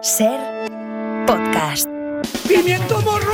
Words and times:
Ser 0.00 0.38
podcast. 1.26 1.88
¡Pimiento 2.46 3.00
morro! 3.02 3.32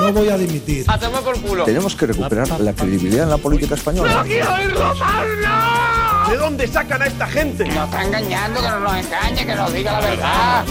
No 0.00 0.12
voy 0.14 0.30
a 0.30 0.38
dimitir. 0.38 0.86
¡A 0.88 0.98
tomar 0.98 1.22
por 1.22 1.38
culo! 1.42 1.64
Tenemos 1.64 1.94
que 1.94 2.06
recuperar 2.06 2.58
la 2.58 2.72
credibilidad 2.72 3.24
en 3.24 3.30
la 3.30 3.36
política 3.36 3.74
española. 3.74 4.24
quiero 4.26 4.54
oírlo 4.54 4.94
más, 4.94 5.26
no! 5.42 6.30
¿De 6.30 6.36
dónde 6.38 6.66
sacan 6.68 7.02
a 7.02 7.06
esta 7.06 7.26
gente? 7.26 7.66
Nos 7.66 7.84
está 7.84 8.04
engañando, 8.04 8.62
que 8.62 8.68
no 8.68 8.80
nos 8.80 8.96
engañe, 8.96 9.46
que 9.46 9.54
nos 9.54 9.72
diga 9.74 9.92
la 9.92 10.00
verdad. 10.00 10.64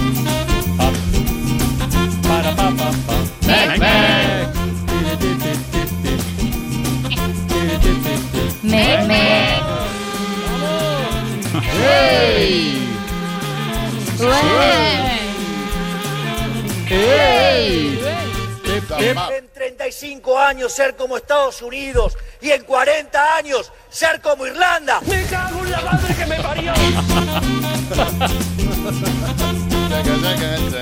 Me, 8.64 9.07
me. 9.07 9.66
En 18.97 19.50
35 19.54 20.39
años 20.39 20.71
ser 20.71 20.96
como 20.96 21.18
Estados 21.18 21.61
Unidos 21.61 22.18
y 22.41 22.51
en 22.51 22.64
40 22.64 23.36
años 23.37 23.71
ser 23.89 24.21
como 24.21 24.46
Irlanda. 24.46 25.01
¡Me 25.05 25.24
cago 25.25 25.63
en 25.63 25.71
la 25.71 25.82
madre 25.82 26.15
que 26.15 26.25
me 26.25 26.41
parió! 26.41 26.74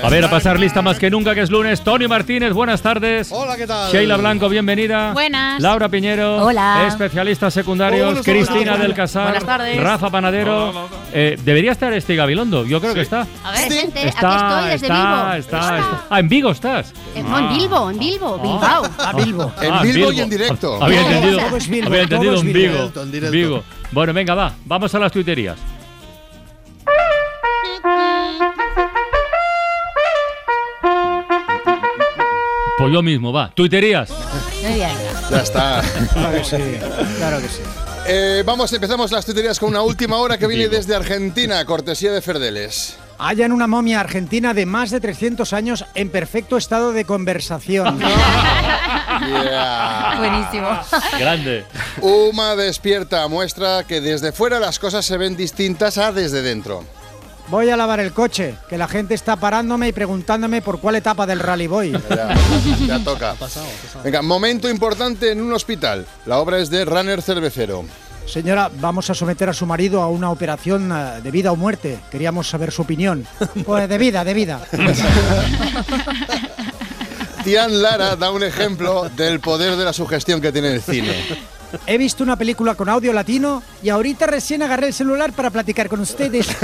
A 0.02 0.10
ver, 0.10 0.22
a 0.22 0.28
pasar 0.30 0.60
lista 0.60 0.82
más 0.82 0.98
que 0.98 1.10
nunca, 1.10 1.34
que 1.34 1.40
es 1.40 1.50
lunes. 1.50 1.80
Tony 1.82 2.06
Martínez, 2.06 2.52
buenas 2.52 2.82
tardes. 2.82 3.28
Hola, 3.32 3.56
¿qué 3.56 3.66
tal? 3.66 3.90
Sheila 3.90 4.18
Blanco, 4.18 4.50
bienvenida. 4.50 5.12
Buenas. 5.14 5.62
Laura 5.62 5.88
Piñero. 5.88 6.44
Hola. 6.44 6.84
Especialistas 6.86 7.54
secundarios. 7.54 8.12
Hola, 8.12 8.22
Cristina 8.22 8.74
hola. 8.74 8.82
del 8.82 8.94
Casar. 8.94 9.24
Buenas 9.24 9.46
tardes. 9.46 9.80
Rafa 9.82 10.10
Panadero. 10.10 10.88
Eh, 11.12 11.38
debería 11.42 11.72
estar 11.72 11.92
este 11.94 12.16
Gabilondo. 12.16 12.66
Yo 12.66 12.80
creo 12.82 12.92
que 12.92 13.00
está. 13.00 13.26
A 13.44 13.52
ver, 13.52 13.72
gente, 13.72 14.06
Está, 14.06 14.34
aquí 14.34 14.44
estoy 14.54 14.70
desde 14.72 14.86
está, 14.86 14.94
Bilbo. 15.24 15.32
está, 15.38 15.58
está. 15.78 16.04
Ah, 16.10 16.20
en 16.20 16.28
Vigo 16.28 16.50
estás. 16.50 16.92
Eh, 17.14 17.22
no, 17.22 17.38
en 17.38 17.48
Bilbo, 17.56 17.90
en 17.90 17.98
Bilbo, 17.98 18.38
Bilbao. 18.38 18.82
A 18.98 19.12
Bilbo. 19.14 19.52
En 19.62 19.72
Ah, 19.72 19.82
Bilbo 19.82 20.12
y 20.12 20.20
en 20.20 20.28
directo. 20.30 20.82
Había 20.82 21.00
entendido, 21.00 21.40
había 21.86 22.02
entendido 22.02 22.34
en. 22.40 22.52
Vigo. 22.52 22.92
En. 22.94 23.30
Vigo. 23.30 23.64
Bueno, 23.90 24.12
venga, 24.12 24.34
va. 24.34 24.52
Vamos 24.66 24.94
a 24.94 24.98
las 24.98 25.10
tuiterías. 25.12 25.56
Pues 32.84 32.92
yo 32.92 33.02
mismo, 33.02 33.32
va. 33.32 33.50
Tuiterías. 33.54 34.10
Muy 34.62 34.74
bien. 34.74 34.90
Ya 35.30 35.40
está. 35.40 35.82
Claro 36.12 36.36
que 36.36 36.44
sí, 36.44 36.56
claro 37.16 37.40
que 37.40 37.48
sí. 37.48 37.62
Eh, 38.06 38.42
vamos, 38.44 38.70
empezamos 38.74 39.10
las 39.10 39.24
tuterías 39.24 39.58
con 39.58 39.70
una 39.70 39.80
última 39.80 40.18
hora 40.18 40.36
que 40.36 40.46
viene 40.46 40.68
desde 40.68 40.94
Argentina, 40.94 41.64
cortesía 41.64 42.12
de 42.12 42.20
Ferdeles. 42.20 42.98
Hallan 43.16 43.52
una 43.52 43.66
momia 43.66 44.00
argentina 44.00 44.52
de 44.52 44.66
más 44.66 44.90
de 44.90 45.00
300 45.00 45.54
años 45.54 45.86
en 45.94 46.10
perfecto 46.10 46.58
estado 46.58 46.92
de 46.92 47.06
conversación. 47.06 47.98
Yeah. 49.20 50.16
Buenísimo. 50.18 50.68
Grande. 51.18 51.64
Uma 52.02 52.56
despierta 52.56 53.26
muestra 53.28 53.84
que 53.84 54.00
desde 54.00 54.32
fuera 54.32 54.58
las 54.58 54.78
cosas 54.78 55.06
se 55.06 55.16
ven 55.16 55.36
distintas 55.36 55.96
a 55.96 56.10
desde 56.12 56.42
dentro. 56.42 56.84
Voy 57.48 57.68
a 57.68 57.76
lavar 57.76 58.00
el 58.00 58.12
coche, 58.12 58.54
que 58.68 58.78
la 58.78 58.88
gente 58.88 59.14
está 59.14 59.36
parándome 59.36 59.88
y 59.88 59.92
preguntándome 59.92 60.62
por 60.62 60.80
cuál 60.80 60.96
etapa 60.96 61.26
del 61.26 61.40
rally 61.40 61.66
voy. 61.66 61.92
Ya, 62.08 62.34
ya 62.86 63.04
toca. 63.04 63.36
Venga, 64.02 64.22
momento 64.22 64.68
importante 64.68 65.30
en 65.30 65.42
un 65.42 65.52
hospital. 65.52 66.06
La 66.26 66.38
obra 66.38 66.58
es 66.58 66.70
de 66.70 66.84
Runner 66.84 67.20
Cervecero. 67.20 67.84
Señora, 68.26 68.70
vamos 68.80 69.10
a 69.10 69.14
someter 69.14 69.50
a 69.50 69.52
su 69.52 69.66
marido 69.66 70.00
a 70.00 70.08
una 70.08 70.30
operación 70.30 70.90
eh, 70.90 71.20
de 71.22 71.30
vida 71.30 71.52
o 71.52 71.56
muerte. 71.56 71.98
Queríamos 72.10 72.48
saber 72.48 72.72
su 72.72 72.82
opinión. 72.82 73.26
Pues 73.66 73.88
de 73.88 73.98
vida, 73.98 74.24
de 74.24 74.34
vida. 74.34 74.60
Tian 77.44 77.82
Lara 77.82 78.16
da 78.16 78.30
un 78.30 78.42
ejemplo 78.42 79.10
del 79.10 79.40
poder 79.40 79.76
de 79.76 79.84
la 79.84 79.92
sugestión 79.92 80.40
que 80.40 80.50
tiene 80.50 80.72
el 80.72 80.82
cine. 80.82 81.14
He 81.86 81.98
visto 81.98 82.22
una 82.22 82.36
película 82.36 82.74
con 82.74 82.88
audio 82.88 83.12
latino 83.12 83.62
y 83.82 83.88
ahorita 83.90 84.26
recién 84.26 84.62
agarré 84.62 84.88
el 84.88 84.94
celular 84.94 85.32
para 85.32 85.50
platicar 85.50 85.88
con 85.88 86.00
ustedes. 86.00 86.48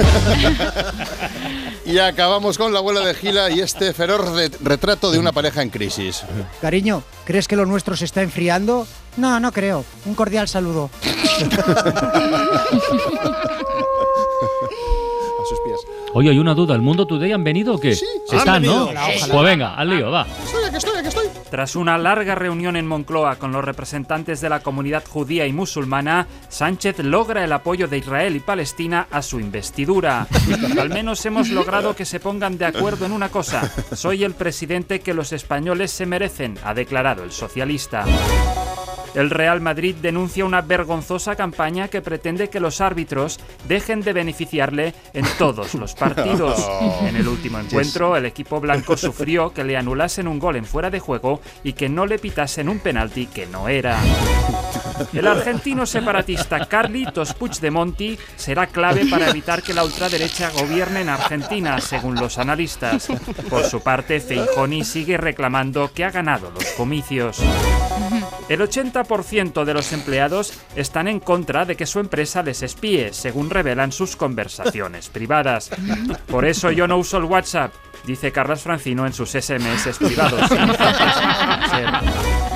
Y 1.87 1.99
acabamos 1.99 2.57
con 2.57 2.73
la 2.73 2.79
abuela 2.79 3.01
de 3.01 3.15
Gila 3.15 3.51
y 3.51 3.59
este 3.61 3.93
feroz 3.93 4.31
re- 4.33 4.51
retrato 4.63 5.11
de 5.11 5.19
una 5.19 5.33
pareja 5.33 5.61
en 5.63 5.71
crisis. 5.71 6.23
Cariño, 6.61 7.03
¿crees 7.25 7.49
que 7.49 7.57
lo 7.57 7.67
nuestro 7.67 7.97
se 7.97 8.05
está 8.05 8.23
enfriando? 8.23 8.87
No, 9.17 9.41
no 9.41 9.51
creo. 9.51 9.85
Un 10.05 10.15
cordial 10.15 10.47
saludo. 10.47 10.89
A 14.61 15.45
sus 15.49 15.59
pies. 15.65 15.81
Oye, 16.15 16.31
hay 16.31 16.39
una 16.39 16.55
duda. 16.55 16.75
¿El 16.75 16.83
Mundo 16.83 17.07
Today 17.07 17.33
han 17.33 17.43
venido 17.45 17.75
o 17.75 17.81
qué? 17.81 17.95
Sí, 17.95 18.05
Están, 18.31 18.63
¿no? 18.63 18.91
Pues 19.31 19.45
venga, 19.45 19.75
al 19.75 19.89
lío, 19.91 20.11
va. 20.11 20.27
Tras 21.51 21.75
una 21.75 21.99
larga 21.99 22.37
reunión 22.37 22.77
en 22.77 22.87
Moncloa 22.87 23.37
con 23.37 23.51
los 23.51 23.65
representantes 23.65 24.41
de 24.41 24.49
la 24.49 24.61
comunidad 24.61 25.05
judía 25.05 25.47
y 25.47 25.53
musulmana, 25.53 26.29
Sánchez 26.49 27.01
logra 27.01 27.43
el 27.43 27.53
apoyo 27.53 27.89
de 27.89 27.99
Israel 27.99 28.37
y 28.37 28.41
Palestina 28.41 29.09
a 29.11 29.21
su 29.21 29.41
investidura. 29.41 30.29
Al 30.79 30.91
menos 30.91 31.27
hemos 31.27 31.49
logrado 31.49 31.97
que 31.97 32.05
se 32.05 32.21
pongan 32.21 32.57
de 32.57 32.67
acuerdo 32.67 33.05
en 33.05 33.13
una 33.13 33.31
cosa. 33.31 33.69
Soy 33.95 34.23
el 34.23 34.35
presidente 34.35 35.01
que 35.01 35.13
los 35.13 35.33
españoles 35.33 35.91
se 35.91 36.07
merecen, 36.07 36.57
ha 36.63 36.73
declarado 36.73 37.25
el 37.25 37.33
socialista. 37.33 38.05
El 39.15 39.31
Real 39.31 39.61
Madrid 39.61 39.97
denuncia 39.97 40.45
una 40.45 40.61
vergonzosa 40.61 41.35
campaña 41.35 41.89
que 41.89 42.01
pretende 42.01 42.49
que 42.49 42.61
los 42.61 42.81
árbitros 42.81 43.41
dejen 43.67 44.03
de 44.03 44.13
beneficiarle 44.13 44.95
en 45.13 45.25
todos 45.39 45.75
los 45.75 45.95
partidos. 45.95 46.67
En 47.01 47.17
el 47.17 47.27
último 47.29 47.59
encuentro, 47.59 48.17
el 48.17 48.27
equipo 48.27 48.61
blanco 48.61 48.97
sufrió 48.97 49.53
que 49.53 49.65
le 49.65 49.77
anulasen 49.77 50.29
un 50.29 50.39
gol 50.39 50.57
en 50.57 50.65
fuera 50.65 50.91
de 50.91 51.01
juego 51.01 51.41
y 51.65 51.73
que 51.73 51.89
no 51.89 52.07
le 52.07 52.19
pitasen 52.19 52.69
un 52.69 52.79
penalti 52.79 53.27
que 53.27 53.47
no 53.47 53.69
era. 53.69 53.99
El 55.13 55.27
argentino 55.27 55.87
separatista 55.87 56.67
Carlitos 56.67 57.35
Puigdemonti 57.35 58.19
será 58.37 58.67
clave 58.67 59.07
para 59.07 59.31
evitar 59.31 59.63
que 59.63 59.75
la 59.75 59.85
ultraderecha 59.85 60.51
gobierne 60.51 61.01
en 61.01 61.09
Argentina, 61.09 61.81
según 61.81 62.17
los 62.17 62.39
analistas. 62.39 63.09
Por 63.49 63.65
su 63.65 63.81
parte, 63.81 64.21
Feijoni 64.21 64.85
sigue 64.85 65.17
reclamando 65.17 65.91
que 65.93 66.05
ha 66.05 66.11
ganado 66.11 66.51
los 66.51 66.65
comicios. 66.73 67.39
El 68.49 68.61
80% 68.61 69.65
de 69.65 69.75
los 69.75 69.93
empleados 69.93 70.53
están 70.75 71.07
en 71.07 71.21
contra 71.21 71.65
de 71.65 71.77
que 71.77 71.87
su 71.87 72.01
empresa 72.01 72.43
les 72.43 72.63
espíe, 72.63 73.13
según 73.13 73.49
revelan 73.49 73.93
sus 73.93 74.17
conversaciones 74.17 75.09
privadas. 75.09 75.71
Por 76.27 76.45
eso 76.45 76.73
yo 76.73 76.89
no 76.89 76.99
uso 76.99 77.19
el 77.19 77.25
WhatsApp, 77.25 77.73
dice 78.07 78.33
Carlos 78.33 78.63
Francino 78.63 79.07
en 79.07 79.13
sus 79.13 79.31
SMS 79.31 79.99
privados. 79.99 80.51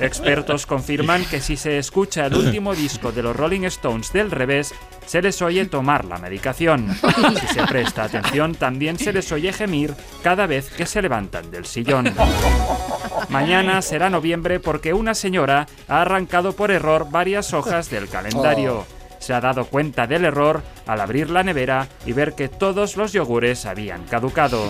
Expertos 0.00 0.66
confirman 0.66 1.24
que 1.24 1.40
si 1.40 1.56
se 1.56 1.78
escucha 1.78 2.26
el 2.26 2.34
último 2.34 2.74
disco 2.74 3.12
de 3.12 3.22
los 3.22 3.36
Rolling 3.36 3.64
Stones 3.64 4.12
del 4.12 4.30
revés, 4.30 4.74
se 5.06 5.22
les 5.22 5.40
oye 5.42 5.64
tomar 5.66 6.04
la 6.04 6.18
medicación. 6.18 6.94
Si 7.40 7.46
se 7.54 7.62
presta 7.66 8.04
atención, 8.04 8.54
también 8.54 8.98
se 8.98 9.12
les 9.12 9.30
oye 9.32 9.52
gemir 9.52 9.94
cada 10.22 10.46
vez 10.46 10.70
que 10.70 10.86
se 10.86 11.02
levantan 11.02 11.50
del 11.50 11.66
sillón. 11.66 12.12
Mañana 13.28 13.82
será 13.82 14.10
noviembre 14.10 14.60
porque 14.60 14.92
una 14.92 15.14
señora 15.14 15.66
ha 15.88 16.02
arrancado 16.02 16.54
por 16.54 16.70
error 16.70 17.08
varias 17.10 17.52
hojas 17.52 17.90
del 17.90 18.08
calendario. 18.08 18.86
Se 19.18 19.32
ha 19.32 19.40
dado 19.40 19.64
cuenta 19.64 20.06
del 20.06 20.26
error 20.26 20.62
al 20.86 21.00
abrir 21.00 21.30
la 21.30 21.42
nevera 21.42 21.88
y 22.04 22.12
ver 22.12 22.34
que 22.34 22.48
todos 22.48 22.96
los 22.96 23.12
yogures 23.12 23.64
habían 23.64 24.04
caducado. 24.04 24.68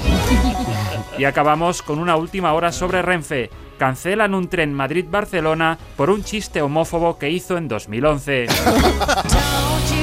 Y 1.19 1.25
acabamos 1.25 1.83
con 1.83 1.99
una 1.99 2.15
última 2.15 2.53
hora 2.53 2.71
sobre 2.71 3.03
Renfe. 3.03 3.51
Cancelan 3.79 4.35
un 4.35 4.49
tren 4.49 4.73
Madrid-Barcelona 4.73 5.79
por 5.97 6.11
un 6.11 6.25
chiste 6.25 6.63
homófobo 6.63 7.19
que 7.19 7.31
hizo 7.31 7.57
en 7.57 7.69
2011. 7.69 8.47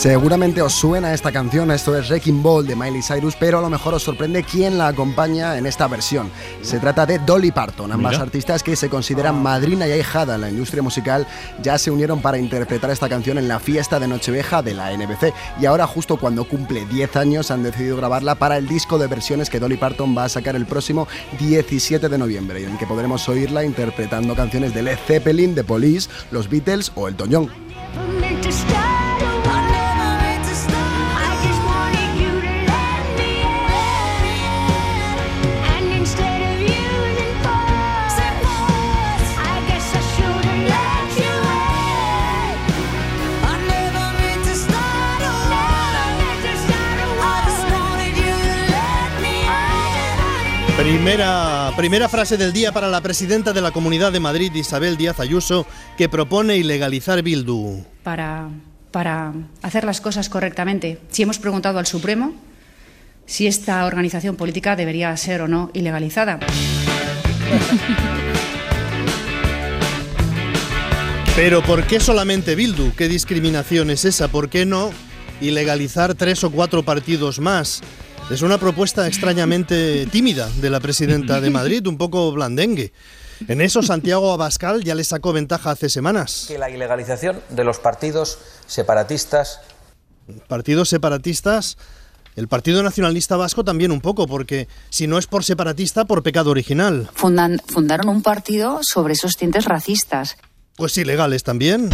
Seguramente 0.00 0.62
os 0.62 0.72
suena 0.72 1.12
esta 1.12 1.30
canción, 1.30 1.70
esto 1.70 1.94
es 1.94 2.08
Wrecking 2.08 2.42
Ball 2.42 2.66
de 2.66 2.74
Miley 2.74 3.02
Cyrus, 3.02 3.36
pero 3.36 3.58
a 3.58 3.60
lo 3.60 3.68
mejor 3.68 3.92
os 3.92 4.02
sorprende 4.02 4.42
quién 4.42 4.78
la 4.78 4.88
acompaña 4.88 5.58
en 5.58 5.66
esta 5.66 5.88
versión. 5.88 6.30
Se 6.62 6.78
trata 6.78 7.04
de 7.04 7.18
Dolly 7.18 7.50
Parton, 7.50 7.92
ambas 7.92 8.12
Mira. 8.12 8.22
artistas 8.22 8.62
que 8.62 8.76
se 8.76 8.88
consideran 8.88 9.42
madrina 9.42 9.86
y 9.86 9.92
ahijada 9.92 10.36
en 10.36 10.40
la 10.40 10.48
industria 10.48 10.82
musical, 10.82 11.26
ya 11.62 11.76
se 11.76 11.90
unieron 11.90 12.22
para 12.22 12.38
interpretar 12.38 12.90
esta 12.90 13.10
canción 13.10 13.36
en 13.36 13.46
la 13.46 13.60
fiesta 13.60 14.00
de 14.00 14.08
Nochevieja 14.08 14.62
de 14.62 14.72
la 14.72 14.90
NBC 14.90 15.34
y 15.60 15.66
ahora 15.66 15.86
justo 15.86 16.16
cuando 16.16 16.48
cumple 16.48 16.86
10 16.86 17.16
años 17.16 17.50
han 17.50 17.62
decidido 17.62 17.98
grabarla 17.98 18.36
para 18.36 18.56
el 18.56 18.66
disco 18.66 18.96
de 18.96 19.06
versiones 19.06 19.50
que 19.50 19.60
Dolly 19.60 19.76
Parton 19.76 20.16
va 20.16 20.24
a 20.24 20.30
sacar 20.30 20.56
el 20.56 20.64
próximo 20.64 21.08
17 21.38 22.08
de 22.08 22.16
noviembre 22.16 22.62
y 22.62 22.64
en 22.64 22.72
el 22.72 22.78
que 22.78 22.86
podremos 22.86 23.28
oírla 23.28 23.64
interpretando 23.64 24.34
canciones 24.34 24.72
de 24.72 24.82
Led 24.82 24.98
Zeppelin, 25.06 25.54
The 25.54 25.64
Police, 25.64 26.08
los 26.30 26.48
Beatles 26.48 26.90
o 26.94 27.06
Elton 27.06 27.28
John. 27.30 27.50
Primera, 50.80 51.72
primera 51.76 52.08
frase 52.08 52.38
del 52.38 52.54
día 52.54 52.72
para 52.72 52.88
la 52.88 53.02
presidenta 53.02 53.52
de 53.52 53.60
la 53.60 53.70
Comunidad 53.70 54.12
de 54.12 54.20
Madrid, 54.20 54.50
Isabel 54.54 54.96
Díaz 54.96 55.20
Ayuso, 55.20 55.66
que 55.98 56.08
propone 56.08 56.56
ilegalizar 56.56 57.20
Bildu. 57.22 57.84
para, 58.02 58.48
para 58.90 59.34
hacer 59.60 59.84
las 59.84 60.00
cosas 60.00 60.30
correctamente. 60.30 60.98
Si 61.10 61.22
hemos 61.22 61.38
preguntado 61.38 61.78
al 61.78 61.84
Supremo 61.84 62.32
si 63.26 63.46
esta 63.46 63.84
organización 63.84 64.36
política 64.36 64.74
debería 64.74 65.14
ser 65.18 65.42
o 65.42 65.48
no 65.48 65.70
ilegalizada. 65.74 66.40
Pero 71.36 71.62
¿por 71.62 71.84
qué 71.84 72.00
solamente 72.00 72.54
Bildu? 72.54 72.94
¿Qué 72.96 73.06
discriminación 73.06 73.90
es 73.90 74.06
esa? 74.06 74.28
¿Por 74.28 74.48
qué 74.48 74.64
no 74.64 74.92
ilegalizar 75.42 76.14
tres 76.14 76.42
o 76.42 76.50
cuatro 76.50 76.82
partidos 76.84 77.38
más? 77.38 77.82
Es 78.30 78.42
una 78.42 78.58
propuesta 78.58 79.06
extrañamente 79.08 80.06
tímida 80.06 80.48
de 80.60 80.70
la 80.70 80.78
presidenta 80.80 81.40
de 81.40 81.50
Madrid, 81.50 81.84
un 81.86 81.98
poco 81.98 82.30
blandengue. 82.32 82.92
En 83.48 83.60
eso 83.60 83.82
Santiago 83.82 84.32
Abascal 84.32 84.84
ya 84.84 84.94
le 84.94 85.02
sacó 85.02 85.32
ventaja 85.32 85.70
hace 85.72 85.88
semanas. 85.88 86.44
que 86.46 86.58
la 86.58 86.70
ilegalización 86.70 87.40
de 87.50 87.64
los 87.64 87.78
partidos 87.78 88.38
separatistas 88.66 89.60
Partidos 90.46 90.88
separatistas, 90.88 91.76
el 92.36 92.46
Partido 92.46 92.84
Nacionalista 92.84 93.36
Vasco 93.36 93.64
también 93.64 93.90
un 93.90 94.00
poco, 94.00 94.28
porque 94.28 94.68
si 94.88 95.08
no 95.08 95.18
es 95.18 95.26
por 95.26 95.42
separatista, 95.42 96.04
por 96.04 96.22
pecado 96.22 96.50
original. 96.52 97.10
Fundan- 97.16 97.60
fundaron 97.66 98.08
un 98.08 98.22
partido 98.22 98.78
sobre 98.82 99.14
esos 99.14 99.34
tintes 99.36 99.64
racistas. 99.64 100.36
Pues 100.76 100.96
ilegales 100.98 101.42
también. 101.42 101.90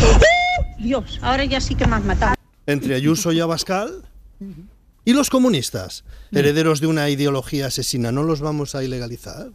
Dios, 0.79 1.19
ahora 1.23 1.47
ya 1.47 1.63
sí 1.63 1.75
que 1.77 1.87
me 1.87 1.97
has 1.97 2.05
matado. 2.05 2.35
Entre 2.67 2.95
Ayuso 2.95 3.33
y 3.33 3.41
Abascal. 3.41 4.03
¿Y 5.07 5.13
los 5.13 5.31
comunistas? 5.31 6.03
Herederos 6.33 6.81
de 6.81 6.89
una 6.89 7.09
ideología 7.09 7.69
asesina, 7.69 8.11
¿no 8.11 8.25
los 8.25 8.41
vamos 8.41 8.75
a 8.75 8.83
ilegalizar? 8.83 9.53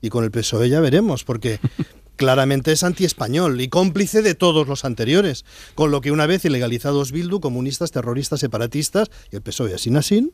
Y 0.00 0.08
con 0.08 0.24
el 0.24 0.30
PSOE 0.30 0.70
ya 0.70 0.80
veremos, 0.80 1.24
porque 1.24 1.60
claramente 2.16 2.72
es 2.72 2.82
antiespañol 2.82 3.60
y 3.60 3.68
cómplice 3.68 4.22
de 4.22 4.34
todos 4.34 4.66
los 4.66 4.86
anteriores. 4.86 5.44
Con 5.74 5.90
lo 5.90 6.00
que 6.00 6.10
una 6.10 6.24
vez 6.24 6.46
ilegalizados 6.46 7.12
Bildu, 7.12 7.40
comunistas, 7.40 7.90
terroristas, 7.90 8.40
separatistas 8.40 9.10
y 9.30 9.36
el 9.36 9.42
PSOE 9.42 9.74
así 9.74 9.94
así, 9.94 10.32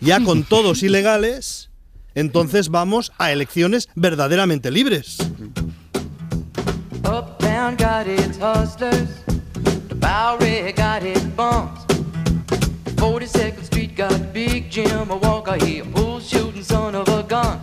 ya 0.00 0.22
con 0.22 0.44
todos 0.44 0.82
ilegales, 0.84 1.70
entonces 2.14 2.68
vamos 2.68 3.10
a 3.18 3.32
elecciones 3.32 3.88
verdaderamente 3.96 4.70
libres. 4.70 5.18
Uptown 7.02 7.76
got 7.76 8.06
its 8.06 8.38
hustlers, 8.38 9.24
the 9.88 9.96
Bowery 9.96 10.72
got 10.72 11.02
its. 11.02 11.95
42nd 12.96 13.64
Street 13.64 13.96
got 13.96 14.32
Big 14.32 14.70
Jim, 14.70 15.10
a 15.10 15.16
walker, 15.16 15.56
he 15.64 15.80
a 15.80 15.84
bull 15.84 16.20
shooting 16.20 16.62
son 16.62 16.94
of 16.94 17.08
a 17.08 17.22
gun. 17.22 17.60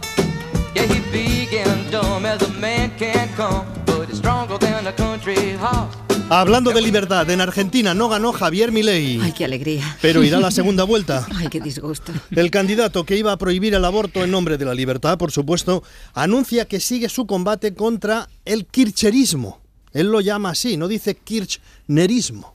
Yeah, 0.75 0.83
he 0.83 0.99
big 1.11 1.53
and 1.53 1.91
dumb 1.91 2.25
as 2.25 2.41
a 2.41 2.51
man 2.59 2.91
can 2.97 3.27
come, 3.35 3.65
but 3.85 4.07
he's 4.07 4.17
stronger 4.17 4.57
than 4.57 4.87
a 4.87 4.93
country 4.93 5.57
horse. 5.57 5.97
Hablando 6.29 6.71
de 6.71 6.81
libertad, 6.81 7.29
en 7.29 7.41
Argentina 7.41 7.93
no 7.93 8.09
ganó 8.09 8.31
Javier 8.31 8.71
Milei. 8.71 9.19
Ay, 9.21 9.33
qué 9.33 9.45
alegría. 9.45 9.97
Pero 10.01 10.23
irá 10.23 10.37
a 10.37 10.41
la 10.41 10.51
segunda 10.51 10.83
vuelta. 10.83 11.27
Ay, 11.35 11.47
qué 11.49 11.59
disgusto. 11.59 12.11
El 12.31 12.49
candidato 12.49 13.03
que 13.03 13.17
iba 13.17 13.31
a 13.31 13.37
prohibir 13.37 13.75
el 13.75 13.85
aborto 13.85 14.23
en 14.23 14.31
nombre 14.31 14.57
de 14.57 14.65
la 14.65 14.73
libertad, 14.73 15.17
por 15.17 15.31
supuesto, 15.31 15.83
anuncia 16.13 16.65
que 16.65 16.79
sigue 16.79 17.09
su 17.09 17.27
combate 17.27 17.75
contra 17.75 18.29
el 18.45 18.65
kirchnerismo. 18.65 19.59
Él 19.91 20.07
lo 20.07 20.21
llama 20.21 20.51
así, 20.51 20.75
no 20.75 20.87
dice 20.87 21.13
kirchnerismo, 21.15 22.53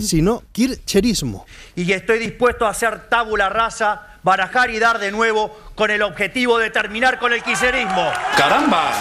sino 0.00 0.42
kirchnerismo. 0.52 1.46
Y 1.74 1.90
estoy 1.92 2.18
dispuesto 2.18 2.66
a 2.66 2.70
hacer 2.70 3.08
tabula 3.08 3.48
rasa, 3.48 4.18
barajar 4.22 4.70
y 4.70 4.78
dar 4.78 4.98
de 4.98 5.10
nuevo 5.10 5.56
con 5.74 5.90
el 5.90 6.02
objetivo 6.02 6.58
de 6.58 6.70
terminar 6.70 7.18
con 7.18 7.32
el 7.32 7.42
kirchnerismo. 7.42 8.10
¡Caramba! 8.36 8.92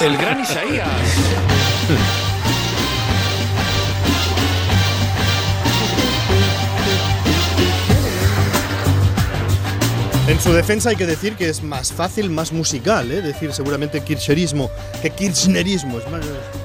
El 0.00 0.16
gran 0.16 0.40
Isaías. 0.40 0.88
En 10.28 10.38
su 10.38 10.52
defensa 10.52 10.90
hay 10.90 10.96
que 10.96 11.06
decir 11.06 11.36
que 11.36 11.48
es 11.48 11.62
más 11.62 11.90
fácil, 11.90 12.28
más 12.28 12.52
musical, 12.52 13.10
¿eh? 13.10 13.22
decir 13.22 13.50
seguramente 13.54 14.02
kirchnerismo 14.02 14.70
que 15.00 15.08
kirchnerismo. 15.08 16.00
Es 16.00 16.10
más, 16.10 16.22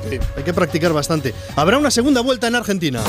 sí, 0.09 0.19
hay 0.35 0.43
que 0.43 0.53
practicar 0.53 0.91
bastante. 0.91 1.33
Habrá 1.55 1.77
una 1.77 1.89
segunda 1.89 2.19
vuelta 2.19 2.47
en 2.47 2.55
Argentina. 2.55 3.01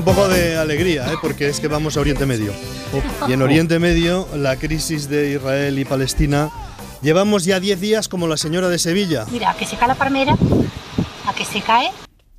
Un 0.00 0.06
poco 0.06 0.28
de 0.28 0.56
alegría, 0.56 1.12
¿eh? 1.12 1.16
porque 1.20 1.46
es 1.46 1.60
que 1.60 1.68
vamos 1.68 1.94
a 1.94 2.00
Oriente 2.00 2.24
Medio. 2.24 2.54
Y 3.28 3.34
en 3.34 3.42
Oriente 3.42 3.78
Medio, 3.78 4.26
la 4.34 4.56
crisis 4.56 5.10
de 5.10 5.34
Israel 5.34 5.78
y 5.78 5.84
Palestina, 5.84 6.50
llevamos 7.02 7.44
ya 7.44 7.60
10 7.60 7.78
días 7.82 8.08
como 8.08 8.26
la 8.26 8.38
señora 8.38 8.70
de 8.70 8.78
Sevilla. 8.78 9.26
Mira, 9.30 9.50
a 9.50 9.56
que 9.58 9.66
se 9.66 9.76
cae 9.76 9.88
la 9.88 9.94
palmera, 9.96 10.38
a 11.26 11.34
que 11.34 11.44
se 11.44 11.60
cae. 11.60 11.90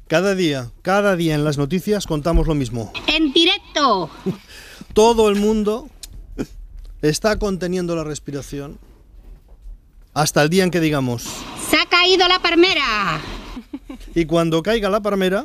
Cada 0.08 0.34
día, 0.34 0.72
cada 0.82 1.16
día 1.16 1.36
en 1.36 1.44
las 1.44 1.60
noticias 1.60 2.08
contamos 2.08 2.48
lo 2.48 2.56
mismo. 2.56 2.92
En 3.06 3.32
directo. 3.32 4.10
Todo 4.96 5.30
el 5.30 5.36
mundo 5.36 5.88
está 7.04 7.38
conteniendo 7.38 7.96
la 7.96 8.04
respiración 8.04 8.80
hasta 10.16 10.42
el 10.42 10.50
día 10.50 10.64
en 10.64 10.72
que 10.72 10.80
digamos, 10.80 11.28
Se 11.70 11.78
ha 11.78 11.86
caído 11.86 12.28
la 12.28 12.40
palmera. 12.40 13.22
y 14.16 14.26
cuando 14.26 14.64
caiga 14.64 14.90
la 14.90 15.00
palmera, 15.00 15.44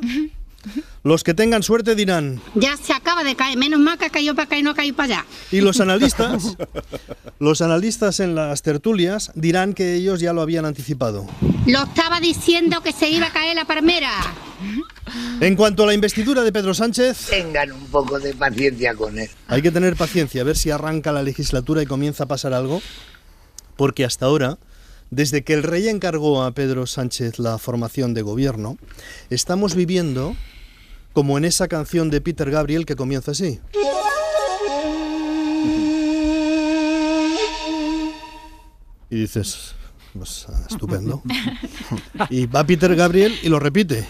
los 1.03 1.23
que 1.23 1.33
tengan 1.33 1.63
suerte 1.63 1.95
dirán, 1.95 2.41
Ya 2.55 2.75
se 2.77 2.93
acaba 2.93 3.23
de 3.23 3.35
caer. 3.35 3.57
Menos 3.57 3.79
mal 3.79 3.97
que 3.97 4.05
ha 4.05 4.09
caído 4.09 4.35
para 4.35 4.45
acá 4.45 4.57
y 4.57 4.63
no 4.63 4.71
ha 4.71 4.75
caído 4.75 4.95
para 4.95 5.19
allá. 5.19 5.25
y 5.51 5.61
los 5.61 5.79
analistas, 5.79 6.57
los 7.39 7.61
analistas 7.61 8.19
en 8.19 8.35
las 8.35 8.61
tertulias 8.61 9.31
dirán 9.35 9.73
que 9.73 9.95
ellos 9.95 10.19
ya 10.19 10.33
lo 10.33 10.41
habían 10.41 10.65
anticipado. 10.65 11.27
Lo 11.65 11.83
estaba 11.83 12.19
diciendo 12.19 12.81
que 12.81 12.91
se 12.93 13.09
iba 13.09 13.27
a 13.27 13.31
caer 13.33 13.55
la 13.55 13.65
palmera. 13.65 14.11
En 15.39 15.55
cuanto 15.55 15.83
a 15.83 15.85
la 15.85 15.93
investidura 15.93 16.43
de 16.43 16.51
Pedro 16.51 16.73
Sánchez, 16.73 17.27
Tengan 17.29 17.71
un 17.71 17.85
poco 17.87 18.19
de 18.19 18.33
paciencia 18.33 18.95
con 18.95 19.17
él. 19.19 19.29
hay 19.47 19.61
que 19.61 19.71
tener 19.71 19.95
paciencia, 19.95 20.41
a 20.41 20.43
ver 20.45 20.57
si 20.57 20.71
arranca 20.71 21.11
la 21.11 21.23
legislatura 21.23 21.81
y 21.81 21.85
comienza 21.85 22.23
a 22.23 22.27
pasar 22.27 22.53
algo, 22.53 22.81
porque 23.75 24.03
hasta 24.03 24.25
ahora, 24.25 24.57
desde 25.11 25.43
que 25.43 25.53
el 25.53 25.63
rey 25.63 25.87
encargó 25.87 26.43
a 26.43 26.51
Pedro 26.51 26.87
Sánchez 26.87 27.39
la 27.39 27.57
formación 27.59 28.13
de 28.13 28.23
gobierno, 28.23 28.77
estamos 29.29 29.75
viviendo 29.75 30.35
como 31.17 31.35
en 31.39 31.45
esa 31.45 31.67
canción 31.67 32.11
de 32.11 32.21
Peter 32.21 32.51
Gabriel 32.51 32.85
que 32.85 32.95
comienza 32.95 33.31
así. 33.31 33.59
Y 39.09 39.15
dices, 39.15 39.73
pues 40.13 40.45
ah, 40.47 40.67
estupendo. 40.69 41.23
Y 42.29 42.45
va 42.45 42.63
Peter 42.63 42.95
Gabriel 42.95 43.33
y 43.41 43.49
lo 43.49 43.59
repite. 43.59 44.07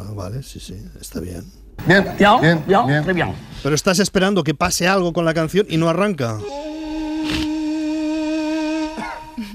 Ah, 0.00 0.12
vale, 0.14 0.42
sí, 0.42 0.58
sí, 0.58 0.82
está 0.98 1.20
bien. 1.20 1.44
Bien, 1.86 2.06
bien, 2.18 2.64
bien, 2.66 3.14
bien. 3.14 3.34
Pero 3.62 3.74
estás 3.74 3.98
esperando 3.98 4.42
que 4.42 4.54
pase 4.54 4.88
algo 4.88 5.12
con 5.12 5.26
la 5.26 5.34
canción 5.34 5.66
y 5.68 5.76
no 5.76 5.90
arranca. 5.90 6.38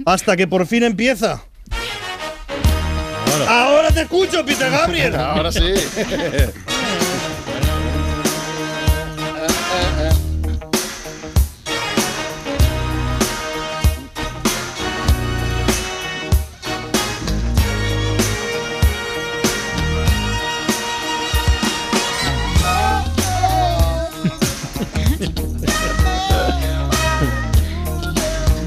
Hasta 0.05 0.37
que 0.37 0.47
por 0.47 0.67
fin 0.67 0.83
empieza. 0.83 1.47
Ahora 3.45 3.91
te 3.91 4.01
escucho, 4.01 4.45
Peter 4.45 4.71
Gabriel. 4.71 5.15
Ahora 5.17 5.51
sí. 5.51 5.73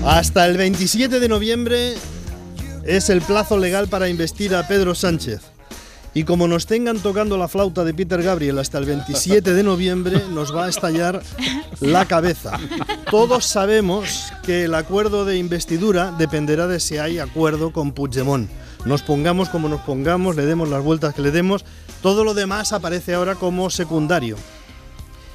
Hasta 0.05 0.45
el 0.45 0.57
27 0.57 1.21
de 1.21 1.29
noviembre 1.29 1.95
es 2.97 3.09
el 3.09 3.23
plazo 3.23 3.57
legal 3.57 3.87
para 3.87 4.09
investir 4.09 4.53
a 4.53 4.67
Pedro 4.67 4.97
Sánchez. 4.97 5.43
Y 6.13 6.25
como 6.25 6.49
nos 6.49 6.67
tengan 6.67 6.99
tocando 6.99 7.39
la 7.39 7.47
flauta 7.47 7.85
de 7.85 7.95
Peter 7.95 8.21
Gabriel 8.21 8.59
hasta 8.59 8.79
el 8.79 8.85
27 8.85 9.55
de 9.55 9.63
noviembre, 9.63 10.21
nos 10.33 10.53
va 10.53 10.65
a 10.65 10.69
estallar 10.69 11.23
la 11.79 12.07
cabeza. 12.07 12.59
Todos 13.09 13.47
sabemos 13.47 14.33
que 14.43 14.65
el 14.65 14.75
acuerdo 14.75 15.25
de 15.25 15.39
investidura 15.39 16.11
dependerá 16.19 16.67
de 16.67 16.81
si 16.81 16.99
hay 16.99 17.21
acuerdo 17.21 17.73
con 17.73 17.93
Puigdemont. 17.93 18.51
Nos 18.85 19.03
pongamos 19.03 19.51
como 19.51 19.69
nos 19.69 19.83
pongamos, 19.83 20.35
le 20.35 20.45
demos 20.45 20.69
las 20.69 20.83
vueltas 20.83 21.15
que 21.15 21.23
le 21.23 21.31
demos, 21.31 21.65
todo 22.03 22.25
lo 22.25 22.35
demás 22.35 22.73
aparece 22.73 23.15
ahora 23.15 23.37
como 23.37 23.71
secundario. 23.71 24.37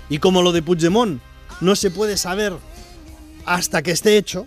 Y 0.10 0.20
como 0.20 0.42
lo 0.42 0.52
de 0.52 0.62
Puigdemont 0.62 1.22
no 1.62 1.78
se 1.78 1.90
puede 1.90 2.18
saber 2.18 2.52
hasta 3.46 3.82
que 3.82 3.92
esté 3.92 4.18
hecho, 4.18 4.46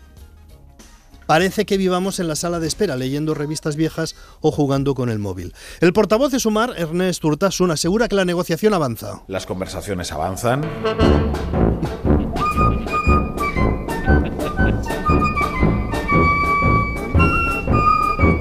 Parece 1.28 1.66
que 1.66 1.76
vivamos 1.76 2.20
en 2.20 2.26
la 2.26 2.37
sala 2.37 2.58
de 2.58 2.66
espera 2.66 2.97
leyendo 2.97 3.35
revistas 3.35 3.76
viejas 3.76 4.16
o 4.40 4.50
jugando 4.50 4.94
con 4.94 5.11
el 5.11 5.18
móvil. 5.18 5.52
El 5.82 5.92
portavoz 5.92 6.32
de 6.32 6.40
Sumar, 6.40 6.73
Ernest 6.78 7.23
Urtasun, 7.23 7.70
asegura 7.70 8.08
que 8.08 8.16
la 8.16 8.25
negociación 8.25 8.73
avanza. 8.73 9.25
Las 9.26 9.44
conversaciones 9.44 10.11
avanzan. 10.11 10.62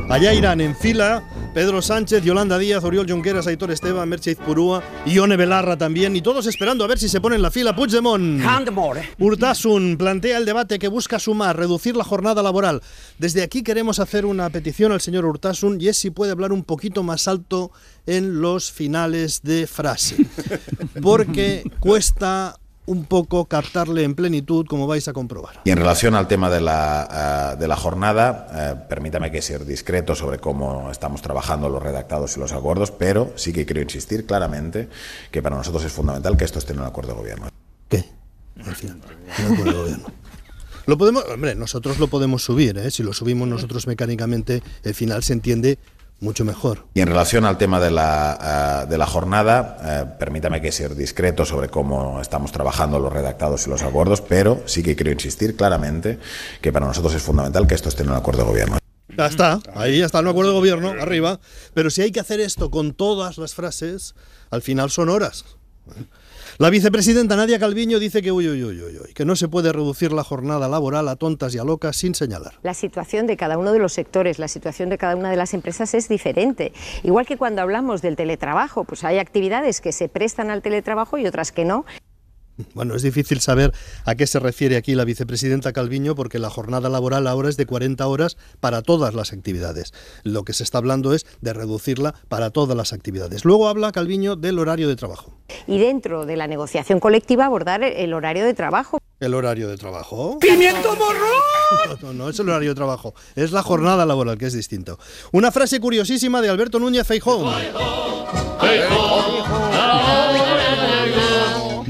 Allá 0.08 0.34
irán 0.34 0.62
en 0.62 0.74
fila 0.74 1.24
Pedro 1.58 1.82
Sánchez, 1.82 2.24
Yolanda 2.24 2.60
Díaz, 2.60 2.84
Oriol 2.84 3.10
Junqueras, 3.10 3.48
Aitor 3.48 3.72
Esteban, 3.72 4.08
Merche 4.08 4.36
Purúa 4.36 4.84
Ione 5.08 5.36
Belarra 5.38 5.76
también, 5.76 6.16
y 6.16 6.22
todos 6.22 6.46
esperando 6.46 6.84
a 6.84 6.88
ver 6.88 7.00
si 7.00 7.10
se 7.10 7.20
pone 7.20 7.36
en 7.36 7.42
la 7.42 7.50
fila 7.50 7.76
Puigdemont. 7.76 8.40
Urtasun 9.18 9.98
plantea 9.98 10.38
el 10.38 10.46
debate 10.46 10.78
que 10.78 10.88
busca 10.88 11.18
sumar, 11.18 11.58
reducir 11.58 11.98
la 11.98 12.04
jornada 12.04 12.44
laboral. 12.44 12.84
Desde 13.18 13.42
aquí 13.42 13.64
queremos 13.64 13.98
hacer 13.98 14.28
una 14.28 14.52
petición 14.52 14.92
al 14.92 15.02
señor 15.02 15.26
Urtasun 15.26 15.82
y 15.82 15.88
es 15.88 15.98
si 15.98 16.12
puede 16.12 16.32
hablar 16.32 16.52
un 16.52 16.64
poquito 16.64 17.02
más 17.02 17.28
alto 17.28 17.72
en 18.06 18.40
los 18.40 18.72
finales 18.72 19.42
de 19.42 19.66
frase. 19.66 20.28
Porque 21.02 21.64
cuesta 21.80 22.60
un 22.88 23.06
poco 23.06 23.46
captarle 23.46 24.04
en 24.04 24.16
plenitud, 24.16 24.66
como 24.66 24.88
vais 24.88 25.08
a 25.08 25.14
comprobar. 25.14 25.62
Y 25.66 25.72
en 25.72 25.78
relación 25.78 26.16
al 26.16 26.28
tema 26.28 26.50
de 26.50 26.62
la, 26.62 27.54
eh, 27.54 27.60
de 27.60 27.68
la 27.68 27.76
jornada, 27.76 28.48
eh, 28.54 28.76
permítame 28.90 29.30
que 29.30 29.42
ser 29.42 29.66
discreto 29.66 30.16
sobre 30.16 30.40
cómo 30.40 30.90
estamos 30.90 31.22
trabajando 31.22 31.70
los 31.70 31.84
redactados 31.84 32.36
y 32.38 32.40
los 32.40 32.54
acuerdos, 32.54 32.92
pero 32.92 33.34
sí 33.36 33.54
que 33.54 33.66
quiero 33.66 33.82
insistir 33.82 34.26
claramente 34.26 34.88
que 35.32 35.42
para 35.42 35.56
nosotros 35.56 35.84
es 35.84 35.92
fundamental 35.92 36.38
que 36.38 36.46
esto 36.46 36.60
esté 36.60 36.74
en 36.74 36.80
un 36.80 36.86
acuerdo 36.86 37.14
de 37.14 37.20
gobierno. 37.20 37.50
Al 38.66 38.76
final, 38.76 39.00
el 39.38 39.54
acuerdo 39.54 39.72
de 39.72 39.78
gobierno. 39.78 40.08
Lo 40.88 40.98
podemos, 40.98 41.26
hombre, 41.26 41.54
nosotros 41.54 42.00
lo 42.00 42.08
podemos 42.08 42.44
subir, 42.44 42.78
¿eh? 42.78 42.90
si 42.92 43.04
lo 43.04 43.12
subimos 43.12 43.46
nosotros 43.48 43.88
mecánicamente, 43.88 44.64
el 44.84 44.96
final 44.96 45.22
se 45.22 45.34
entiende 45.34 45.78
mucho 46.20 46.46
mejor. 46.46 46.86
Y 46.94 47.02
en 47.02 47.08
relación 47.08 47.46
al 47.46 47.58
tema 47.58 47.80
de 47.80 47.92
la, 47.92 48.84
eh, 48.84 48.90
de 48.90 48.98
la 48.98 49.06
jornada, 49.06 49.78
eh, 49.84 50.06
permítame 50.18 50.62
que 50.62 50.72
ser 50.72 50.96
discreto 50.96 51.46
sobre 51.46 51.70
cómo 51.70 52.20
estamos 52.22 52.52
trabajando 52.52 53.00
los 53.00 53.14
redactados 53.14 53.68
y 53.68 53.70
los 53.70 53.84
acuerdos, 53.84 54.22
pero 54.22 54.62
sí 54.66 54.84
que 54.84 54.96
quiero 54.96 55.12
insistir 55.12 55.56
claramente 55.56 56.20
que 56.62 56.72
para 56.72 56.88
nosotros 56.88 57.14
es 57.14 57.22
fundamental 57.22 57.68
que 57.68 57.76
esto 57.76 57.90
esté 57.90 58.04
en 58.04 58.10
un 58.10 58.16
acuerdo 58.16 58.44
de 58.44 58.50
gobierno. 58.50 58.78
Ya 59.18 59.26
está, 59.26 59.60
ahí 59.74 60.00
ya 60.00 60.06
está 60.06 60.20
el 60.20 60.28
acuerdo 60.28 60.52
de 60.52 60.58
gobierno, 60.58 60.90
arriba. 60.90 61.40
Pero 61.74 61.90
si 61.90 62.02
hay 62.02 62.12
que 62.12 62.20
hacer 62.20 62.40
esto 62.40 62.70
con 62.70 62.94
todas 62.94 63.38
las 63.38 63.56
frases, 63.56 64.16
al 64.52 64.62
final 64.62 64.92
son 64.92 65.10
horas. 65.10 65.46
La 66.60 66.72
vicepresidenta 66.72 67.36
Nadia 67.36 67.60
Calviño 67.60 68.00
dice 68.00 68.24
que, 68.24 68.32
uy, 68.32 68.50
uy, 68.50 69.14
que 69.14 69.26
no 69.26 69.36
se 69.36 69.48
puede 69.48 69.72
reducir 69.72 70.12
la 70.12 70.24
jornada 70.24 70.68
laboral 70.68 71.08
a 71.08 71.16
tontas 71.16 71.54
y 71.54 71.60
a 71.60 71.64
locas 71.64 71.96
sin 71.98 72.16
señalar. 72.16 72.56
La 72.64 72.74
situación 72.74 73.28
de 73.28 73.38
cada 73.38 73.60
uno 73.60 73.74
de 73.74 73.78
los 73.78 73.94
sectores, 73.94 74.40
la 74.40 74.48
situación 74.48 74.90
de 74.90 74.98
cada 74.98 75.16
una 75.16 75.30
de 75.30 75.36
las 75.36 75.54
empresas 75.54 75.94
es 75.94 76.10
diferente. 76.10 76.74
Igual 77.04 77.28
que 77.28 77.38
cuando 77.38 77.62
hablamos 77.62 78.02
del 78.02 78.16
teletrabajo, 78.16 78.86
pues 78.86 79.04
hay 79.04 79.20
actividades 79.20 79.82
que 79.82 79.92
se 79.92 80.10
prestan 80.10 80.50
al 80.50 80.64
teletrabajo 80.64 81.20
y 81.20 81.28
otras 81.28 81.52
que 81.52 81.64
no. 81.64 81.86
Bueno, 82.74 82.96
es 82.96 83.04
difícil 83.04 83.40
saber 83.40 83.74
a 84.06 84.16
qué 84.16 84.28
se 84.28 84.40
refiere 84.40 84.78
aquí 84.78 84.96
la 84.96 85.06
vicepresidenta 85.06 85.74
Calviño 85.74 86.16
porque 86.16 86.40
la 86.40 86.50
jornada 86.50 86.90
laboral 86.90 87.28
ahora 87.28 87.50
es 87.50 87.58
de 87.58 87.66
40 87.66 88.06
horas 88.08 88.38
para 88.60 88.82
todas 88.82 89.14
las 89.14 89.34
actividades. 89.34 89.94
Lo 90.24 90.44
que 90.44 90.54
se 90.54 90.64
está 90.64 90.80
hablando 90.80 91.14
es 91.14 91.26
de 91.42 91.54
reducirla 91.54 92.16
para 92.30 92.50
todas 92.50 92.76
las 92.76 92.94
actividades. 92.94 93.46
Luego 93.46 93.68
habla 93.68 93.92
Calviño 93.92 94.36
del 94.36 94.60
horario 94.60 94.88
de 94.88 94.96
trabajo. 94.96 95.38
Y 95.68 95.78
dentro 95.78 96.26
de 96.26 96.36
la 96.36 96.48
negociación 96.48 97.00
colectiva 97.00 97.46
abordar 97.46 97.84
el 97.84 98.14
horario 98.14 98.46
de 98.46 98.54
trabajo. 98.54 99.00
¿El 99.20 99.34
horario 99.34 99.68
de 99.68 99.78
trabajo? 99.78 100.38
¡Pimiento 100.40 100.96
morrón! 100.96 101.98
No, 102.02 102.14
no 102.14 102.30
es 102.30 102.40
el 102.40 102.48
horario 102.48 102.70
de 102.70 102.76
trabajo, 102.76 103.14
es 103.36 103.52
la 103.52 103.62
jornada 103.62 104.06
laboral, 104.06 104.38
que 104.38 104.46
es 104.46 104.54
distinto. 104.54 104.98
Una 105.34 105.52
frase 105.52 105.82
curiosísima 105.82 106.42
de 106.42 106.48
Alberto 106.48 106.80
Núñez 106.80 107.06
Feijóo. 107.06 107.52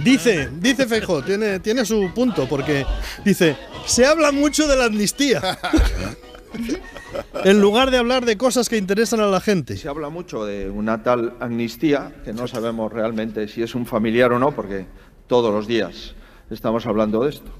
Dice, 0.04 0.50
dice 0.60 0.86
Feijóo, 0.86 1.24
tiene, 1.24 1.60
tiene 1.60 1.84
su 1.86 2.12
punto, 2.14 2.48
porque 2.48 2.86
dice, 3.26 3.56
se 3.86 4.06
habla 4.06 4.32
mucho 4.32 4.68
de 4.68 4.78
la 4.78 4.86
amnistía. 4.86 5.58
en 7.44 7.62
lugar 7.62 7.92
de 7.92 7.98
hablar 7.98 8.26
de 8.26 8.38
cosas 8.38 8.70
que 8.70 8.78
interesan 8.78 9.20
a 9.20 9.28
la 9.28 9.42
gente. 9.42 9.78
Se 9.78 9.88
habla 9.88 10.10
mucho 10.10 10.46
de 10.46 10.70
una 10.70 11.04
tal 11.04 11.34
amnistía, 11.40 12.12
que 12.24 12.34
no 12.34 12.48
sabemos 12.48 12.92
realmente 12.92 13.48
si 13.48 13.64
es 13.64 13.76
un 13.76 13.86
familiar 13.86 14.32
o 14.32 14.40
no, 14.40 14.52
porque 14.52 14.86
todos 15.28 15.54
los 15.54 15.68
días 15.68 16.16
estamos 16.50 16.86
hablando 16.86 17.24
de 17.24 17.30
esto. 17.30 17.52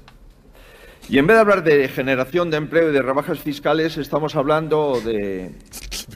Y 1.08 1.18
en 1.18 1.26
vez 1.26 1.36
de 1.36 1.40
hablar 1.40 1.64
de 1.64 1.88
generación 1.88 2.50
de 2.50 2.58
empleo 2.58 2.90
y 2.90 2.92
de 2.92 3.00
rebajas 3.00 3.38
fiscales, 3.38 3.96
estamos 3.96 4.36
hablando 4.36 5.00
de 5.02 5.52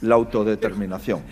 la 0.03 0.17
autodeterminación. 0.17 1.23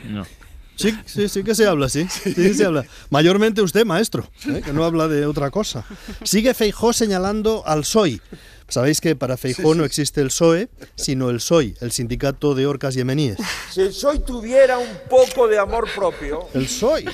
Sí, 0.81 0.97
sí, 1.05 1.29
sí 1.29 1.45
que 1.45 1.55
se 1.55 1.67
habla, 1.67 1.89
sí. 1.89 2.07
Sí 2.25 2.35
que 2.35 2.55
se 2.55 2.65
habla. 2.65 2.87
Mayormente 3.11 3.61
usted, 3.61 3.85
maestro, 3.85 4.29
¿eh? 4.47 4.63
que 4.65 4.73
no 4.73 4.85
habla 4.85 5.09
de 5.09 5.27
otra 5.27 5.51
cosa. 5.51 5.85
Sigue 6.25 6.55
Feijó 6.55 6.93
señalando 6.93 7.63
al 7.67 7.85
SOI. 7.85 8.21
Sabéis 8.69 9.01
que 9.01 9.17
para 9.17 9.37
Feijó 9.37 9.75
no 9.75 9.85
existe 9.85 10.21
el 10.21 10.29
PSOE, 10.29 10.69
sino 10.95 11.29
el 11.29 11.41
SOI, 11.41 11.75
el 11.81 11.91
Sindicato 11.91 12.55
de 12.55 12.67
Orcas 12.67 12.95
Yemeníes. 12.95 13.37
Si 13.71 13.81
el 13.81 13.89
PSOE 13.89 14.21
tuviera 14.21 14.79
un 14.79 14.89
poco 15.11 15.49
de 15.49 15.59
amor 15.59 15.89
propio. 15.95 16.47
El 16.55 16.65
PSOE. 16.67 17.05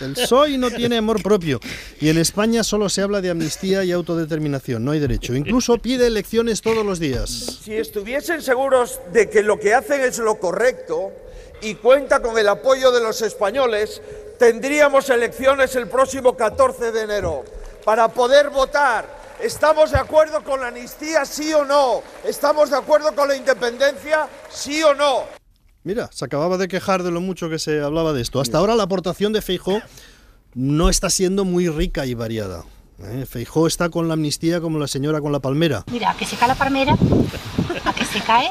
El 0.00 0.14
PSOE 0.14 0.56
no 0.58 0.70
tiene 0.70 0.96
amor 0.96 1.22
propio. 1.22 1.60
Y 2.00 2.08
en 2.08 2.18
España 2.18 2.64
solo 2.64 2.88
se 2.88 3.02
habla 3.02 3.20
de 3.20 3.30
amnistía 3.30 3.84
y 3.84 3.92
autodeterminación. 3.92 4.84
No 4.84 4.92
hay 4.92 5.00
derecho. 5.00 5.34
Incluso 5.34 5.78
pide 5.78 6.06
elecciones 6.06 6.62
todos 6.62 6.84
los 6.84 6.98
días. 6.98 7.60
Si 7.62 7.74
estuviesen 7.74 8.42
seguros 8.42 9.00
de 9.12 9.28
que 9.28 9.42
lo 9.42 9.58
que 9.58 9.74
hacen 9.74 10.00
es 10.00 10.18
lo 10.18 10.38
correcto 10.40 11.12
y 11.60 11.74
cuenta 11.74 12.20
con 12.20 12.38
el 12.38 12.48
apoyo 12.48 12.90
de 12.90 13.00
los 13.00 13.22
españoles, 13.22 14.00
tendríamos 14.38 15.08
elecciones 15.10 15.74
el 15.76 15.88
próximo 15.88 16.36
14 16.36 16.92
de 16.92 17.02
enero 17.02 17.44
para 17.84 18.08
poder 18.08 18.50
votar. 18.50 19.18
¿Estamos 19.40 19.92
de 19.92 19.98
acuerdo 19.98 20.42
con 20.42 20.60
la 20.60 20.68
amnistía, 20.68 21.24
sí 21.24 21.52
o 21.52 21.64
no? 21.64 22.02
¿Estamos 22.24 22.70
de 22.70 22.76
acuerdo 22.76 23.14
con 23.14 23.28
la 23.28 23.36
independencia, 23.36 24.28
sí 24.50 24.82
o 24.82 24.94
no? 24.94 25.24
Mira, 25.84 26.10
se 26.12 26.24
acababa 26.24 26.58
de 26.58 26.66
quejar 26.66 27.02
de 27.02 27.10
lo 27.10 27.20
mucho 27.20 27.48
que 27.48 27.58
se 27.58 27.80
hablaba 27.80 28.12
de 28.12 28.20
esto. 28.20 28.40
Hasta 28.40 28.58
ahora 28.58 28.74
la 28.74 28.82
aportación 28.82 29.32
de 29.32 29.40
Feijó 29.40 29.80
no 30.54 30.88
está 30.90 31.08
siendo 31.08 31.44
muy 31.44 31.68
rica 31.68 32.04
y 32.04 32.14
variada. 32.14 32.64
¿eh? 33.02 33.26
Feijó 33.28 33.66
está 33.66 33.88
con 33.88 34.08
la 34.08 34.14
amnistía 34.14 34.60
como 34.60 34.78
la 34.78 34.88
señora 34.88 35.20
con 35.20 35.32
la 35.32 35.38
palmera. 35.40 35.84
Mira, 35.90 36.14
que 36.18 36.26
se 36.26 36.36
cae 36.36 36.48
la 36.48 36.54
palmera, 36.56 36.96
a 37.84 37.92
que 37.92 38.04
se 38.04 38.20
cae. 38.20 38.50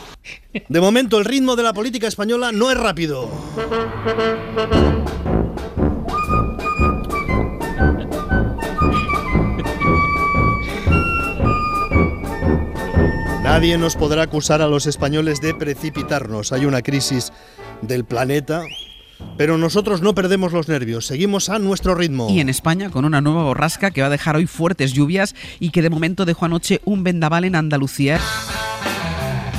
De 0.67 0.81
momento 0.81 1.17
el 1.17 1.25
ritmo 1.25 1.55
de 1.55 1.63
la 1.63 1.73
política 1.73 2.07
española 2.07 2.51
no 2.51 2.71
es 2.71 2.77
rápido. 2.77 3.29
Nadie 13.43 13.77
nos 13.77 13.95
podrá 13.95 14.23
acusar 14.23 14.61
a 14.61 14.67
los 14.67 14.85
españoles 14.85 15.41
de 15.41 15.53
precipitarnos. 15.55 16.51
Hay 16.51 16.65
una 16.65 16.81
crisis 16.81 17.31
del 17.81 18.03
planeta, 18.03 18.63
pero 19.37 19.57
nosotros 19.57 20.01
no 20.01 20.13
perdemos 20.13 20.51
los 20.51 20.67
nervios, 20.67 21.05
seguimos 21.05 21.49
a 21.49 21.57
nuestro 21.57 21.95
ritmo. 21.95 22.29
Y 22.29 22.39
en 22.39 22.49
España 22.49 22.89
con 22.89 23.05
una 23.05 23.21
nueva 23.21 23.43
borrasca 23.43 23.91
que 23.91 24.01
va 24.01 24.07
a 24.07 24.11
dejar 24.11 24.35
hoy 24.35 24.47
fuertes 24.47 24.93
lluvias 24.93 25.33
y 25.59 25.69
que 25.69 25.81
de 25.81 25.89
momento 25.89 26.25
dejó 26.25 26.45
anoche 26.45 26.81
un 26.85 27.03
vendaval 27.03 27.45
en 27.45 27.55
Andalucía. 27.55 28.19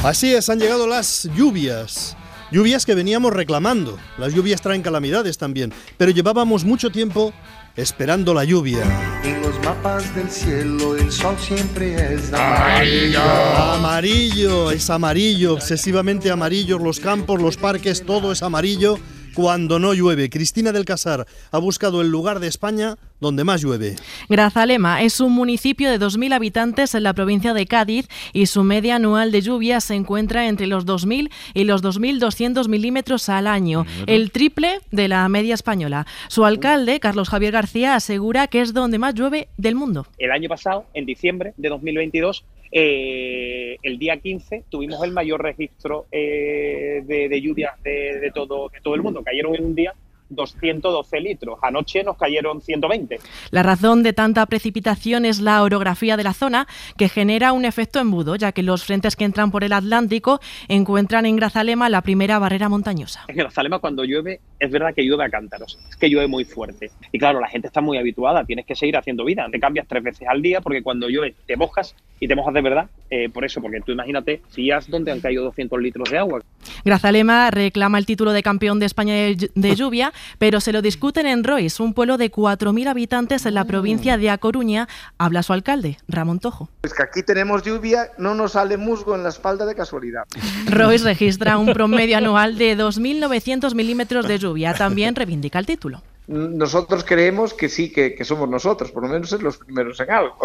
Así 0.05 0.33
es, 0.33 0.49
han 0.49 0.61
llegado 0.61 0.87
las 0.87 1.28
lluvias. 1.35 2.17
Lluvias 2.52 2.87
que 2.87 2.95
veníamos 2.95 3.33
reclamando. 3.33 3.99
Las 4.17 4.33
lluvias 4.33 4.62
traen 4.62 4.81
calamidades 4.81 5.37
también, 5.37 5.73
pero 5.97 6.12
llevábamos 6.12 6.64
mucho 6.64 6.90
tiempo 6.90 7.33
esperando 7.76 8.33
la 8.33 8.45
lluvia. 8.45 8.85
En 9.25 9.43
los 9.43 9.59
mapas 9.64 10.14
del 10.14 10.31
cielo 10.31 10.97
el 10.97 11.11
sol 11.11 11.37
siempre 11.38 12.14
es 12.14 12.33
Amarillo. 12.33 13.21
Amarillo, 13.23 14.71
es 14.71 14.88
amarillo, 14.88 15.55
obsesivamente 15.55 16.31
amarillo. 16.31 16.78
Los 16.78 17.00
campos, 17.00 17.43
los 17.43 17.57
parques, 17.57 18.07
todo 18.07 18.33
es 18.33 18.43
amarillo 18.43 18.99
cuando 19.38 19.78
no 19.78 19.95
llueve. 19.95 20.30
Cristina 20.30 20.73
del 20.73 20.85
Casar 20.85 21.25
ha 21.52 21.59
buscado 21.59 22.00
el 22.00 22.09
lugar 22.09 22.40
de 22.40 22.49
España 22.49 22.97
donde 23.21 23.45
más 23.45 23.62
llueve. 23.62 23.95
Grazalema 24.28 25.02
es 25.02 25.21
un 25.21 25.33
municipio 25.33 25.88
de 25.92 26.00
2.000 26.00 26.35
habitantes 26.35 26.97
en 26.97 27.04
la 27.04 27.14
provincia 27.14 27.54
de 27.54 27.66
Cádiz 27.66 28.09
y 28.33 28.47
su 28.47 28.64
media 28.64 28.97
anual 28.97 29.30
de 29.30 29.40
lluvia 29.40 29.80
se 29.80 29.95
encuentra 29.95 30.49
entre 30.49 30.66
los 30.66 30.87
2.000 30.87 31.30
y 31.54 31.62
los 31.62 31.85
2.200 31.85 32.66
milímetros 32.66 33.28
al 33.28 33.47
año, 33.47 33.87
el 34.09 34.33
triple 34.33 34.80
de 34.90 35.07
la 35.07 35.28
media 35.28 35.54
española. 35.54 36.04
Su 36.26 36.45
alcalde, 36.45 36.99
Carlos 36.99 37.28
Javier 37.28 37.52
García, 37.52 37.95
asegura 37.95 38.49
que 38.49 38.61
es 38.61 38.75
donde 38.75 38.99
más 38.99 39.14
llueve 39.14 39.47
del 39.57 39.76
mundo. 39.76 40.09
El 40.18 40.33
año 40.33 40.49
pasado, 40.49 40.87
en 40.95 41.07
diciembre 41.07 41.54
de 41.57 41.68
2022, 41.68 42.45
eh, 42.71 43.77
el 43.83 43.99
día 43.99 44.17
15 44.19 44.65
tuvimos 44.69 45.03
el 45.03 45.13
mayor 45.13 45.43
registro 45.43 46.07
eh, 46.13 47.03
de, 47.07 47.29
de 47.29 47.41
lluvia 47.41 47.75
de, 47.83 48.19
de 48.21 48.31
todo, 48.31 48.69
de 48.69 48.81
todo 48.81 48.95
el 48.95 49.03
mundo. 49.03 49.23
Cayeron 49.23 49.55
en 49.55 49.65
un 49.65 49.75
día 49.75 49.95
212 50.31 51.21
litros. 51.21 51.59
Anoche 51.63 52.03
nos 52.05 52.17
cayeron 52.17 52.61
120. 52.61 53.19
La 53.51 53.63
razón 53.63 54.03
de 54.03 54.13
tanta 54.13 54.45
precipitación 54.47 55.25
es 55.25 55.41
la 55.41 55.63
orografía 55.63 56.17
de 56.17 56.25
la 56.25 56.35
zona, 56.35 56.67
que 56.97 57.09
genera 57.09 57.53
un 57.53 57.65
efecto 57.65 57.99
embudo, 58.01 58.37
ya 58.37 58.53
que 58.53 58.63
los 58.63 58.85
frentes 58.85 59.17
que 59.17 59.25
entran 59.25 59.51
por 59.51 59.65
el 59.65 59.73
Atlántico 59.73 60.41
encuentran 60.69 61.27
en 61.27 61.37
Grazalema 61.37 61.89
la 61.89 62.03
primera 62.03 62.39
barrera 62.39 62.69
montañosa. 62.69 63.25
En 63.29 63.37
Grazalema 63.37 63.79
cuando 63.79 64.05
llueve 64.05 64.41
es 64.59 64.71
verdad 64.71 64.95
que 64.95 65.03
llueve 65.03 65.25
a 65.25 65.31
cántaros, 65.31 65.79
es 65.89 65.97
que 65.97 66.09
llueve 66.09 66.27
muy 66.27 66.45
fuerte. 66.45 66.91
Y 67.13 67.19
claro, 67.19 67.41
la 67.41 67.49
gente 67.49 67.69
está 67.69 67.81
muy 67.81 67.99
habituada, 67.99 68.45
tienes 68.45 68.67
que 68.67 68.75
seguir 68.75 68.97
haciendo 68.97 69.25
vida. 69.25 69.47
Te 69.51 69.61
cambias 69.61 69.87
tres 69.89 70.03
veces 70.03 70.29
al 70.29 70.43
día 70.43 70.61
porque 70.61 70.83
cuando 70.83 71.09
llueve 71.09 71.35
te 71.47 71.57
mojas 71.57 71.95
y 72.21 72.27
te 72.29 72.35
mojas 72.35 72.55
de 72.55 72.61
verdad. 72.63 72.89
eh, 73.11 73.29
por 73.29 73.45
eso, 73.45 73.61
porque 73.61 73.81
tú 73.81 73.93
imagínate 73.93 74.43
días 74.55 74.89
donde 74.91 75.13
han 75.13 75.21
caído 75.21 75.45
200 75.45 75.81
litros 75.81 76.11
de 76.11 76.19
agua. 76.19 76.43
Grazalema 76.85 77.51
reclama 77.51 77.99
el 77.99 78.07
título 78.07 78.33
de 78.33 78.43
campeón 78.43 78.79
de 78.79 78.87
España 78.87 79.15
de 79.15 79.69
de 79.69 79.75
lluvia, 79.75 80.13
pero 80.39 80.61
se 80.61 80.73
lo 80.73 80.83
discuten 80.83 81.27
en 81.27 81.45
Rois, 81.45 81.81
un 81.81 81.95
pueblo 81.95 82.17
de 82.17 82.31
4.000 82.31 82.89
habitantes 82.89 83.47
en 83.47 83.55
la 83.55 83.65
provincia 83.65 84.17
de 84.17 84.31
A 84.31 84.39
Coruña. 84.39 84.89
Habla 85.19 85.43
su 85.43 85.53
alcalde, 85.53 85.99
Ramón 86.09 86.41
Tojo. 86.41 86.69
Es 86.83 86.95
que 86.95 87.03
aquí 87.03 87.23
tenemos 87.23 87.63
lluvia, 87.63 88.11
no 88.19 88.35
nos 88.35 88.53
sale 88.53 88.77
musgo 88.77 89.15
en 89.15 89.23
la 89.23 89.29
espalda 89.29 89.67
de 89.67 89.75
casualidad. 89.75 90.25
Rois 90.67 91.03
registra 91.03 91.59
un 91.59 91.73
promedio 91.73 92.19
anual 92.19 92.57
de 92.57 92.77
2.900 92.77 93.75
milímetros 93.75 94.27
de 94.27 94.39
lluvia. 94.39 94.75
También 94.75 95.15
reivindica 95.15 95.59
el 95.59 95.67
título. 95.67 96.03
Nosotros 96.27 97.05
creemos 97.05 97.55
que 97.55 97.71
sí, 97.71 97.91
que, 97.91 98.15
que 98.15 98.25
somos 98.25 98.51
nosotros, 98.51 98.91
por 98.91 99.03
lo 99.03 99.09
menos 99.09 99.31
ser 99.31 99.43
los 99.43 99.57
primeros 99.57 99.99
en 100.01 100.11
algo. 100.11 100.37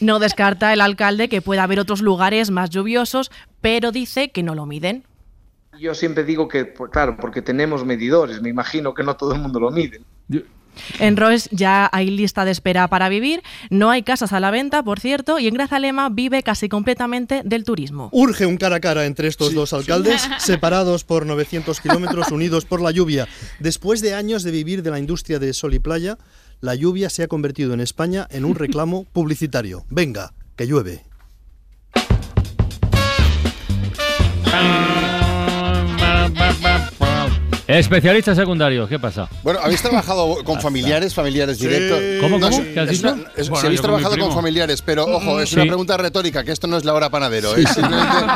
No 0.00 0.18
descarta 0.18 0.72
el 0.72 0.80
alcalde 0.80 1.28
que 1.28 1.40
pueda 1.40 1.62
haber 1.62 1.78
otros 1.78 2.02
lugares 2.02 2.50
más 2.50 2.70
lluviosos, 2.70 3.30
pero 3.60 3.92
dice 3.92 4.30
que 4.30 4.42
no 4.42 4.56
lo 4.56 4.66
miden. 4.66 5.04
Yo 5.78 5.94
siempre 5.94 6.24
digo 6.24 6.48
que, 6.48 6.64
pues, 6.64 6.90
claro, 6.90 7.16
porque 7.20 7.42
tenemos 7.42 7.84
medidores, 7.84 8.40
me 8.40 8.48
imagino 8.48 8.94
que 8.94 9.02
no 9.02 9.16
todo 9.16 9.34
el 9.34 9.40
mundo 9.40 9.60
lo 9.60 9.70
mide. 9.70 10.00
En 10.98 11.16
Roes 11.16 11.48
ya 11.52 11.88
hay 11.92 12.10
lista 12.10 12.44
de 12.44 12.50
espera 12.50 12.88
para 12.88 13.08
vivir, 13.08 13.42
no 13.70 13.90
hay 13.90 14.02
casas 14.02 14.32
a 14.32 14.40
la 14.40 14.50
venta, 14.50 14.82
por 14.82 15.00
cierto, 15.00 15.38
y 15.38 15.46
en 15.46 15.54
Grazalema 15.54 16.08
vive 16.08 16.42
casi 16.42 16.68
completamente 16.68 17.42
del 17.44 17.64
turismo. 17.64 18.08
Urge 18.12 18.46
un 18.46 18.56
cara 18.56 18.76
a 18.76 18.80
cara 18.80 19.06
entre 19.06 19.28
estos 19.28 19.54
dos 19.54 19.72
alcaldes, 19.72 20.28
separados 20.38 21.04
por 21.04 21.26
900 21.26 21.80
kilómetros, 21.80 22.32
unidos 22.32 22.64
por 22.64 22.80
la 22.80 22.90
lluvia. 22.90 23.28
Después 23.60 24.00
de 24.00 24.14
años 24.14 24.42
de 24.42 24.50
vivir 24.50 24.82
de 24.82 24.90
la 24.90 24.98
industria 24.98 25.38
de 25.38 25.52
sol 25.52 25.74
y 25.74 25.78
playa, 25.78 26.18
la 26.60 26.74
lluvia 26.74 27.10
se 27.10 27.22
ha 27.22 27.28
convertido 27.28 27.74
en 27.74 27.80
España 27.80 28.26
en 28.30 28.44
un 28.44 28.54
reclamo 28.54 29.04
publicitario. 29.12 29.84
Venga, 29.90 30.32
que 30.56 30.66
llueve. 30.66 31.04
bam. 36.64 36.93
Especialistas 37.66 38.36
secundarios, 38.36 38.88
¿qué 38.90 38.98
pasa? 38.98 39.26
Bueno, 39.42 39.58
¿habéis 39.62 39.80
trabajado 39.80 40.44
con 40.44 40.60
familiares, 40.60 41.14
familiares 41.14 41.58
directos? 41.58 41.98
¿Cómo, 42.20 42.38
No, 42.38 42.50
cómo? 42.50 42.62
¿Qué 42.62 42.78
has 42.80 42.90
es 42.90 42.98
dicho? 43.00 43.12
una- 43.14 43.22
es- 43.36 43.48
Bueno, 43.48 43.60
si 43.60 43.66
habéis 43.66 43.80
yo 43.80 43.82
con 43.82 43.90
mi 43.92 43.96
trabajado 43.96 44.10
con 44.10 44.18
primo. 44.28 44.34
familiares, 44.34 44.82
pero 44.82 45.04
ojo, 45.06 45.40
es 45.40 45.48
Sí. 45.48 45.54
una 45.56 45.64
pregunta 45.64 45.96
retórica, 45.96 46.44
que 46.44 46.52
esto 46.52 46.66
no 46.66 46.76
es 46.76 46.84
la 46.84 46.92
hora 46.92 47.08
panadero. 47.08 47.54
es 47.56 47.70
simplemente- 47.70 48.26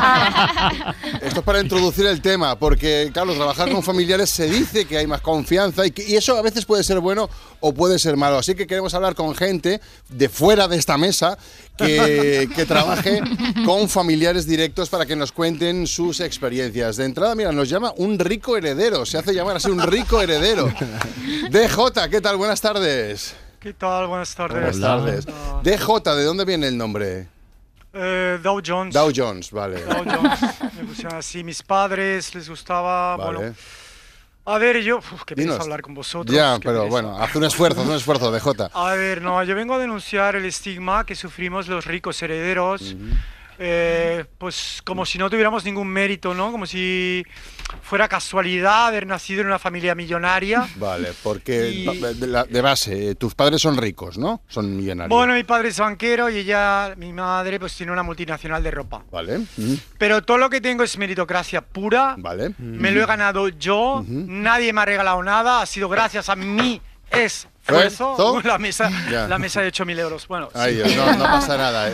esto 1.21 1.39
es 1.39 1.45
para 1.45 1.61
introducir 1.61 2.07
el 2.07 2.21
tema, 2.21 2.57
porque, 2.57 3.11
claro, 3.13 3.35
trabajar 3.35 3.69
con 3.71 3.83
familiares 3.83 4.31
se 4.31 4.49
dice 4.49 4.85
que 4.85 4.97
hay 4.97 5.05
más 5.05 5.21
confianza 5.21 5.85
y, 5.85 5.91
que- 5.91 6.09
y 6.09 6.15
eso 6.15 6.35
a 6.35 6.41
veces 6.41 6.65
puede 6.65 6.83
ser 6.83 6.99
bueno 6.99 7.29
o 7.59 7.71
puede 7.71 7.99
ser 7.99 8.17
malo. 8.17 8.39
Así 8.39 8.55
que 8.55 8.65
queremos 8.65 8.95
hablar 8.95 9.13
con 9.13 9.35
gente 9.35 9.79
de 10.09 10.27
fuera 10.29 10.67
de 10.67 10.77
esta 10.77 10.97
mesa 10.97 11.37
que, 11.77 12.49
que 12.55 12.65
trabaje 12.65 13.21
con 13.65 13.87
familiares 13.89 14.47
directos 14.47 14.89
para 14.89 15.05
que 15.05 15.15
nos 15.15 15.31
cuenten 15.31 15.85
sus 15.85 16.19
experiencias. 16.19 16.97
De 16.97 17.05
entrada, 17.05 17.35
mira, 17.35 17.51
nos 17.51 17.69
llama 17.69 17.93
un 17.97 18.17
rico 18.17 18.57
heredero, 18.57 19.05
se 19.05 19.18
hace 19.19 19.33
llamar 19.33 19.57
así 19.57 19.69
un 19.69 19.81
rico 19.81 20.21
heredero. 20.21 20.71
DJ, 21.49 22.09
¿qué 22.09 22.21
tal? 22.21 22.37
Buenas 22.37 22.61
tardes. 22.61 23.35
¿Qué 23.59 23.73
tal? 23.73 24.07
Buenas 24.07 24.33
tardes. 24.33 24.79
Buenas 24.79 25.25
tardes. 25.25 25.25
DJ, 25.63 26.15
¿de 26.15 26.23
dónde 26.23 26.45
viene 26.45 26.67
el 26.67 26.77
nombre? 26.77 27.27
Eh, 27.93 28.39
Dow 28.41 28.61
Jones. 28.65 28.93
Dow 28.93 29.11
Jones, 29.13 29.51
vale. 29.51 29.83
Dow 29.83 30.03
Jones. 30.05 30.39
Me 30.77 30.83
pusieron 30.85 31.17
así. 31.17 31.43
Mis 31.43 31.61
padres 31.63 32.33
les 32.35 32.49
gustaba. 32.49 33.17
Vale. 33.17 33.37
Bueno, 33.37 33.55
a 34.45 34.57
ver, 34.57 34.81
yo. 34.81 34.97
Uf, 34.97 35.23
qué 35.25 35.35
Dinos. 35.35 35.59
hablar 35.59 35.81
con 35.81 35.93
vosotros. 35.93 36.35
Ya, 36.35 36.57
pero 36.59 36.79
pereza. 36.79 36.89
bueno, 36.89 37.17
haz 37.17 37.35
un 37.35 37.43
esfuerzo, 37.43 37.81
haz 37.81 37.87
un 37.87 37.95
esfuerzo, 37.95 38.31
DJ. 38.31 38.69
A 38.73 38.93
ver, 38.93 39.21
no, 39.21 39.43
yo 39.43 39.55
vengo 39.55 39.73
a 39.73 39.77
denunciar 39.79 40.35
el 40.35 40.45
estigma 40.45 41.05
que 41.05 41.15
sufrimos 41.15 41.67
los 41.67 41.85
ricos 41.85 42.21
herederos. 42.21 42.95
Eh, 43.59 44.25
pues 44.37 44.81
como 44.85 45.05
si 45.05 45.17
no 45.17 45.29
tuviéramos 45.29 45.65
ningún 45.65 45.87
mérito, 45.89 46.33
¿no? 46.33 46.51
Como 46.51 46.65
si 46.65 47.23
fuera 47.83 48.07
casualidad 48.07 48.87
haber 48.87 49.05
nacido 49.05 49.41
en 49.41 49.47
una 49.47 49.59
familia 49.59 49.93
millonaria. 49.95 50.67
Vale, 50.77 51.09
porque 51.23 51.69
Y- 51.69 51.85
de, 52.15 52.27
la- 52.27 52.45
de 52.45 52.61
base, 52.61 53.09
eh, 53.11 53.15
tus 53.15 53.35
padres 53.35 53.61
son 53.61 53.77
ricos, 53.77 54.17
¿no? 54.17 54.41
Son 54.47 54.75
millonarios. 54.75 55.09
Bueno, 55.15 55.33
mi 55.33 55.43
padre 55.43 55.69
es 55.69 55.79
banquero 55.79 56.29
y 56.29 56.37
ella, 56.37 56.93
mi 56.97 57.11
madre, 57.13 57.59
pues 57.59 57.75
tiene 57.75 57.91
una 57.91 58.01
multinacional 58.03 58.63
de 58.63 58.71
ropa. 58.71 59.03
Vale. 59.11 59.39
mm, 59.39 59.73
Pero 59.97 60.21
todo 60.23 60.37
lo 60.37 60.49
que 60.49 60.61
tengo 60.61 60.83
es 60.83 60.97
meritocracia 60.97 61.61
pura. 61.61 62.15
Vale. 62.17 62.53
Me 62.57 62.91
lo 62.91 63.03
he 63.03 63.05
ganado 63.05 63.49
yo. 63.49 64.03
Nadie 64.07 64.71
me 64.73 64.81
ha 64.81 64.85
regalado 64.85 65.21
nada. 65.21 65.61
Ha 65.61 65.65
sido 65.65 65.89
gracias 65.89 66.29
a 66.29 66.35
mi 66.35 66.81
esfuerzo. 67.69 68.11
¿Esfuerzo? 68.11 68.47
La 68.47 68.57
mesa, 68.57 68.89
Ya. 69.11 69.27
la 69.27 69.37
mesa 69.39 69.61
de 69.61 69.71
8.000 69.71 69.99
euros. 69.99 70.27
Bueno, 70.27 70.49
Ay, 70.53 70.75
sí. 70.83 70.93
Dios, 70.93 70.95
no, 70.95 71.13
no 71.17 71.23
pasa 71.25 71.57
nada. 71.57 71.89
eh. 71.89 71.93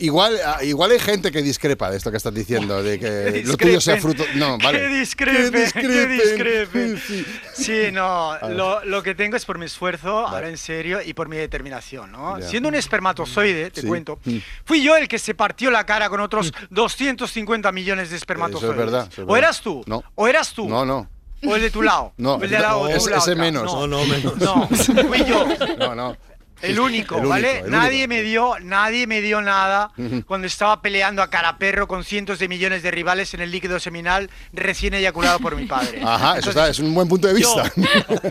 Igual, 0.00 0.38
ah, 0.44 0.62
igual 0.64 0.90
hay 0.90 0.98
gente 0.98 1.30
que 1.32 1.42
discrepa 1.42 1.90
de 1.90 1.96
esto 1.96 2.10
que 2.10 2.16
estás 2.16 2.34
diciendo, 2.34 2.82
de 2.82 2.98
que 2.98 3.42
lo 3.46 3.56
tuyo 3.56 3.80
sea 3.80 3.96
fruto. 4.00 4.24
No, 4.34 4.58
vale. 4.58 4.80
Que 4.80 4.88
discrepe, 4.88 5.42
Que 5.50 5.50
que 5.50 6.06
discrepen. 6.06 6.94
discrepe. 6.94 7.24
Sí, 7.54 7.90
no, 7.92 8.36
lo, 8.50 8.84
lo 8.84 9.02
que 9.02 9.14
tengo 9.14 9.36
es 9.36 9.44
por 9.44 9.58
mi 9.58 9.66
esfuerzo, 9.66 10.26
ahora 10.26 10.48
en 10.48 10.58
serio, 10.58 11.00
y 11.04 11.14
por 11.14 11.28
mi 11.28 11.36
determinación, 11.36 12.10
¿no? 12.12 12.38
Ya. 12.38 12.48
Siendo 12.48 12.68
un 12.68 12.74
espermatozoide, 12.74 13.70
te 13.70 13.80
Sí. 13.82 13.86
cuento, 13.86 14.18
Mm. 14.24 14.38
fui 14.64 14.82
yo 14.82 14.96
el 14.96 15.08
que 15.08 15.18
se 15.18 15.34
partió 15.34 15.70
la 15.70 15.84
cara 15.86 16.08
con 16.08 16.20
otros 16.20 16.52
250 16.70 17.70
millones 17.72 18.10
de 18.10 18.16
espermatozoides. 18.16 18.76
verdad, 18.76 19.08
eso 19.10 19.22
es 19.22 19.28
¿O 19.28 19.32
verdad. 19.32 19.38
eras 19.38 19.60
tú? 19.60 19.82
No. 19.86 20.02
¿O 20.14 20.26
eras 20.28 20.52
tú? 20.52 20.68
No, 20.68 20.84
no. 20.84 21.08
¿O 21.46 21.56
el 21.56 21.62
de 21.62 21.70
tu 21.70 21.82
lado? 21.82 22.12
No, 22.16 22.34
¿O 22.34 22.42
el 22.42 22.50
de 22.50 22.58
la, 22.58 22.76
o 22.76 22.88
es- 22.88 23.06
ese 23.06 23.34
menos. 23.34 23.64
No, 23.64 23.86
No, 23.86 23.98
no, 23.98 24.06
menos. 24.06 24.36
No, 24.38 24.68
fui 24.68 25.24
yo. 25.24 25.46
No, 25.78 25.94
no. 25.94 26.16
El 26.62 26.80
único, 26.80 27.16
El 27.16 27.20
único, 27.22 27.28
¿vale? 27.28 27.58
el 27.58 27.70
nadie 27.70 28.04
único. 28.04 28.08
me 28.08 28.22
dio, 28.22 28.54
nadie 28.62 29.06
me 29.06 29.20
dio 29.20 29.42
nada 29.42 29.90
cuando 30.26 30.46
estaba 30.46 30.80
peleando 30.80 31.20
a 31.20 31.28
cara 31.28 31.58
perro 31.58 31.86
con 31.86 32.04
cientos 32.04 32.38
de 32.38 32.48
millones 32.48 32.82
de 32.82 32.90
rivales 32.90 33.34
en 33.34 33.42
el 33.42 33.50
líquido 33.50 33.78
seminal 33.80 34.30
recién 34.54 34.94
eyaculado 34.94 35.40
por 35.40 35.56
mi 35.56 35.66
padre. 35.66 36.00
Ajá, 36.02 36.38
eso 36.38 36.50
está, 36.50 36.70
es 36.70 36.78
un 36.78 36.94
buen 36.94 37.06
punto 37.06 37.26
de 37.28 37.34
vista. 37.34 37.70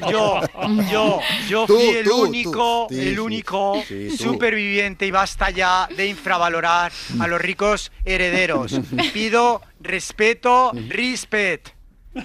Yo, 0.10 0.42
yo, 0.90 1.20
yo 1.48 1.66
Tú, 1.68 1.76
fui 1.78 1.90
el 1.90 2.06
tú, 2.06 2.24
único, 2.24 2.88
tú. 2.90 2.96
Sí, 2.96 3.02
el 3.10 3.20
único 3.20 3.84
Sí, 3.88 4.18
superviviente 4.18 5.06
y 5.06 5.12
basta 5.12 5.52
ya 5.52 5.88
de 5.96 6.08
infravalorar 6.08 6.92
a 7.20 7.28
los 7.28 7.40
ricos 7.40 7.92
herederos. 8.04 8.80
Pido 9.14 9.62
respeto, 9.80 10.72
respect. 10.90 11.70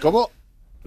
¿Cómo? 0.01 0.31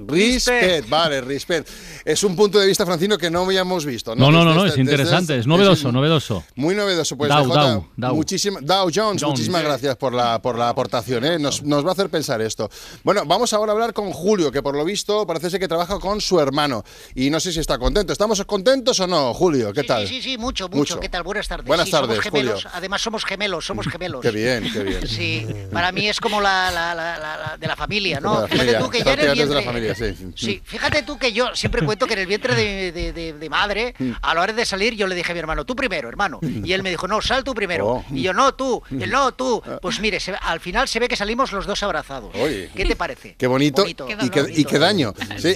Respect, 0.08 0.90
vale, 0.90 1.22
respect. 1.22 1.70
Es 2.06 2.24
un 2.24 2.36
punto 2.36 2.60
de 2.60 2.68
vista, 2.68 2.86
Francino, 2.86 3.18
que 3.18 3.30
no 3.30 3.44
habíamos 3.44 3.86
visto. 3.86 4.16
No, 4.16 4.32
no, 4.32 4.44
no, 4.44 4.52
Desde 4.52 4.56
no, 4.56 4.66
es 4.66 4.70
este- 4.72 4.82
desde 4.82 4.92
interesante, 4.92 5.34
este- 5.34 5.40
es 5.42 5.48
novedoso, 5.48 5.92
novedoso. 5.92 6.44
Muy 6.56 6.76
novedoso, 6.76 7.16
pues 7.18 7.30
Dow, 7.30 7.48
Dow, 7.48 7.88
Dow. 7.96 8.16
muchísima- 8.16 8.60
Dow 8.62 8.84
Jones, 8.94 8.96
Jones. 8.96 9.24
muchísimas 9.24 9.64
gracias 9.64 9.96
por 9.98 10.14
la, 10.14 10.42
por 10.42 10.58
la 10.58 10.70
aportación, 10.70 11.24
¿eh? 11.26 11.40
nos, 11.40 11.64
nos 11.64 11.86
va 11.86 11.90
a 11.90 11.94
hacer 11.94 12.10
pensar 12.10 12.42
esto. 12.42 12.70
Bueno, 13.04 13.24
vamos 13.26 13.54
ahora 13.54 13.72
a 13.72 13.76
hablar 13.76 13.94
con 13.94 14.12
Julio, 14.12 14.52
que 14.52 14.62
por 14.62 14.76
lo 14.76 14.84
visto 14.86 15.26
parece 15.28 15.50
ser 15.50 15.60
que 15.60 15.68
trabaja 15.68 16.00
con 16.00 16.22
su 16.22 16.40
hermano 16.40 16.84
y 17.16 17.30
no 17.30 17.40
sé 17.40 17.52
si 17.52 17.60
está 17.60 17.78
contento. 17.78 18.14
¿Estamos 18.14 18.44
contentos 18.46 19.00
o 19.00 19.08
no, 19.08 19.34
Julio? 19.34 19.72
¿Qué 19.74 19.84
tal? 19.84 20.08
Sí, 20.08 20.16
sí, 20.16 20.22
sí, 20.32 20.38
mucho, 20.38 20.66
mucho, 20.68 20.78
Mucho. 20.78 21.00
¿Qué 21.00 21.10
tal? 21.10 21.24
Buenas 21.24 21.48
tardes. 21.48 21.68
Buenas 21.68 21.86
Sí, 21.86 21.92
tardes, 21.92 22.10
somos 22.18 22.24
gemelos. 22.24 22.64
Julio. 22.64 22.70
Además 22.74 23.02
somos 23.02 23.26
gemelos, 23.26 23.66
somos 23.66 23.88
gemelos. 23.92 24.22
Qué 24.22 24.32
bien, 24.32 24.70
qué 24.72 24.84
bien. 24.84 25.08
Sí, 25.08 25.46
para 25.72 25.92
mí 25.92 26.08
es 26.08 26.20
como 26.20 26.42
la, 26.42 26.72
la- 26.72 26.96
la- 26.96 27.18
la- 27.20 27.38
la- 27.38 27.58
de 27.58 27.68
la 27.68 27.76
familia, 27.76 28.20
¿no? 28.20 28.42
la 28.42 28.48
Fíjate 28.48 28.58
familia, 28.58 28.80
tú 28.80 28.90
que 28.90 28.98
ya 29.04 29.14
en 29.14 29.20
el 29.20 29.26
prácticamente 29.26 29.44
es 29.44 29.50
de 29.50 29.56
la 29.56 29.62
vientre... 29.62 29.91
sí. 29.96 30.16
Sí, 30.36 30.62
fíjate 30.64 31.04
tú 31.04 31.18
que 31.18 31.32
yo 31.34 31.54
siempre 31.56 31.84
cuento 31.86 32.08
que 32.08 32.14
en 32.14 32.20
el 32.20 32.28
vientre 32.28 32.56
de, 32.56 32.92
de- 32.92 33.14
de- 33.14 33.34
de 33.34 33.50
madre, 33.50 33.94
a 34.22 34.34
la 34.34 34.42
hora 34.42 34.54
de 34.54 34.66
salir, 34.66 34.96
yo 34.96 35.08
le 35.08 35.16
dije 35.16 35.32
a 35.32 35.36
mi 35.36 35.40
hermano, 35.40 35.66
tú 35.66 35.76
primero, 35.76 36.10
hermano. 36.10 36.40
Y 36.42 36.74
él 36.74 36.84
me 36.84 36.90
dijo, 36.90 37.08
no, 37.08 37.22
sal 37.22 37.44
tú 37.44 37.54
primero. 37.54 37.88
Oh. 37.88 38.06
Y 38.12 38.22
yo, 38.22 38.34
no, 38.34 38.54
tú, 38.54 38.82
él, 38.92 39.10
no, 39.10 39.32
tú. 39.34 39.62
Pues 39.82 40.00
mire, 40.00 40.20
se- 40.20 40.34
al 40.34 40.60
final 40.60 40.88
se 40.88 41.00
ve 41.00 41.08
que 41.08 41.16
salimos 41.16 41.52
los 41.52 41.66
dos 41.66 41.82
abrazados. 41.84 42.34
Oye. 42.36 42.70
¿Qué 42.76 42.86
te 42.86 42.96
parece? 42.96 43.36
Qué 43.38 43.48
bonito, 43.48 43.82
Bonito. 43.84 44.08
y, 44.22 44.30
qué, 44.30 44.46
y 44.56 44.66
qué 44.66 44.80
daño. 44.80 45.14
Sí. 45.38 45.56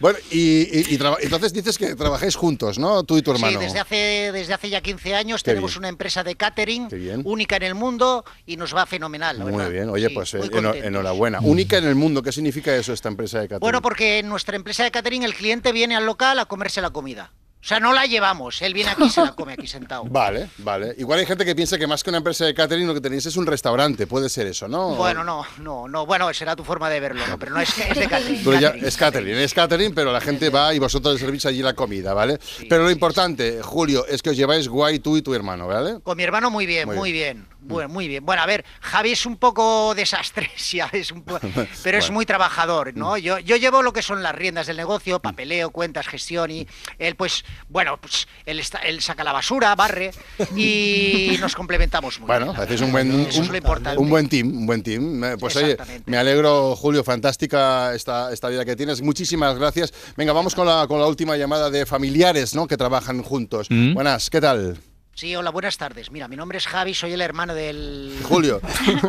Bueno, 0.00 0.18
y, 0.30 0.62
y- 0.62 0.94
y 0.94 0.98
traba- 0.98 1.18
entonces 1.20 1.52
dices 1.52 1.78
que 1.78 1.94
trabajáis 1.94 2.36
juntos, 2.36 2.78
¿no? 2.78 3.02
Tú 3.04 3.16
y 3.18 3.22
tu 3.22 3.32
hermano. 3.32 3.58
Sí, 3.58 3.64
desde 3.64 3.80
hace, 3.80 4.30
desde 4.32 4.54
hace 4.54 4.70
ya 4.70 4.80
15 4.80 5.14
años 5.14 5.42
Qué 5.42 5.50
tenemos 5.52 5.72
bien. 5.72 5.78
una 5.80 5.88
empresa 5.88 6.22
de 6.24 6.34
catering 6.36 6.88
única 7.24 7.56
en 7.56 7.62
el 7.64 7.74
mundo 7.74 8.24
y 8.46 8.56
nos 8.56 8.74
va 8.74 8.86
fenomenal. 8.86 9.38
la 9.38 9.44
Muy 9.44 9.54
verdad. 9.56 9.70
bien, 9.70 9.88
oye, 9.88 10.08
Sí, 10.08 10.14
pues 10.14 10.34
eh, 10.34 10.40
enhorabuena. 10.84 11.40
Única 11.40 11.76
en 11.78 11.84
el 11.84 11.94
mundo, 11.94 12.22
¿qué 12.22 12.32
significa 12.32 12.74
eso 12.74 12.92
esta 12.92 13.08
empresa 13.08 13.31
de 13.38 13.46
catering? 13.48 13.60
Bueno, 13.60 13.82
porque 13.82 14.18
en 14.18 14.28
nuestra 14.28 14.56
empresa 14.56 14.84
de 14.84 14.90
catering 14.90 15.22
el 15.22 15.34
cliente 15.34 15.72
viene 15.72 15.96
al 15.96 16.06
local 16.06 16.38
a 16.38 16.46
comerse 16.46 16.80
la 16.80 16.90
comida. 16.90 17.32
O 17.62 17.64
sea, 17.64 17.78
no 17.78 17.92
la 17.92 18.06
llevamos, 18.06 18.60
él 18.60 18.74
viene 18.74 18.90
aquí 18.90 19.04
y 19.04 19.10
se 19.10 19.20
la 19.20 19.36
come 19.36 19.52
aquí 19.52 19.68
sentado. 19.68 20.02
Vale, 20.10 20.48
vale. 20.58 20.96
Igual 20.98 21.20
hay 21.20 21.26
gente 21.26 21.44
que 21.44 21.54
piensa 21.54 21.78
que 21.78 21.86
más 21.86 22.02
que 22.02 22.10
una 22.10 22.18
empresa 22.18 22.44
de 22.44 22.54
catering 22.54 22.88
lo 22.88 22.94
que 22.94 23.00
tenéis 23.00 23.24
es 23.26 23.36
un 23.36 23.46
restaurante, 23.46 24.08
puede 24.08 24.28
ser 24.28 24.48
eso, 24.48 24.66
¿no? 24.66 24.96
Bueno, 24.96 25.22
no, 25.22 25.46
no, 25.58 25.86
no, 25.86 26.04
bueno, 26.04 26.34
será 26.34 26.56
tu 26.56 26.64
forma 26.64 26.90
de 26.90 26.98
verlo, 26.98 27.24
¿no? 27.28 27.38
pero 27.38 27.52
no 27.52 27.60
es, 27.60 27.78
es 27.78 27.96
de 27.96 28.08
catering. 28.08 28.40
Pero 28.42 28.58
ya 28.58 28.70
catering. 28.72 28.84
es 28.84 28.96
catering, 28.96 29.36
es 29.36 29.54
catering, 29.54 29.94
pero 29.94 30.12
la 30.12 30.20
gente 30.20 30.50
va 30.50 30.74
y 30.74 30.80
vosotros 30.80 31.20
servís 31.20 31.46
allí 31.46 31.62
la 31.62 31.74
comida, 31.74 32.12
¿vale? 32.14 32.40
pero 32.68 32.82
lo 32.82 32.90
importante, 32.90 33.60
Julio, 33.62 34.04
es 34.08 34.22
que 34.22 34.30
os 34.30 34.36
lleváis 34.36 34.66
guay 34.66 34.98
tú 34.98 35.16
y 35.16 35.22
tu 35.22 35.32
hermano, 35.32 35.68
¿vale? 35.68 36.00
Con 36.02 36.16
mi 36.16 36.24
hermano 36.24 36.50
muy 36.50 36.66
bien, 36.66 36.88
Muy 36.88 36.96
muy, 36.96 37.12
bien. 37.12 37.46
Bueno, 37.64 37.88
muy 37.88 38.08
bien. 38.08 38.24
Bueno, 38.24 38.42
a 38.42 38.46
ver, 38.46 38.64
Javi 38.80 39.12
es 39.12 39.24
un 39.24 39.36
poco 39.36 39.94
desastre, 39.94 40.50
ya, 40.72 40.88
es 40.92 41.10
un 41.12 41.22
po- 41.22 41.38
pero 41.82 41.98
es 41.98 42.10
muy 42.10 42.26
trabajador, 42.26 42.96
¿no? 42.96 43.16
Yo, 43.16 43.38
yo 43.38 43.56
llevo 43.56 43.82
lo 43.82 43.92
que 43.92 44.02
son 44.02 44.22
las 44.22 44.34
riendas 44.34 44.66
del 44.66 44.76
negocio, 44.76 45.20
papeleo, 45.20 45.70
cuentas, 45.70 46.06
gestión 46.08 46.50
y 46.50 46.66
él, 46.98 47.14
pues, 47.16 47.44
bueno, 47.68 47.98
pues 48.00 48.26
él, 48.46 48.58
está, 48.58 48.78
él 48.78 49.00
saca 49.00 49.24
la 49.24 49.32
basura, 49.32 49.74
barre 49.74 50.10
y 50.56 51.36
nos 51.40 51.54
complementamos 51.54 52.18
muy 52.20 52.26
Bueno, 52.26 52.46
bien. 52.52 52.60
hacéis 52.62 52.80
un 52.80 52.92
buen, 52.92 53.20
Eso 53.20 53.28
es 53.28 53.38
un, 53.38 53.48
lo 53.48 53.56
importante. 53.56 53.98
un 54.00 54.10
buen 54.10 54.28
team, 54.28 54.48
un 54.48 54.66
buen 54.66 54.82
team. 54.82 55.22
Pues 55.38 55.56
oye, 55.56 55.76
me 56.06 56.16
alegro, 56.16 56.74
Julio, 56.76 57.04
fantástica 57.04 57.94
esta, 57.94 58.32
esta 58.32 58.48
vida 58.48 58.64
que 58.64 58.76
tienes. 58.76 59.02
Muchísimas 59.02 59.58
gracias. 59.58 59.92
Venga, 60.16 60.32
vamos 60.32 60.54
con 60.54 60.66
la, 60.66 60.86
con 60.86 60.98
la 61.00 61.06
última 61.06 61.36
llamada 61.36 61.70
de 61.70 61.86
familiares, 61.86 62.54
¿no? 62.54 62.66
Que 62.66 62.76
trabajan 62.76 63.22
juntos. 63.22 63.68
Mm. 63.70 63.94
Buenas, 63.94 64.28
¿qué 64.30 64.40
tal? 64.40 64.78
Sí, 65.14 65.36
hola, 65.36 65.50
buenas 65.50 65.76
tardes. 65.76 66.10
Mira, 66.10 66.26
mi 66.26 66.36
nombre 66.36 66.56
es 66.56 66.66
Javi, 66.66 66.94
soy 66.94 67.12
el 67.12 67.20
hermano 67.20 67.54
del... 67.54 68.18
Julio. 68.24 68.60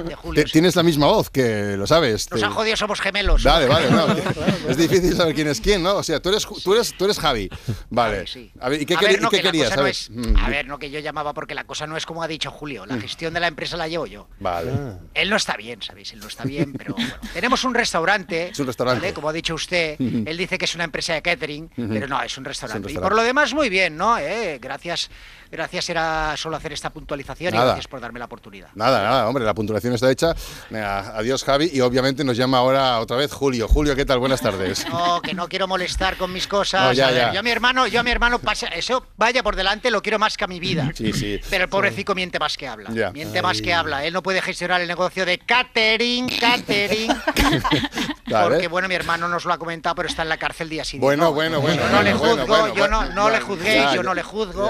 De 0.06 0.14
Julio, 0.16 0.44
Tienes 0.52 0.76
la 0.76 0.84
misma 0.84 1.08
voz, 1.08 1.30
que 1.30 1.78
lo 1.78 1.88
sabes. 1.88 2.30
Nos 2.30 2.42
Te- 2.42 2.46
han 2.46 2.52
jodido, 2.52 2.76
somos 2.76 3.00
gemelos. 3.00 3.42
Vale, 3.42 3.68
vale, 3.68 3.90
no, 3.90 4.08
es 4.70 4.76
difícil 4.76 5.16
saber 5.16 5.34
quién 5.34 5.48
es 5.48 5.62
quién, 5.62 5.82
¿no? 5.82 5.96
O 5.96 6.04
sea, 6.04 6.20
tú 6.22 6.28
eres, 6.28 6.46
tú 6.62 6.74
eres, 6.74 6.94
tú 6.98 7.06
eres 7.06 7.18
Javi. 7.18 7.50
Vale. 7.90 8.26
A 8.60 8.68
ver, 8.70 8.82
¿y 8.82 8.86
qué, 8.86 8.96
A 8.96 8.98
queri- 8.98 9.08
ver, 9.14 9.22
no, 9.22 9.28
y 9.30 9.32
qué 9.32 9.38
que 9.38 9.44
la 9.44 9.52
querías? 9.52 9.78
no 9.78 9.84
ver. 9.84 9.92
es- 9.92 10.10
Mm, 10.10 10.38
a 10.38 10.50
ver, 10.50 10.68
no 10.68 10.78
que 10.78 10.92
yo 10.92 11.00
llamaba 11.00 11.34
porque 11.34 11.56
la 11.56 11.64
cosa 11.64 11.88
no 11.88 11.96
es 11.96 12.06
como 12.06 12.22
ha 12.22 12.28
dicho 12.28 12.52
Julio. 12.52 12.86
La 12.86 13.00
gestión 13.00 13.34
de 13.34 13.40
la 13.40 13.48
empresa 13.48 13.78
la 13.78 13.88
llevo 13.88 14.06
yo. 14.06 14.28
Vale. 14.42 14.72
Él 15.14 15.30
no 15.30 15.38
está 15.38 15.56
bien, 15.56 15.82
¿sabéis? 15.82 16.12
Él 16.12 16.20
no 16.20 16.28
está 16.28 16.44
bien, 16.44 16.74
pero 16.74 16.96
bueno. 16.96 17.14
Tenemos 17.34 17.64
un 17.64 17.74
restaurante. 17.74 18.50
Es 18.50 18.60
un 18.60 18.68
restaurante. 18.68 19.00
¿vale? 19.02 19.14
Como 19.14 19.30
ha 19.30 19.34
dicho 19.34 19.56
usted, 19.56 19.96
él 20.00 20.36
dice 20.38 20.58
que 20.58 20.66
es 20.66 20.76
una 20.76 20.84
empresa 20.84 21.14
de 21.14 21.22
catering, 21.22 21.70
pero 21.76 22.08
no, 22.10 22.22
es 22.22 22.38
un 22.38 22.44
restaurante. 22.44 22.82
Y 22.82 22.96
restaurante. 22.96 23.10
por 23.10 23.16
lo 23.16 23.24
demás, 23.26 23.54
muy 23.54 23.70
bien, 23.70 23.96
¿no? 23.96 24.18
Eh, 24.18 24.60
Gracias, 24.62 25.10
gracias 25.54 25.88
era 25.90 26.36
solo 26.36 26.58
hacer 26.58 26.74
esta 26.74 26.90
puntualización 26.90 27.54
y 27.54 27.58
gracias 27.58 27.88
por 27.88 28.02
darme 28.02 28.18
la 28.18 28.26
oportunidad. 28.26 28.70
Nada, 28.74 29.04
nada, 29.04 29.28
hombre, 29.28 29.46
la 29.46 29.54
puntuación 29.54 29.94
está 29.94 30.10
hecha. 30.10 30.34
Adiós, 30.72 31.44
Javi. 31.44 31.70
Y 31.72 31.82
obviamente 31.82 32.24
nos 32.24 32.36
llama 32.36 32.58
ahora 32.58 33.00
otra 33.00 33.18
vez 33.18 33.32
Julio. 33.32 33.68
Julio, 33.68 33.96
¿qué 33.96 34.04
tal? 34.06 34.20
Buenas 34.20 34.42
tardes. 34.42 34.86
No, 34.94 35.22
que 35.22 35.34
no 35.34 35.48
quiero 35.48 35.68
molestar 35.68 36.18
con 36.18 36.32
mis 36.32 36.48
cosas. 36.48 36.82
No, 36.84 36.94
ya, 36.94 37.08
A 37.08 37.12
ver, 37.12 37.22
ya. 37.22 37.34
Yo 37.34 37.40
a 37.40 37.44
mi 37.44 37.50
hermano, 37.50 37.88
yo 37.88 38.00
a 38.00 38.04
mi 38.04 38.12
hermano 38.12 38.40
pasa, 38.40 38.68
eso 38.68 39.08
vaya 39.18 39.42
por 39.42 39.56
delante, 39.56 39.90
lo 39.90 40.02
quiero 40.02 40.20
más 40.20 40.38
que 40.38 40.44
a 40.44 40.48
mi 40.48 40.60
vida. 40.60 40.92
Sí, 40.94 41.12
sí. 41.14 41.40
Pero 41.50 41.64
el 41.64 41.70
pobrecito 41.70 42.14
miente 42.14 42.40
más 42.40 42.58
que 42.58 42.68
habla. 42.68 42.92
Ya. 42.94 43.12
Miente 43.12 43.42
más 43.42 43.62
que 43.62 43.74
habla. 43.74 44.06
Él 44.06 44.14
no 44.14 44.22
puede 44.22 44.42
gestionar 44.42 44.82
el 44.82 44.88
negocio 44.88 45.26
de 45.26 45.40
catering, 45.40 46.28
catering. 46.28 47.12
Vale. 48.28 48.50
Porque 48.50 48.68
bueno, 48.68 48.88
mi 48.88 48.96
hermano 48.96 49.28
nos 49.28 49.46
lo 49.46 49.54
ha 49.54 49.58
comentado, 49.58 49.96
pero 49.96 50.08
está 50.08 50.22
en 50.22 50.30
la 50.30 50.38
cárcel 50.38 50.70
día 50.70 50.86
siguiente. 50.86 51.06
Bueno, 51.06 51.34
bueno, 51.34 51.60
bueno. 51.60 51.82
Yo 51.82 51.90
no 51.90 52.04
le 52.04 52.14
juzgo, 52.14 52.74
yo 52.76 52.88
no, 52.88 53.30
le 53.30 53.40
ya, 53.64 53.96
yo 53.96 54.04
no 54.04 54.14
le 54.14 54.24
juzgo. 54.24 54.70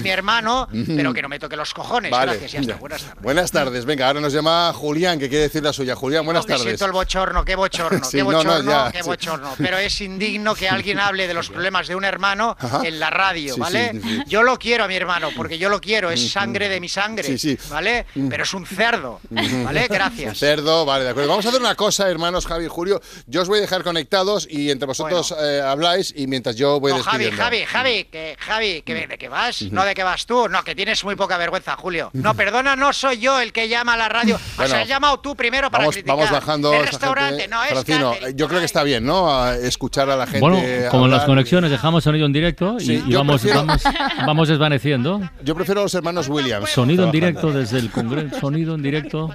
Es 0.00 0.04
mi 0.04 0.10
hermano, 0.10 0.68
pero 0.96 1.12
que 1.12 1.22
no 1.22 1.28
me 1.28 1.38
toque 1.38 1.56
los 1.56 1.72
cojones. 1.74 2.10
Vale. 2.10 2.32
Gracias, 2.32 2.52
ya 2.52 2.60
está. 2.60 2.72
Ya. 2.74 2.78
Buenas 2.78 3.02
tardes. 3.02 3.22
Buenas 3.22 3.50
tardes. 3.52 3.84
Venga, 3.84 4.06
ahora 4.06 4.20
nos 4.20 4.32
llama 4.32 4.72
Julián, 4.74 5.18
que 5.18 5.28
quiere 5.28 5.44
decir 5.44 5.62
la 5.62 5.72
suya. 5.72 5.94
Julián, 5.96 6.24
buenas 6.24 6.44
Me 6.46 6.48
tardes. 6.54 6.64
siento 6.64 6.86
el 6.86 6.92
bochorno, 6.92 7.44
qué 7.44 7.54
bochorno, 7.56 8.04
Sí, 8.10 8.18
qué 8.18 8.24
no, 8.24 8.30
no, 8.32 8.38
bochorno, 8.38 8.70
ya, 8.70 8.92
qué 8.92 9.02
sí. 9.02 9.08
bochorno. 9.08 9.54
Pero 9.58 9.78
es 9.78 10.00
indigno 10.00 10.54
que 10.54 10.68
alguien 10.68 10.98
hable 11.00 11.26
de 11.26 11.34
los 11.34 11.48
problemas 11.50 11.88
de 11.88 11.94
un 11.94 12.04
hermano 12.04 12.56
Ajá. 12.58 12.82
en 12.84 12.98
la 12.98 13.10
radio, 13.10 13.56
¿vale? 13.56 13.92
sí. 13.92 14.22
Yo 14.26 14.42
lo 14.42 14.58
quiero 14.58 14.84
a 14.84 14.88
mi 14.88 14.94
hermano, 14.94 15.30
porque 15.36 15.58
yo 15.58 15.68
lo 15.68 15.80
quiero, 15.80 16.10
es 16.10 16.30
sangre 16.30 16.68
de 16.68 16.80
mi 16.80 16.88
sangre. 16.88 17.36
¿vale? 17.68 18.06
Pero 18.28 18.44
es 18.44 18.54
un 18.54 18.66
cerdo. 18.66 19.20
¿vale? 19.30 19.86
Gracias. 19.88 20.38
Cerdo, 20.38 20.84
vale, 20.84 21.04
de 21.04 21.10
acuerdo. 21.10 21.28
Vamos 21.30 21.46
a 21.46 21.48
hacer 21.50 21.60
una 21.60 21.74
cosa, 21.74 22.08
hermanos 22.08 22.46
Javi 22.46 22.64
y 22.64 22.68
Julio. 22.68 23.00
Yo 23.26 23.42
os 23.42 23.48
voy 23.48 23.58
a 23.58 23.60
dejar 23.62 23.82
conectados 23.82 24.46
y 24.50 24.70
entre 24.70 24.86
vosotros 24.86 25.34
eh, 25.38 25.60
habláis 25.64 26.12
y 26.16 26.26
mientras 26.26 26.56
yo 26.56 26.80
voy 26.80 26.92
No, 26.92 27.02
Javi. 27.02 27.30
Javi, 27.30 27.64
Javi, 27.64 28.04
que, 28.04 28.36
Javi, 28.38 28.82
que, 28.82 29.06
¿de 29.06 29.18
qué 29.18 29.28
vas? 29.28 29.62
No, 29.70 29.84
¿de 29.90 29.94
qué 29.94 30.02
vas 30.04 30.24
tú? 30.26 30.48
No, 30.48 30.62
que 30.62 30.74
tienes 30.74 31.04
muy 31.04 31.16
poca 31.16 31.36
vergüenza, 31.36 31.76
Julio. 31.76 32.10
No, 32.12 32.34
perdona, 32.34 32.76
no 32.76 32.92
soy 32.92 33.18
yo 33.18 33.40
el 33.40 33.52
que 33.52 33.68
llama 33.68 33.94
a 33.94 33.96
la 33.96 34.08
radio. 34.08 34.38
Bueno, 34.56 34.64
o 34.70 34.74
sea, 34.74 34.82
has 34.82 34.88
llamado 34.88 35.18
tú 35.20 35.34
primero 35.36 35.70
para 35.70 35.82
Vamos, 35.84 35.94
criticar. 35.96 36.16
vamos 36.16 36.30
bajando. 36.30 36.72
El 36.72 36.78
esta 36.80 36.90
restaurante, 36.92 37.40
gente. 37.42 37.48
no, 37.48 37.62
es 37.64 37.70
Francino, 37.70 38.14
yo 38.34 38.48
creo 38.48 38.60
que 38.60 38.66
está 38.66 38.82
bien, 38.84 39.04
¿no? 39.04 39.32
A 39.34 39.56
escuchar 39.56 40.08
a 40.10 40.16
la 40.16 40.26
gente. 40.26 40.40
Bueno, 40.40 40.58
como 40.90 41.04
en 41.06 41.10
las 41.10 41.20
hablar. 41.22 41.26
conexiones 41.26 41.70
dejamos 41.70 42.04
sonido 42.04 42.26
en 42.26 42.32
directo 42.32 42.76
y, 42.78 42.84
Sí, 42.86 43.02
y 43.06 43.10
yo 43.12 43.18
vamos, 43.18 43.40
prefiero- 43.42 43.66
vamos, 43.66 43.82
vamos 44.26 44.48
desvaneciendo. 44.48 45.20
Yo 45.42 45.54
prefiero 45.54 45.80
a 45.80 45.84
los 45.84 45.94
hermanos 45.94 46.28
Williams. 46.28 46.70
Sonido 46.70 47.04
en 47.04 47.10
directo 47.10 47.52
desde 47.52 47.78
el 47.78 47.90
Congreso, 47.90 48.38
sonido 48.40 48.74
en 48.74 48.82
directo 48.82 49.34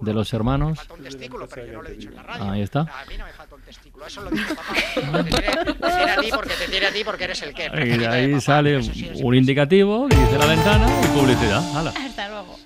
de 0.00 0.12
los 0.14 0.32
hermanos. 0.32 0.78
Ahí 2.40 2.62
está. 2.62 2.86
Eso 4.06 4.22
lo 4.22 4.30
dice 4.30 4.54
papá. 4.54 4.74
Te 4.74 5.22
tiene, 5.24 5.64
te 5.64 5.74
tiene 5.74 6.10
a 6.10 6.16
ti 6.20 6.30
porque 6.34 6.54
te 6.54 6.68
tiene 6.68 6.86
a 6.86 6.90
ti 6.92 7.04
porque 7.04 7.24
eres 7.24 7.42
el 7.42 7.52
que. 7.54 7.64
Y 7.66 7.98
de 7.98 8.08
ahí 8.08 8.40
sale 8.40 8.80
un 9.22 9.34
indicativo 9.34 9.89
que 10.08 10.16
dice 10.16 10.38
la 10.38 10.46
ventana 10.46 10.86
y 11.02 11.06
publicidad. 11.18 11.62
Hala. 11.74 11.90
Hasta 11.90 12.28
luego. 12.28 12.56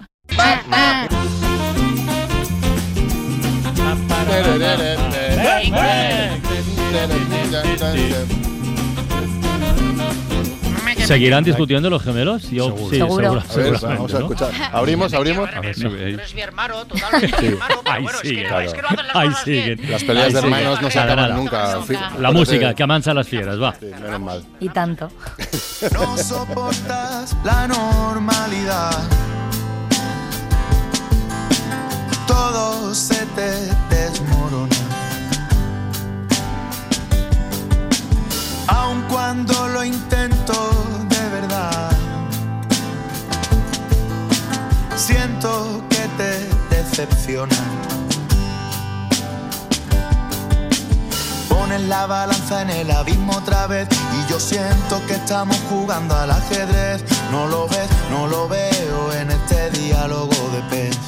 ¿Seguirán 11.06 11.44
discutiendo 11.44 11.90
los 11.90 12.02
gemelos? 12.02 12.50
Yo, 12.50 12.74
sí, 12.90 12.96
Seguro. 12.98 13.40
seguro, 13.42 13.42
A 13.50 13.56
ver, 13.56 13.78
vamos 13.96 14.14
a 14.14 14.18
escuchar. 14.18 14.50
Abrimos, 14.72 15.12
abrimos. 15.14 15.48
A 15.54 15.60
ver, 15.60 15.78
no. 15.78 15.94
Eres 15.94 16.34
mi 16.34 16.40
hermano, 16.40 16.84
totalmente 16.86 17.26
mi 17.26 17.38
Sí. 17.38 17.46
hermano, 17.54 17.74
pero 17.84 17.94
Ahí 17.96 18.02
bueno, 18.02 18.18
es 18.18 18.22
que 18.22 18.28
siguen. 18.28 18.50
no, 18.50 18.60
es 18.60 18.72
que 18.74 18.82
no 18.82 18.88
hacen 18.88 19.06
las 19.06 19.16
Ahí 19.16 19.28
cosas 19.28 19.44
bien. 19.44 19.90
Las 19.90 20.04
peleas 20.04 20.26
Ahí 20.26 20.32
de 20.32 20.38
hermanos 20.38 20.82
no 20.82 20.90
se 20.90 20.98
Nada, 20.98 21.12
acaban 21.12 21.30
nada. 21.30 21.76
nunca. 21.76 22.18
La 22.20 22.30
música 22.32 22.74
que 22.74 22.82
amansa 22.82 23.10
a 23.10 23.14
las 23.14 23.28
fieras, 23.28 23.60
va. 23.60 23.74
Sí, 23.78 23.86
menos 24.02 24.20
mal. 24.20 24.44
Y 24.60 24.68
tanto. 24.68 25.10
No 25.92 26.16
soportas 26.16 27.36
la 27.44 27.66
normalidad. 27.68 28.90
Todo 32.26 32.94
se 32.94 33.26
te 33.36 33.50
desmorona. 33.94 34.74
Aun 38.68 39.02
cuando 39.10 39.68
lo 39.68 39.84
intento 39.84 40.93
siento 45.06 45.82
que 45.90 46.08
te 46.16 46.76
decepciona. 46.76 47.54
Pones 51.48 51.80
la 51.82 52.06
balanza 52.06 52.62
en 52.62 52.70
el 52.70 52.90
abismo 52.90 53.36
otra 53.36 53.66
vez 53.66 53.88
y 53.90 54.30
yo 54.32 54.38
siento 54.40 55.00
que 55.06 55.14
estamos 55.14 55.56
jugando 55.68 56.14
al 56.16 56.30
ajedrez. 56.30 57.04
No 57.30 57.46
lo 57.48 57.68
ves, 57.68 57.88
no 58.10 58.26
lo 58.26 58.48
veo 58.48 59.12
en 59.20 59.30
este 59.30 59.70
diálogo 59.70 60.34
de 60.52 60.62
pez. 60.70 60.98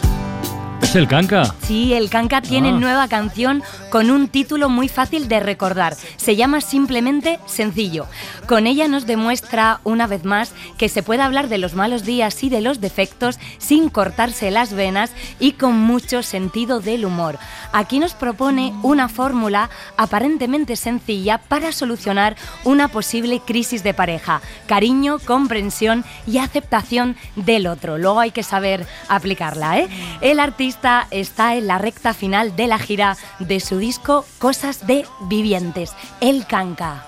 Es 0.83 0.95
el 0.95 1.09
canca. 1.09 1.55
Sí, 1.67 1.95
el 1.95 2.11
Canca 2.11 2.41
tiene 2.41 2.69
Ah. 2.71 2.73
nueva 2.79 3.09
canción 3.09 3.63
con 3.97 4.11
un 4.11 4.29
título 4.29 4.69
muy 4.69 4.89
fácil 4.89 5.27
de 5.27 5.41
recordar. 5.41 5.97
Se 6.19 6.37
llama 6.37 6.61
simplemente 6.61 7.41
Sencillo. 7.47 8.07
Con 8.47 8.67
ella 8.67 8.89
nos 8.89 9.07
demuestra 9.07 9.81
una 9.85 10.07
vez 10.07 10.23
más 10.23 10.53
que 10.77 10.91
se 10.91 11.03
puede 11.03 11.23
hablar 11.23 11.49
de 11.49 11.57
los 11.57 11.73
malos 11.73 12.05
días 12.05 12.45
y 12.45 12.51
de 12.51 12.61
los 12.61 12.83
defectos 12.83 13.39
sin 13.57 13.89
cortarse 13.89 14.51
las 14.51 14.75
venas 14.75 15.13
y 15.41 15.53
con 15.53 15.79
mucho 15.79 16.23
sentido 16.23 16.81
del 16.81 17.07
humor. 17.07 17.39
Aquí 17.73 17.99
nos 17.99 18.13
propone 18.13 18.75
una 18.83 19.09
fórmula 19.09 19.71
aparentemente 19.97 20.77
sencilla 20.77 21.39
para 21.39 21.73
solucionar 21.73 22.37
una 22.65 22.89
posible 22.89 23.41
crisis 23.41 23.83
de 23.83 23.95
pareja. 23.95 24.43
Cariño, 24.67 25.21
comprensión 25.21 26.05
y 26.27 26.37
aceptación 26.37 27.17
del 27.35 27.67
otro. 27.67 27.97
Luego 27.97 28.21
hay 28.21 28.31
que 28.31 28.43
saber 28.43 28.87
aplicarla. 29.09 29.79
¿eh? 29.79 29.89
El 30.21 30.39
artista 30.39 31.07
está 31.11 31.57
en 31.57 31.67
la 31.67 31.79
recta 31.79 32.13
final 32.13 32.57
de 32.57 32.67
la 32.67 32.79
gira 32.79 33.17
de 33.39 33.59
su 33.59 33.86
disco 33.87 34.25
Cosas 34.41 34.85
de 34.85 35.07
Vivientes, 35.29 35.93
El 36.21 36.45
Canca. 36.45 37.07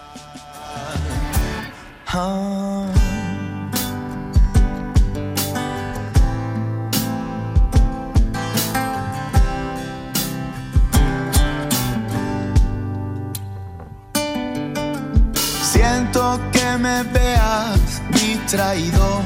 Siento 15.60 16.40
que 16.52 16.78
me 16.78 17.02
veas 17.02 18.00
distraído. 18.12 19.22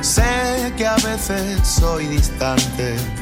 Sé 0.00 0.72
que 0.78 0.86
a 0.86 0.96
veces 0.96 1.68
soy 1.68 2.06
distante. 2.06 3.19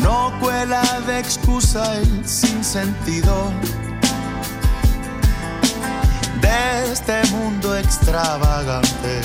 No 0.00 0.32
cuela 0.40 0.82
de 1.06 1.18
excusa 1.18 1.96
el 1.96 2.28
sinsentido 2.28 3.50
de 6.40 6.92
este 6.92 7.24
mundo 7.30 7.76
extravagante. 7.76 9.20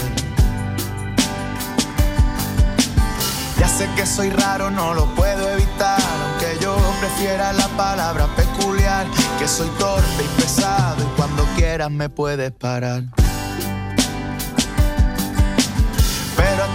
Ya 3.59 3.67
sé 3.67 3.87
que 3.95 4.05
soy 4.05 4.29
raro, 4.31 4.71
no 4.71 4.93
lo 4.93 5.05
puedo 5.15 5.49
evitar, 5.49 6.01
aunque 6.01 6.57
yo 6.63 6.75
prefiera 6.99 7.53
la 7.53 7.67
palabra 7.69 8.27
peculiar, 8.35 9.05
que 9.37 9.47
soy 9.47 9.69
torpe 9.77 10.23
y 10.23 10.41
pesado 10.41 11.03
y 11.03 11.17
cuando 11.17 11.43
quieras 11.55 11.91
me 11.91 12.09
puedes 12.09 12.51
parar. 12.51 13.03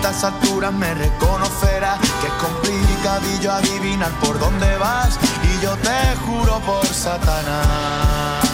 Estas 0.07 0.23
alturas 0.23 0.73
me 0.73 0.95
reconocerás 0.95 1.99
que 1.99 2.27
es 2.29 2.33
complicadillo 2.35 3.53
adivinar 3.53 4.13
por 4.21 4.39
dónde 4.39 4.77
vas. 4.77 5.19
Y 5.43 5.65
yo 5.65 5.77
te 5.79 6.17
juro 6.25 6.61
por 6.61 6.87
Satanás 6.87 8.46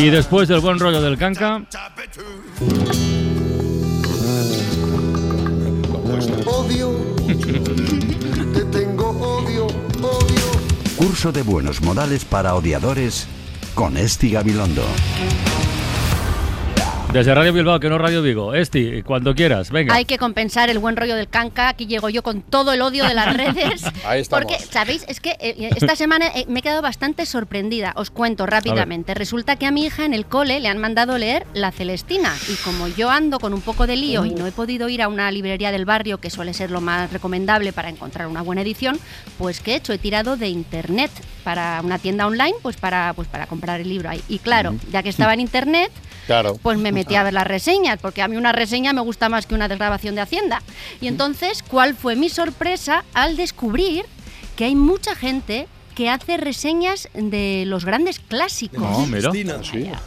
Y 0.00 0.08
después 0.08 0.48
del 0.48 0.60
buen 0.60 0.78
rollo 0.78 1.02
del 1.02 1.18
canca, 1.18 1.62
Odio, 6.46 6.96
te 8.54 8.64
tengo 8.64 9.10
odio, 9.10 9.66
odio. 9.66 10.96
Curso 10.96 11.32
de 11.32 11.42
buenos 11.42 11.82
modales 11.82 12.24
para 12.24 12.54
odiadores 12.54 13.28
con 13.74 13.98
Esti 13.98 14.30
Gabilondo. 14.30 14.84
Desde 17.12 17.34
Radio 17.34 17.52
Bilbao, 17.52 17.80
que 17.80 17.88
no 17.88 17.98
Radio 17.98 18.22
Vigo. 18.22 18.54
Esti, 18.54 19.02
cuando 19.02 19.34
quieras, 19.34 19.70
venga. 19.70 19.94
Hay 19.94 20.04
que 20.04 20.16
compensar 20.16 20.70
el 20.70 20.78
buen 20.78 20.94
rollo 20.96 21.16
del 21.16 21.28
canca. 21.28 21.68
Aquí 21.68 21.86
llego 21.86 22.08
yo 22.08 22.22
con 22.22 22.40
todo 22.42 22.72
el 22.72 22.82
odio 22.82 23.04
de 23.04 23.14
las 23.14 23.36
redes. 23.36 23.82
Ahí 24.04 24.20
estamos. 24.20 24.44
Porque, 24.46 24.62
¿sabéis? 24.64 25.04
Es 25.08 25.18
que 25.20 25.36
eh, 25.40 25.70
esta 25.76 25.96
semana 25.96 26.28
eh, 26.36 26.44
me 26.48 26.60
he 26.60 26.62
quedado 26.62 26.82
bastante 26.82 27.26
sorprendida. 27.26 27.92
Os 27.96 28.10
cuento 28.10 28.46
rápidamente. 28.46 29.14
Resulta 29.14 29.56
que 29.56 29.66
a 29.66 29.72
mi 29.72 29.84
hija 29.86 30.04
en 30.04 30.14
el 30.14 30.24
cole 30.26 30.60
le 30.60 30.68
han 30.68 30.78
mandado 30.78 31.18
leer 31.18 31.46
La 31.52 31.72
Celestina. 31.72 32.32
Y 32.48 32.54
como 32.64 32.86
yo 32.86 33.10
ando 33.10 33.40
con 33.40 33.54
un 33.54 33.60
poco 33.60 33.88
de 33.88 33.96
lío 33.96 34.24
y 34.24 34.30
no 34.30 34.46
he 34.46 34.52
podido 34.52 34.88
ir 34.88 35.02
a 35.02 35.08
una 35.08 35.30
librería 35.32 35.72
del 35.72 35.84
barrio, 35.84 36.18
que 36.18 36.30
suele 36.30 36.54
ser 36.54 36.70
lo 36.70 36.80
más 36.80 37.12
recomendable 37.12 37.72
para 37.72 37.88
encontrar 37.88 38.28
una 38.28 38.42
buena 38.42 38.62
edición, 38.62 39.00
pues 39.36 39.58
¿qué 39.60 39.72
he 39.72 39.76
hecho? 39.76 39.92
He 39.92 39.98
tirado 39.98 40.36
de 40.36 40.48
internet 40.48 41.10
para 41.42 41.80
una 41.82 41.98
tienda 41.98 42.26
online, 42.26 42.54
pues 42.62 42.76
para, 42.76 43.12
pues 43.14 43.26
para 43.26 43.46
comprar 43.46 43.80
el 43.80 43.88
libro 43.88 44.10
ahí. 44.10 44.22
Y 44.28 44.38
claro, 44.38 44.76
ya 44.92 45.02
que 45.02 45.08
estaba 45.08 45.34
en 45.34 45.40
internet, 45.40 45.90
Claro. 46.26 46.56
pues 46.62 46.78
me 46.78 46.92
metí 46.92 46.99
a 47.16 47.22
ver 47.22 47.32
las 47.32 47.46
reseñas, 47.46 47.98
porque 48.00 48.22
a 48.22 48.28
mí 48.28 48.36
una 48.36 48.52
reseña 48.52 48.92
me 48.92 49.00
gusta 49.00 49.28
más 49.28 49.46
que 49.46 49.54
una 49.54 49.68
desgrabación 49.68 50.14
de 50.14 50.20
Hacienda. 50.22 50.62
Y 51.00 51.08
entonces, 51.08 51.62
¿cuál 51.62 51.94
fue 51.94 52.16
mi 52.16 52.28
sorpresa 52.28 53.04
al 53.14 53.36
descubrir 53.36 54.04
que 54.56 54.64
hay 54.64 54.74
mucha 54.74 55.14
gente 55.14 55.68
que 55.94 56.08
hace 56.08 56.36
reseñas 56.36 57.08
de 57.12 57.64
los 57.66 57.84
grandes 57.84 58.20
clásicos? 58.20 58.80
No, 58.80 59.06
mira. 59.06 59.30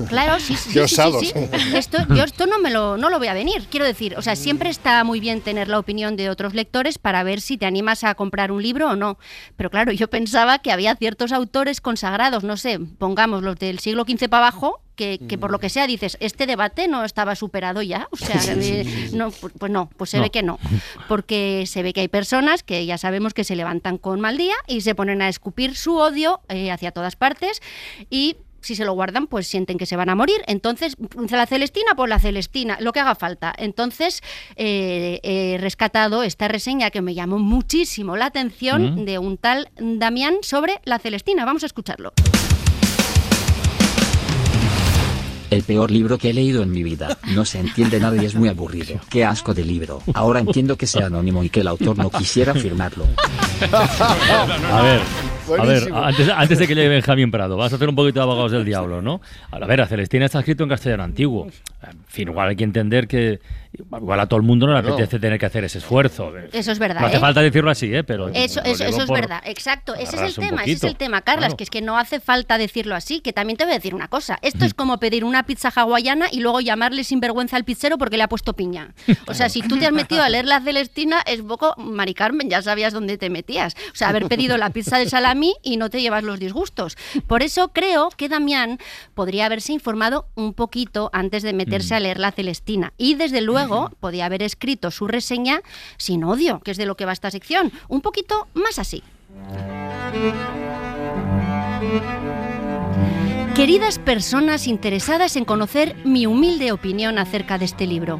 Claro, 0.08 0.39
sí, 0.39 0.56
sí, 0.56 0.71
sí, 0.88 0.95
sí, 1.19 1.25
sí. 1.27 1.34
Esto, 1.75 1.97
yo 2.15 2.23
esto 2.23 2.47
no 2.47 2.58
me 2.58 2.71
lo, 2.71 2.97
no 2.97 3.10
lo 3.10 3.19
voy 3.19 3.27
a 3.27 3.34
venir. 3.34 3.67
Quiero 3.69 3.86
decir, 3.86 4.15
o 4.17 4.21
sea, 4.21 4.36
siempre 4.36 4.69
está 4.69 5.03
muy 5.03 5.19
bien 5.19 5.41
tener 5.41 5.67
la 5.67 5.77
opinión 5.77 6.15
de 6.15 6.29
otros 6.29 6.53
lectores 6.56 6.97
para 6.97 7.21
ver 7.23 7.41
si 7.41 7.58
te 7.58 7.65
animas 7.65 8.03
a 8.03 8.15
comprar 8.15 8.51
un 8.51 8.63
libro 8.63 8.89
o 8.89 8.95
no. 8.95 9.19
Pero 9.56 9.69
claro, 9.69 9.91
yo 9.91 10.10
pensaba 10.10 10.60
que 10.60 10.71
había 10.71 10.95
ciertos 10.95 11.32
autores 11.32 11.79
consagrados, 11.82 12.43
no 12.43 12.58
sé, 12.58 12.79
pongamos 12.79 13.43
los 13.43 13.58
del 13.58 13.79
siglo 13.79 14.03
XV 14.08 14.29
para 14.29 14.47
abajo, 14.47 14.79
que, 14.95 15.19
que 15.27 15.38
por 15.38 15.51
lo 15.51 15.60
que 15.60 15.69
sea 15.69 15.88
dices, 15.88 16.17
este 16.19 16.45
debate 16.45 16.88
no 16.88 17.03
estaba 17.03 17.36
superado 17.36 17.82
ya. 17.82 18.08
O 18.12 18.15
sea, 18.17 18.39
eh, 18.62 19.10
no, 19.13 19.32
pu- 19.32 19.51
pues 19.58 19.71
no, 19.71 19.89
pues 19.97 20.10
se 20.12 20.17
No. 20.17 20.23
ve 20.23 20.29
que 20.29 20.43
no. 20.43 20.60
Porque 21.08 21.65
se 21.67 21.84
ve 21.84 21.93
que 21.93 22.01
hay 22.01 22.08
personas 22.08 22.63
que 22.63 22.86
ya 22.86 22.97
sabemos 22.97 23.34
que 23.34 23.43
se 23.43 23.56
levantan 23.56 23.97
con 23.97 24.19
mal 24.21 24.38
día 24.38 24.56
y 24.67 24.82
se 24.82 24.95
ponen 24.95 25.21
a 25.21 25.29
escupir 25.29 25.75
su 25.75 25.95
odio 25.97 26.41
eh, 26.49 26.71
hacia 26.71 26.91
todas 26.91 27.15
partes 27.15 27.62
y 28.10 28.38
si 28.62 28.75
se 28.77 28.86
lo 28.86 28.93
guardan, 28.93 29.27
pues 29.27 29.45
sienten 29.45 29.77
que 29.77 29.86
se 29.86 29.97
van 29.97 30.08
a 30.08 30.15
morir. 30.15 30.38
Entonces, 30.47 30.95
la 31.29 31.45
Celestina, 31.45 31.95
pues 31.97 32.10
la 32.10 32.17
Celestina, 32.17 32.77
lo 32.79 32.93
que 32.93 33.01
haga 33.01 33.13
falta. 33.13 33.53
Entonces, 33.58 34.21
eh, 34.56 35.19
he 35.21 35.58
rescatado 35.60 36.23
esta 36.23 36.47
reseña 36.47 36.89
que 36.89 37.01
me 37.01 37.13
llamó 37.13 37.39
muchísimo 37.39 38.15
la 38.15 38.27
atención 38.27 39.01
Mm. 39.01 39.06
de 39.06 39.19
un 39.19 39.38
tal 39.38 39.69
Damián 39.77 40.36
sobre 40.43 40.79
la 40.86 40.97
Celestina. 40.99 41.43
Vamos 41.43 41.63
a 41.63 41.65
escucharlo. 41.65 42.13
El 45.53 45.61
peor 45.61 45.91
libro 45.91 46.17
que 46.17 46.31
he 46.31 46.33
leído 46.33 46.63
en 46.63 46.71
mi 46.71 46.81
vida. 46.81 47.15
No 47.35 47.45
se 47.45 47.59
entiende 47.59 47.99
nada 47.99 48.19
y 48.19 48.25
es 48.25 48.33
muy 48.33 48.49
aburrido. 48.49 48.99
Qué 49.11 49.23
asco 49.23 49.53
de 49.53 49.63
libro. 49.63 50.01
Ahora 50.15 50.39
entiendo 50.39 50.75
que 50.77 50.87
sea 50.87 51.05
anónimo 51.05 51.43
y 51.43 51.49
que 51.49 51.59
el 51.59 51.67
autor 51.67 51.95
no 51.95 52.09
quisiera 52.09 52.55
firmarlo. 52.55 53.05
A 53.71 54.81
ver, 54.81 55.01
a 55.59 55.65
ver, 55.65 55.93
antes, 55.93 56.29
antes 56.29 56.57
de 56.57 56.67
que 56.67 56.73
llegue 56.73 56.89
Benjamín 56.89 57.29
Prado, 57.29 57.55
vas 57.55 57.71
a 57.71 57.75
hacer 57.75 57.87
un 57.87 57.95
poquito 57.95 58.19
de 58.19 58.23
abogados 58.23 58.51
del 58.51 58.65
diablo, 58.65 59.03
¿no? 59.03 59.21
A 59.51 59.59
ver, 59.59 59.81
a 59.81 59.85
Celestina 59.85 60.25
está 60.25 60.39
escrito 60.39 60.63
en 60.63 60.69
castellano 60.69 61.03
antiguo. 61.03 61.45
En 61.83 61.99
fin, 62.07 62.29
igual 62.29 62.49
hay 62.49 62.55
que 62.55 62.63
entender 62.63 63.07
que 63.07 63.39
igual 63.73 64.19
a 64.19 64.27
todo 64.27 64.38
el 64.38 64.45
mundo 64.45 64.67
no 64.67 64.73
le 64.73 64.79
apetece 64.79 65.19
tener 65.19 65.39
que 65.39 65.45
hacer 65.45 65.63
ese 65.63 65.79
esfuerzo. 65.79 66.31
Eso 66.51 66.71
es 66.71 66.79
verdad. 66.79 67.01
No 67.01 67.07
hace 67.07 67.17
¿eh? 67.17 67.19
falta 67.19 67.41
decirlo 67.41 67.71
así, 67.71 67.93
¿eh? 67.93 68.03
Pero 68.03 68.29
Eso, 68.29 68.62
es 68.63 68.81
por- 69.05 69.19
verdad, 69.19 69.41
exacto. 69.45 69.95
Ese 69.95 70.15
es 70.15 70.38
el 70.38 70.45
tema, 70.47 70.62
ese 70.63 70.71
es 70.73 70.83
el 70.83 70.95
tema, 70.95 71.21
Carlas, 71.21 71.45
Claro. 71.47 71.57
que 71.57 71.63
es 71.63 71.69
que 71.69 71.81
no 71.81 71.97
hace 71.97 72.19
falta 72.19 72.57
decirlo 72.57 72.95
así, 72.95 73.19
que 73.21 73.33
también 73.33 73.57
te 73.57 73.63
voy 73.63 73.71
a 73.73 73.75
decir 73.75 73.95
una 73.95 74.07
cosa. 74.07 74.38
Esto 74.41 74.65
es 74.65 74.73
como 74.73 74.99
pedir 74.99 75.25
una 75.25 75.43
pizza 75.45 75.69
hawaiana 75.75 76.27
y 76.31 76.39
luego 76.39 76.62
llamarle 76.62 77.03
sinvergüenza 77.03 77.57
al 77.57 77.63
pizzero 77.63 77.97
porque 77.97 78.17
le 78.17 78.23
ha 78.23 78.29
puesto 78.29 78.53
piña. 78.53 78.93
O 79.27 79.33
sea, 79.33 79.49
si 79.49 79.62
tú 79.62 79.77
te 79.77 79.86
has 79.88 79.91
metido 79.91 80.21
a 80.23 80.29
leer 80.29 80.45
la 80.45 80.62
Celestina, 80.62 81.21
es 81.25 81.39
un 81.41 81.47
poco, 81.47 81.73
Mari 81.77 82.13
Carmen, 82.13 82.49
ya 82.49 82.62
sabías 82.62 82.93
dónde 82.93 83.17
te 83.17 83.29
metías. 83.29 83.73
O 83.91 83.95
sea, 83.95 84.09
haber 84.09 84.27
pedido 84.27 84.57
la 84.57 84.69
pizza 84.69 84.97
de 84.97 85.09
salami 85.09 85.53
y 85.63 85.77
no 85.77 85.89
te 85.89 86.01
llevas 86.01 86.23
los 86.23 86.39
disgustos. 86.39 86.95
Por 87.27 87.41
eso 87.43 87.69
creo 87.73 88.09
que 88.15 88.29
Damián 88.29 88.77
podría 89.15 89.47
haberse 89.47 89.73
informado 89.73 90.27
un 90.36 90.53
poquito 90.53 91.09
antes 91.13 91.43
de 91.43 91.53
meterse 91.53 91.95
a 91.95 91.99
leer 91.99 92.19
la 92.19 92.31
Celestina. 92.31 92.93
Y 92.97 93.15
desde 93.15 93.41
luego 93.41 93.62
podía 93.99 94.26
haber 94.26 94.43
escrito 94.43 94.91
su 94.91 95.08
reseña 95.08 95.62
sin 95.97 96.23
odio, 96.23 96.60
que 96.60 96.71
es 96.71 96.78
de 96.78 96.86
lo 96.86 96.95
que 96.95 97.06
va 97.06 97.13
esta 97.13 97.32
sección. 97.32 97.71
Un 97.88 98.02
poquito 98.02 98.47
más 98.54 98.80
así. 98.80 99.04
Queridas 103.55 103.99
personas 103.99 104.65
interesadas 104.65 105.35
en 105.35 105.45
conocer 105.45 105.95
mi 106.05 106.25
humilde 106.25 106.71
opinión 106.71 107.19
acerca 107.19 107.59
de 107.59 107.65
este 107.65 107.85
libro, 107.85 108.19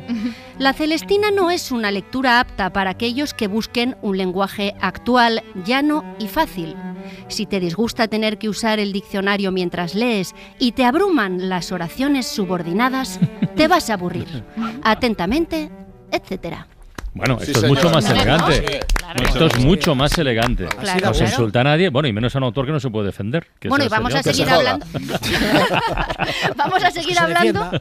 La 0.60 0.74
Celestina 0.74 1.32
no 1.32 1.50
es 1.50 1.72
una 1.72 1.90
lectura 1.90 2.40
apta 2.40 2.72
para 2.72 2.92
aquellos 2.92 3.34
que 3.34 3.48
busquen 3.48 3.98
un 4.04 4.16
lenguaje 4.16 4.76
actual, 4.80 5.42
llano 5.66 6.04
y 6.20 6.28
fácil. 6.28 6.76
Si 7.30 7.48
te 7.48 7.60
disgusta 7.60 8.08
tener 8.08 8.38
que 8.38 8.48
usar 8.48 8.80
el 8.80 8.94
diccionario 8.94 9.52
mientras 9.52 9.96
lees 9.96 10.36
y 10.60 10.74
te 10.74 10.86
abruman 10.86 11.50
las 11.50 11.72
oraciones 11.72 12.28
subordinadas, 12.28 13.20
te 13.56 13.68
vas 13.68 13.90
a 13.90 13.96
aburrir. 13.96 14.44
Atentamente, 14.84 15.72
etcétera. 16.12 16.68
Bueno, 17.16 17.40
Sí, 17.40 17.52
esto 17.52 17.66
es 17.66 17.72
mucho 17.72 17.90
más 17.90 18.10
elegante. 18.10 18.80
Claro. 19.14 19.30
Esto 19.30 19.46
es 19.48 19.66
mucho 19.66 19.96
más 19.96 20.18
elegante. 20.18 20.66
Claro. 20.68 21.08
No 21.08 21.14
se 21.14 21.24
insulta 21.26 21.62
a 21.62 21.64
nadie, 21.64 21.90
bueno, 21.90 22.08
y 22.08 22.14
menos 22.14 22.36
a 22.36 22.38
un 22.40 22.44
autor 22.46 22.66
que 22.66 22.72
no 22.72 22.80
se 22.80 22.90
puede 22.90 23.08
defender. 23.08 23.48
que 23.60 23.70
Bueno, 23.70 23.86
y 23.86 23.88
vamos 23.90 24.14
a 24.16 24.24
seguir 24.24 24.50
hablando. 24.50 24.86
Vamos 26.56 26.84
a 26.84 26.92
seguir 26.92 27.16
se 27.16 27.20
hablando. 27.24 27.72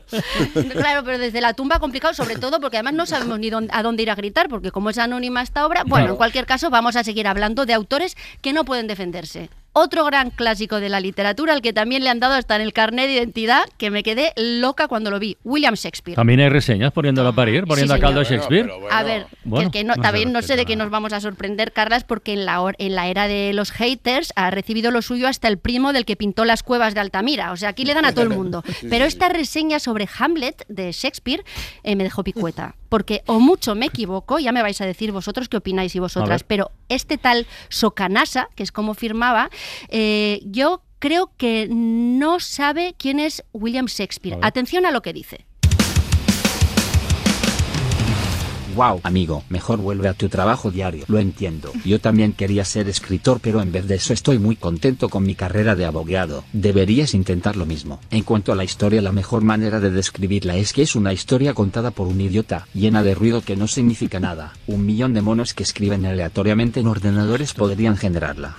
Claro, 0.72 1.02
pero 1.04 1.18
desde 1.18 1.40
la 1.40 1.54
tumba 1.54 1.78
complicado, 1.78 2.14
sobre 2.14 2.36
todo 2.36 2.60
porque 2.60 2.76
además 2.78 2.94
no 2.94 3.06
sabemos 3.06 3.38
ni 3.38 3.50
dónde- 3.50 3.72
a 3.72 3.82
dónde 3.82 4.02
ir 4.02 4.10
a 4.10 4.14
gritar, 4.14 4.48
porque 4.48 4.70
como 4.70 4.90
es 4.90 4.98
anónima 4.98 5.42
esta 5.42 5.66
obra, 5.66 5.82
bueno, 5.86 6.10
en 6.10 6.16
cualquier 6.16 6.46
caso 6.46 6.70
vamos 6.70 6.96
a 6.96 7.04
seguir 7.04 7.26
hablando 7.26 7.66
de 7.66 7.74
autores 7.74 8.16
que 8.40 8.52
no 8.52 8.64
pueden 8.64 8.86
defenderse. 8.86 9.48
Otro 9.74 10.04
gran 10.04 10.28
clásico 10.30 10.80
de 10.80 10.90
la 10.90 11.00
literatura, 11.00 11.54
al 11.54 11.62
que 11.62 11.72
también 11.72 12.04
le 12.04 12.10
han 12.10 12.20
dado 12.20 12.34
hasta 12.34 12.56
en 12.56 12.62
el 12.62 12.74
carnet 12.74 13.06
de 13.06 13.14
identidad, 13.14 13.62
que 13.78 13.90
me 13.90 14.02
quedé 14.02 14.32
loca 14.36 14.86
cuando 14.86 15.10
lo 15.10 15.18
vi, 15.18 15.38
William 15.44 15.74
Shakespeare. 15.74 16.14
También 16.14 16.40
hay 16.40 16.50
reseñas 16.50 16.92
poniéndolo 16.92 17.30
a 17.30 17.32
parir, 17.32 17.64
poniendo 17.64 17.94
a 17.94 17.98
caldo 17.98 18.20
a 18.20 18.24
Shakespeare. 18.24 18.70
A 18.90 19.02
ver, 19.02 19.26
que- 19.26 19.36
Bueno, 19.44 19.70
que 19.70 19.82
no, 19.84 19.94
no 19.96 20.02
también 20.02 20.30
no 20.32 20.42
sé 20.42 20.56
de 20.56 20.66
qué 20.66 20.76
nos 20.76 20.90
vamos 20.90 21.14
a 21.14 21.20
sorprender, 21.20 21.72
Carlas, 21.72 22.04
porque 22.04 22.34
en 22.34 22.44
la, 22.44 22.62
en 22.76 22.94
la 22.94 23.08
era 23.08 23.28
de 23.28 23.52
los 23.54 23.70
haters 23.70 24.34
ha 24.36 24.50
recibido 24.50 24.90
lo 24.90 25.00
suyo 25.00 25.26
hasta 25.26 25.48
el 25.48 25.56
primo 25.58 25.94
del 25.94 26.04
que 26.04 26.16
pintó 26.16 26.44
las 26.44 26.62
cuevas 26.62 26.94
de 26.94 27.00
Altamira. 27.00 27.50
O 27.52 27.56
sea, 27.56 27.70
aquí 27.70 27.86
le 27.86 27.94
dan 27.94 28.04
a 28.04 28.12
todo 28.12 28.24
el 28.24 28.28
mundo. 28.30 28.62
Pero 28.90 29.06
esta 29.06 29.30
reseña 29.30 29.78
sobre 29.78 30.06
Hamlet 30.18 30.66
de 30.68 30.92
Shakespeare 30.92 31.44
eh, 31.82 31.96
me 31.96 32.04
dejó 32.04 32.22
picueta. 32.24 32.74
Porque 32.92 33.22
o 33.24 33.40
mucho 33.40 33.74
me 33.74 33.86
equivoco, 33.86 34.38
ya 34.38 34.52
me 34.52 34.60
vais 34.60 34.78
a 34.82 34.84
decir 34.84 35.12
vosotros 35.12 35.48
qué 35.48 35.56
opináis 35.56 35.96
y 35.96 35.98
vosotras, 35.98 36.44
pero 36.44 36.72
este 36.90 37.16
tal 37.16 37.46
Socanasa, 37.70 38.50
que 38.54 38.62
es 38.62 38.70
como 38.70 38.92
firmaba, 38.92 39.48
eh, 39.88 40.42
yo 40.44 40.82
creo 40.98 41.32
que 41.38 41.68
no 41.70 42.38
sabe 42.38 42.94
quién 42.98 43.18
es 43.18 43.44
William 43.54 43.86
Shakespeare. 43.86 44.38
Atención 44.42 44.84
a 44.84 44.90
lo 44.90 45.00
que 45.00 45.14
dice. 45.14 45.46
Wow, 48.74 49.00
amigo, 49.02 49.44
mejor 49.50 49.78
vuelve 49.78 50.08
a 50.08 50.14
tu 50.14 50.28
trabajo 50.28 50.70
diario. 50.70 51.04
Lo 51.08 51.18
entiendo. 51.18 51.72
Yo 51.84 52.00
también 52.00 52.32
quería 52.32 52.64
ser 52.64 52.88
escritor, 52.88 53.38
pero 53.40 53.60
en 53.60 53.70
vez 53.70 53.86
de 53.86 53.96
eso 53.96 54.12
estoy 54.12 54.38
muy 54.38 54.56
contento 54.56 55.08
con 55.08 55.24
mi 55.24 55.34
carrera 55.34 55.74
de 55.74 55.84
abogado. 55.84 56.44
Deberías 56.52 57.14
intentar 57.14 57.56
lo 57.56 57.66
mismo. 57.66 58.00
En 58.10 58.22
cuanto 58.22 58.52
a 58.52 58.56
la 58.56 58.64
historia, 58.64 59.02
la 59.02 59.12
mejor 59.12 59.42
manera 59.42 59.78
de 59.80 59.90
describirla 59.90 60.56
es 60.56 60.72
que 60.72 60.82
es 60.82 60.96
una 60.96 61.12
historia 61.12 61.54
contada 61.54 61.90
por 61.90 62.06
un 62.06 62.20
idiota, 62.20 62.66
llena 62.72 63.02
de 63.02 63.14
ruido 63.14 63.42
que 63.42 63.56
no 63.56 63.68
significa 63.68 64.20
nada. 64.20 64.52
Un 64.66 64.86
millón 64.86 65.12
de 65.12 65.22
monos 65.22 65.52
que 65.54 65.62
escriben 65.62 66.06
aleatoriamente 66.06 66.80
en 66.80 66.86
ordenadores 66.86 67.52
podrían 67.52 67.96
generarla. 67.96 68.56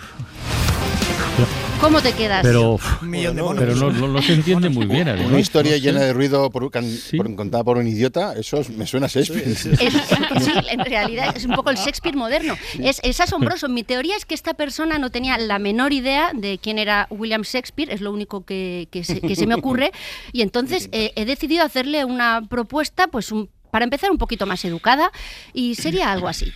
¿Cómo 1.84 2.02
te 2.02 2.14
quedas? 2.14 2.42
Pero, 2.44 2.80
no, 3.02 3.92
no- 3.92 4.08
no 4.08 4.22
se 4.22 4.34
entiende 4.34 4.70
muy 4.70 4.86
bien. 4.86 5.10
además. 5.10 5.28
Una 5.32 5.40
historia 5.40 5.72
No 5.74 5.78
sé. 5.78 5.82
llena 5.84 6.00
de 6.02 6.14
ruido 6.14 6.50
por- 6.50 6.72
can- 6.72 6.90
por- 7.18 7.36
contada 7.36 7.64
por 7.66 7.78
un 7.78 7.86
idiota, 7.88 8.34
eso 8.38 8.58
es- 8.62 8.70
me 8.70 8.88
suena 8.88 9.08
a 9.08 9.10
Shakespeare. 9.10 9.48
Es- 9.50 9.60
sí, 9.60 10.52
en 10.72 10.80
realidad 10.86 11.36
es 11.36 11.44
un 11.46 11.54
poco 11.56 11.70
el 11.72 11.76
Shakespeare 11.76 12.16
moderno. 12.16 12.56
Es, 12.80 13.02
es 13.04 13.20
asombroso. 13.20 13.68
Mi 13.68 13.84
teoría 13.84 14.16
es 14.16 14.26
que 14.26 14.34
esta 14.34 14.54
persona 14.54 14.98
no 14.98 15.10
tenía 15.10 15.38
la 15.38 15.60
menor 15.60 15.92
idea 15.92 16.32
de 16.34 16.58
quién 16.58 16.80
era 16.80 17.08
William 17.10 17.42
Shakespeare, 17.42 17.92
es 17.92 18.00
lo 18.00 18.12
único 18.14 18.46
que, 18.46 18.88
que 18.90 19.04
se, 19.04 19.20
que 19.20 19.36
se 19.36 19.46
me 19.46 19.56
ocurre. 19.56 19.92
Y 20.32 20.42
entonces 20.42 20.88
eh, 20.94 21.12
he 21.16 21.26
decidido 21.26 21.66
hacerle 21.66 22.06
una 22.06 22.44
propuesta, 22.50 23.08
pues 23.08 23.32
un- 23.34 23.50
para 23.72 23.84
empezar 23.84 24.10
un 24.10 24.18
poquito 24.18 24.46
más 24.46 24.64
educada, 24.66 25.12
y 25.54 25.76
sería 25.76 26.12
algo 26.14 26.28
así. 26.30 26.54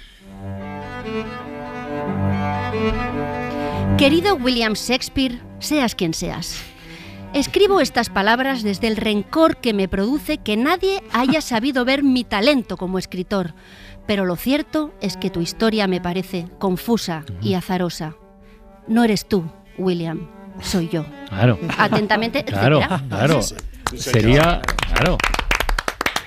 Querido 3.96 4.36
William 4.36 4.74
Shakespeare, 4.74 5.40
seas 5.60 5.96
quien 5.96 6.14
seas. 6.14 6.62
Escribo 7.34 7.82
estas 7.82 8.10
palabras 8.10 8.62
desde 8.64 8.88
el 8.88 8.96
rencor 8.96 9.58
que 9.58 9.74
me 9.74 9.88
produce 9.88 10.38
que 10.38 10.56
nadie 10.56 11.02
haya 11.14 11.42
sabido 11.42 11.84
ver 11.86 12.04
mi 12.04 12.24
talento 12.24 12.78
como 12.78 13.00
escritor, 13.00 13.54
pero 14.06 14.26
lo 14.26 14.36
cierto 14.36 14.94
es 15.02 15.18
que 15.18 15.30
tu 15.30 15.42
historia 15.42 15.88
me 15.88 16.00
parece 16.02 16.48
confusa 16.60 17.24
y 17.42 17.56
azarosa. 17.56 18.16
No 18.88 19.04
eres 19.04 19.28
tú, 19.28 19.46
William, 19.78 20.28
soy 20.62 20.90
yo. 20.90 21.06
Claro. 21.30 21.58
Atentamente, 21.78 22.44
Claro, 22.44 22.78
etcétera. 22.80 23.04
claro. 23.10 23.40
Sería, 23.96 24.62
claro. 24.94 25.18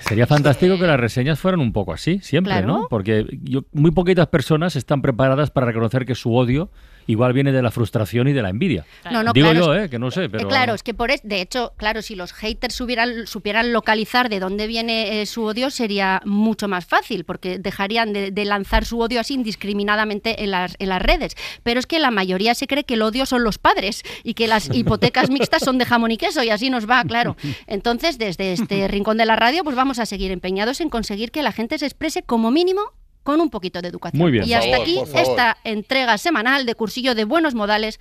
Sería 0.01 0.27
fantástico 0.27 0.77
que 0.77 0.87
las 0.89 0.99
reseñas 0.99 1.39
fueran 1.39 1.61
un 1.61 1.73
poco 1.73 1.93
así, 1.93 2.19
siempre, 2.21 2.53
Claro. 2.53 2.67
¿no? 2.67 2.87
Porque 2.91 3.27
yo, 3.43 3.61
muy 3.73 3.93
poquitas 3.93 4.27
personas 4.27 4.75
están 4.75 5.03
preparadas 5.03 5.51
para 5.53 5.67
reconocer 5.67 6.05
que 6.05 6.17
su 6.17 6.35
odio 6.35 6.71
igual 7.11 7.33
viene 7.33 7.53
de 7.53 7.63
la 7.63 7.71
frustración 7.71 8.29
y 8.29 8.33
de 8.33 8.43
la 8.43 8.51
envidia. 8.51 8.85
No, 9.11 9.23
no, 9.23 9.33
Digo 9.33 9.51
claro, 9.51 9.67
yo, 9.67 9.75
¿eh? 9.75 9.91
Que 9.91 9.99
no 9.99 10.11
sé, 10.11 10.29
pero... 10.29 10.45
Eh, 10.45 10.49
claro, 10.49 10.75
es 10.75 10.83
que 10.83 10.95
por 10.95 11.11
es, 11.11 11.21
de 11.23 11.41
hecho, 11.41 11.73
claro, 11.77 12.03
si 12.03 12.15
los 12.15 12.33
haters 12.33 12.75
supieran, 12.75 13.27
supieran 13.27 13.73
localizar 13.73 14.29
de 14.29 14.41
dónde 14.41 14.67
viene 14.67 15.21
eh, 15.21 15.27
su 15.27 15.45
odio, 15.45 15.71
sería 15.71 16.23
mucho 16.25 16.69
más 16.69 16.87
fácil, 16.87 17.25
porque 17.25 17.59
dejarían 17.59 18.13
de, 18.13 18.31
de 18.31 18.45
lanzar 18.45 18.85
su 18.85 19.01
odio 19.01 19.21
así 19.21 19.35
indiscriminadamente 19.35 20.43
en 20.43 20.51
las, 20.53 20.77
en 20.79 20.89
las 20.89 21.03
redes. 21.03 21.37
Pero 21.63 21.81
es 21.81 21.87
que 21.87 21.99
la 21.99 22.11
mayoría 22.11 22.55
se 22.55 22.67
cree 22.67 22.85
que 22.85 22.95
el 22.95 23.03
odio 23.03 23.27
son 23.27 23.45
los 23.45 23.59
padres 23.59 24.03
y 24.23 24.35
que 24.35 24.47
las 24.47 24.71
hipotecas 24.75 25.31
mixtas 25.31 25.63
son 25.63 25.79
de 25.79 25.85
jamón 25.85 26.11
y 26.11 26.17
queso, 26.17 26.43
y 26.43 26.51
así 26.51 26.71
nos 26.71 26.89
va, 26.89 27.03
claro. 27.05 27.37
Entonces, 27.67 28.19
desde 28.19 28.53
este 28.53 28.89
rincón 28.89 29.17
de 29.17 29.27
la 29.27 29.37
radio, 29.37 29.65
pues 29.65 29.77
vamos 29.77 29.99
a 29.99 30.07
seguir 30.07 30.31
empeñados 30.31 30.81
en 30.81 30.91
conseguir 30.91 31.31
que 31.31 31.43
la 31.43 31.53
gente 31.53 31.79
se 31.79 31.87
exprese 31.87 32.23
como 32.23 32.51
mínimo 32.51 32.93
con 33.23 33.41
un 33.41 33.51
poquito 33.51 33.83
de 33.83 33.89
educación. 33.89 34.21
Muy 34.21 34.33
bien. 34.33 34.47
Y 34.47 34.55
hasta 34.55 34.79
favor, 34.79 34.83
aquí 34.83 34.99
esta 35.15 35.57
entrega 35.65 36.19
semanal 36.19 36.67
de 36.67 36.75
cursillo 36.75 37.15
de 37.15 37.25
buenos 37.25 37.55
modales 37.55 37.99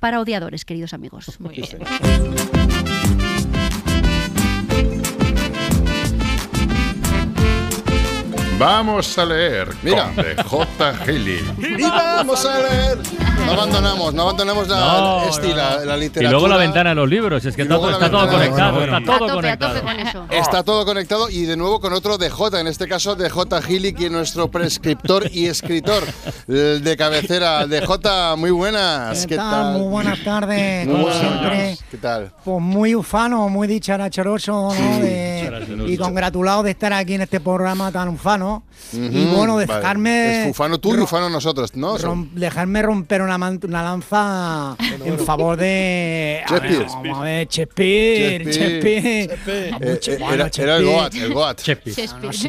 para 0.00 0.20
odiadores, 0.20 0.64
queridos 0.64 0.94
amigos. 0.94 1.38
Vamos 8.60 9.16
a 9.16 9.24
leer 9.24 9.68
Mira. 9.82 10.12
con 10.46 10.66
DJ 10.78 10.94
Gili. 11.06 11.40
¡Y 11.78 11.82
vamos 11.82 12.44
a 12.44 12.58
leer! 12.58 12.98
No 13.46 13.52
abandonamos, 13.52 14.12
no 14.12 14.22
abandonamos 14.22 14.68
la, 14.68 14.76
No, 14.76 15.22
la- 15.56 15.84
la 15.86 15.96
Y 15.96 16.00
literatura. 16.00 16.30
luego 16.30 16.46
la 16.46 16.58
ventana 16.58 16.90
de 16.90 16.96
los 16.96 17.08
libros, 17.08 17.42
es 17.46 17.56
que 17.56 17.62
está, 17.62 17.74
luego 17.74 17.88
todo- 17.90 17.98
la 17.98 18.06
está 18.06 18.10
todo 18.10 18.20
ventana- 18.20 18.38
conectado, 18.44 18.74
bueno, 18.76 18.98
está 18.98 19.18
todo 19.18 19.34
conectado. 19.34 19.80
Está 20.30 20.62
todo 20.62 20.84
conectado 20.84 21.30
y 21.30 21.46
de 21.46 21.56
nuevo 21.56 21.80
con 21.80 21.94
otro 21.94 22.18
DJ, 22.18 22.60
en 22.60 22.66
este 22.66 22.86
caso 22.86 23.16
DJ 23.16 23.62
Gili, 23.62 23.94
quien 23.94 24.08
es 24.12 24.18
nuestro 24.18 24.48
prescriptor 24.50 25.24
y 25.32 25.46
escritor 25.46 26.02
el 26.46 26.84
de 26.84 26.96
cabecera. 26.98 27.66
DJ, 27.66 28.36
muy 28.36 28.50
buenas. 28.50 29.26
¿Qué 29.26 29.36
tal? 29.36 29.78
Muy 29.78 29.88
buenas 29.88 30.22
tardes, 30.22 30.86
Muy 30.86 30.92
como 30.96 31.06
buenas. 31.06 31.20
siempre. 31.22 31.78
¿Qué 31.90 31.96
tal? 31.96 32.30
Pues 32.44 32.60
muy 32.60 32.94
ufano, 32.94 33.48
muy 33.48 33.66
dicharachoroso, 33.66 34.74
¿no? 34.78 34.98
De- 35.00 35.30
y 35.88 35.96
congratulado 35.96 36.62
de 36.62 36.72
estar 36.72 36.92
aquí 36.92 37.14
en 37.14 37.22
este 37.22 37.40
programa 37.40 37.90
tan 37.90 38.08
ufano. 38.10 38.49
Y 38.92 39.24
bueno, 39.26 39.54
vale. 39.56 39.66
dejarme. 39.66 40.42
Es 40.44 40.50
ufano 40.50 40.78
tú 40.78 40.94
y 40.94 40.96
ro- 40.96 41.04
ufano 41.04 41.28
nosotros, 41.30 41.74
¿no? 41.76 41.96
rom- 41.98 42.30
dejarme 42.32 42.82
romper 42.82 43.22
una, 43.22 43.36
una 43.36 43.82
lanza 43.82 44.76
en 45.04 45.18
favor 45.18 45.56
de. 45.56 46.40
Shakespeare. 46.48 46.86
Vamos 46.86 47.18
a 47.18 47.22
ver, 47.22 47.48
Shakespeare, 47.48 48.44
Shakespeare. 48.44 49.38
Eh, 49.46 50.00
eh, 50.06 50.16
bueno, 50.18 50.46
era, 50.58 50.76
el. 50.76 50.84
Goat, 50.84 51.14
el 51.14 51.32
Goat. 51.34 51.60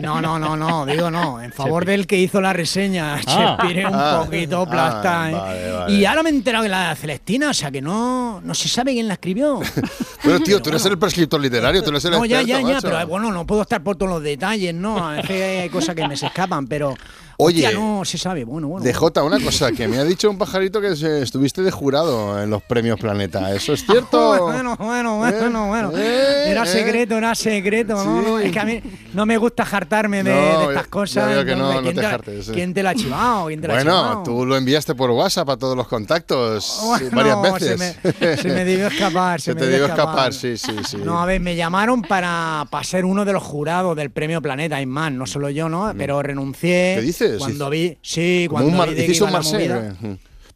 No, 0.02 0.22
No, 0.22 0.40
no, 0.40 0.40
no, 0.40 0.56
no, 0.58 0.86
digo 0.86 1.12
no, 1.12 1.42
en 1.42 1.52
favor 1.54 1.86
del 1.86 2.08
que 2.08 2.18
hizo 2.18 2.42
la 2.42 2.54
reseña. 2.54 3.20
Shakespeare 3.22 3.80
es 3.80 3.86
un 3.86 3.92
Ah. 3.96 4.22
poquito 4.26 4.62
Ah, 4.62 4.70
plasta. 4.70 5.30
¿eh? 5.30 5.34
vale, 5.34 5.72
vale. 5.72 5.94
Y 5.94 6.06
ahora 6.06 6.24
me 6.24 6.30
he 6.30 6.34
enterado 6.34 6.64
que 6.64 6.70
la 6.70 6.90
de 6.90 6.96
Celestina, 6.96 7.50
o 7.50 7.54
sea 7.54 7.70
que 7.72 7.82
no, 7.82 8.42
no 8.42 8.54
se 8.56 8.68
sabe 8.70 8.94
quién 8.94 9.08
la 9.08 9.14
escribió. 9.16 9.60
Pero 10.24 10.40
tío, 10.40 10.62
tú 10.62 10.70
eres 10.70 10.86
el 10.86 10.98
prescriptor 10.98 11.40
literario, 11.42 11.84
tú 11.84 11.90
eres 11.90 12.06
el 12.06 12.12
No, 12.12 12.26
ya, 12.26 12.42
experto, 12.42 12.68
ya, 12.70 12.74
ya, 12.76 12.82
pero 12.82 13.08
bueno, 13.08 13.32
no 13.32 13.46
puedo 13.48 13.64
estar 13.64 13.82
por 13.82 13.96
todos 13.96 14.12
los 14.12 14.22
detalles, 14.24 14.74
¿no? 14.74 14.98
A 15.08 15.14
veces 15.14 15.62
hay 15.64 15.70
cosas 15.70 15.91
que 15.96 16.08
me 16.08 16.16
se 16.16 16.28
escapan, 16.28 16.68
pero. 16.68 16.96
Oye, 17.44 17.66
hostia, 17.66 17.80
no 17.80 18.06
se 18.06 18.18
sabe, 18.18 18.44
bueno, 18.44 18.68
bueno. 18.68 18.86
DJ, 18.86 19.22
una 19.24 19.40
cosa, 19.40 19.72
que 19.72 19.88
me 19.88 19.98
ha 19.98 20.04
dicho 20.04 20.30
un 20.30 20.38
pajarito 20.38 20.80
que 20.80 20.96
se- 20.96 21.22
estuviste 21.22 21.62
de 21.62 21.72
jurado 21.72 22.42
en 22.42 22.50
los 22.50 22.62
premios 22.62 23.00
Planeta. 23.00 23.54
¿Eso 23.54 23.74
es 23.74 23.86
cierto? 23.86 24.22
Bueno, 24.52 24.76
bueno, 24.78 25.18
bueno, 25.18 25.68
bueno. 25.68 25.92
Eh, 25.96 26.46
Era 26.52 26.64
eh. 26.64 26.68
secreto, 26.68 27.18
era 27.18 27.34
secreto. 27.36 27.96
No, 27.96 28.22
no, 28.22 28.40
es 28.40 28.52
que 28.52 28.60
a 28.60 28.66
mí 28.66 28.82
no 29.14 29.26
me 29.26 29.38
gusta 29.38 29.66
jartarme 29.66 30.24
de, 30.24 30.32
No, 30.34 30.38
de 30.60 30.66
ya- 30.66 30.70
estas 30.72 30.88
cosas. 30.88 31.28
veo 31.28 31.46
que 31.46 31.56
no, 31.56 31.82
¿quién 31.82 31.96
te 31.96 32.02
la- 32.02 32.10
jartes, 32.12 32.46
sí. 32.46 32.52
¿Quién 32.54 32.74
te 32.74 32.84
la 32.84 32.92
ha 32.92 32.96
chivado? 32.96 33.48
¿Quién 33.48 33.62
te 33.62 33.68
la 33.68 33.74
ha 33.74 33.78
Bueno, 33.78 34.24
tú 34.24 34.46
lo 34.46 34.56
enviaste 34.58 34.94
por 34.96 35.10
WhatsApp 35.12 35.50
a 35.50 35.58
todos 35.58 35.76
los 35.76 35.88
contactos 35.88 36.80
Bueno, 37.12 37.42
varias 37.42 37.64
se 37.64 37.76
veces. 37.76 37.96
me- 38.20 38.38
se 38.38 38.48
me 38.50 38.66
debió 38.66 38.88
escapar, 38.88 39.42
se 39.42 39.54
me 39.54 39.62
te 39.62 39.68
debió 39.68 39.86
escapar, 39.88 40.34
sí, 40.34 40.58
sí, 40.58 40.76
sí. 40.88 40.98
No, 41.04 41.22
a 41.22 41.26
ver, 41.26 41.40
me 41.42 41.56
llamaron 41.56 42.02
para, 42.02 42.66
para 42.70 42.84
ser 42.84 43.06
uno 43.06 43.26
de 43.26 43.34
los 43.34 43.44
jurados 43.44 43.96
del 43.96 44.12
premio 44.12 44.42
Planeta, 44.42 44.76
hay 44.78 44.86
más, 44.86 45.12
no 45.12 45.26
solo 45.26 45.50
yo, 45.50 45.70
¿no? 45.70 45.92
Pero 45.98 46.22
renuncié. 46.22 46.94
Mm. 46.96 47.00
¿Qué 47.00 47.06
dices? 47.06 47.31
Cuando 47.38 47.70
vi, 47.70 47.98
sí, 48.02 48.48
cuando 48.50 48.70
un 48.70 48.78
vi 48.78 48.96
de 48.96 49.06
que 49.06 49.14
iba 49.14 49.32
la 49.32 49.42
movida. 49.42 49.96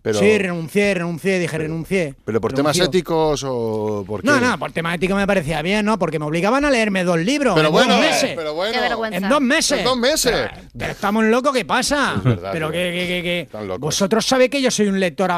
¿Eh? 0.06 0.12
Pero, 0.12 0.20
Sí, 0.20 0.38
renuncié, 0.38 0.94
renuncié, 0.94 1.40
dije 1.40 1.58
renuncié. 1.58 2.14
pero 2.24 2.40
por 2.40 2.54
temas 2.54 2.78
éticos 2.80 3.44
o 3.46 4.04
por 4.06 4.22
qué? 4.22 4.28
No, 4.28 4.40
no, 4.40 4.58
por 4.60 4.72
tema 4.72 4.94
ético 4.94 5.16
me 5.16 5.26
parecía 5.28 5.62
bien, 5.62 5.86
¿no? 5.86 5.98
Porque 5.98 6.20
me 6.20 6.26
obligaban 6.26 6.64
a 6.64 6.70
leerme 6.70 7.04
dos 7.04 7.18
libros 7.20 7.56
Pero 7.56 7.68
en 7.68 7.74
bueno, 7.74 7.94
dos 7.96 8.02
meses. 8.02 8.34
pero 8.36 8.54
bueno. 8.54 8.74
Qué 8.74 8.80
vergüenza. 8.82 9.18
En 9.18 9.30
dos 9.30 9.42
meses. 9.42 9.80
En 9.80 9.84
dos 9.86 9.98
meses. 9.98 10.32
Pero, 10.32 10.68
pero 10.78 10.92
estamos 10.92 11.24
locos, 11.26 11.54
¿qué 11.54 11.66
pasa? 11.66 12.14
Es 12.18 12.24
verdad, 12.24 12.50
pero 12.54 12.72
que, 12.72 12.78
que, 12.92 13.08
que, 13.08 13.24
que- 13.24 13.42
Están 13.42 13.68
locos. 13.68 13.82
Vosotros 13.82 14.26
sabéis 14.26 14.52
que 14.52 14.62
yo 14.62 14.70
soy 14.72 14.88
un 14.88 15.00
lector 15.00 15.32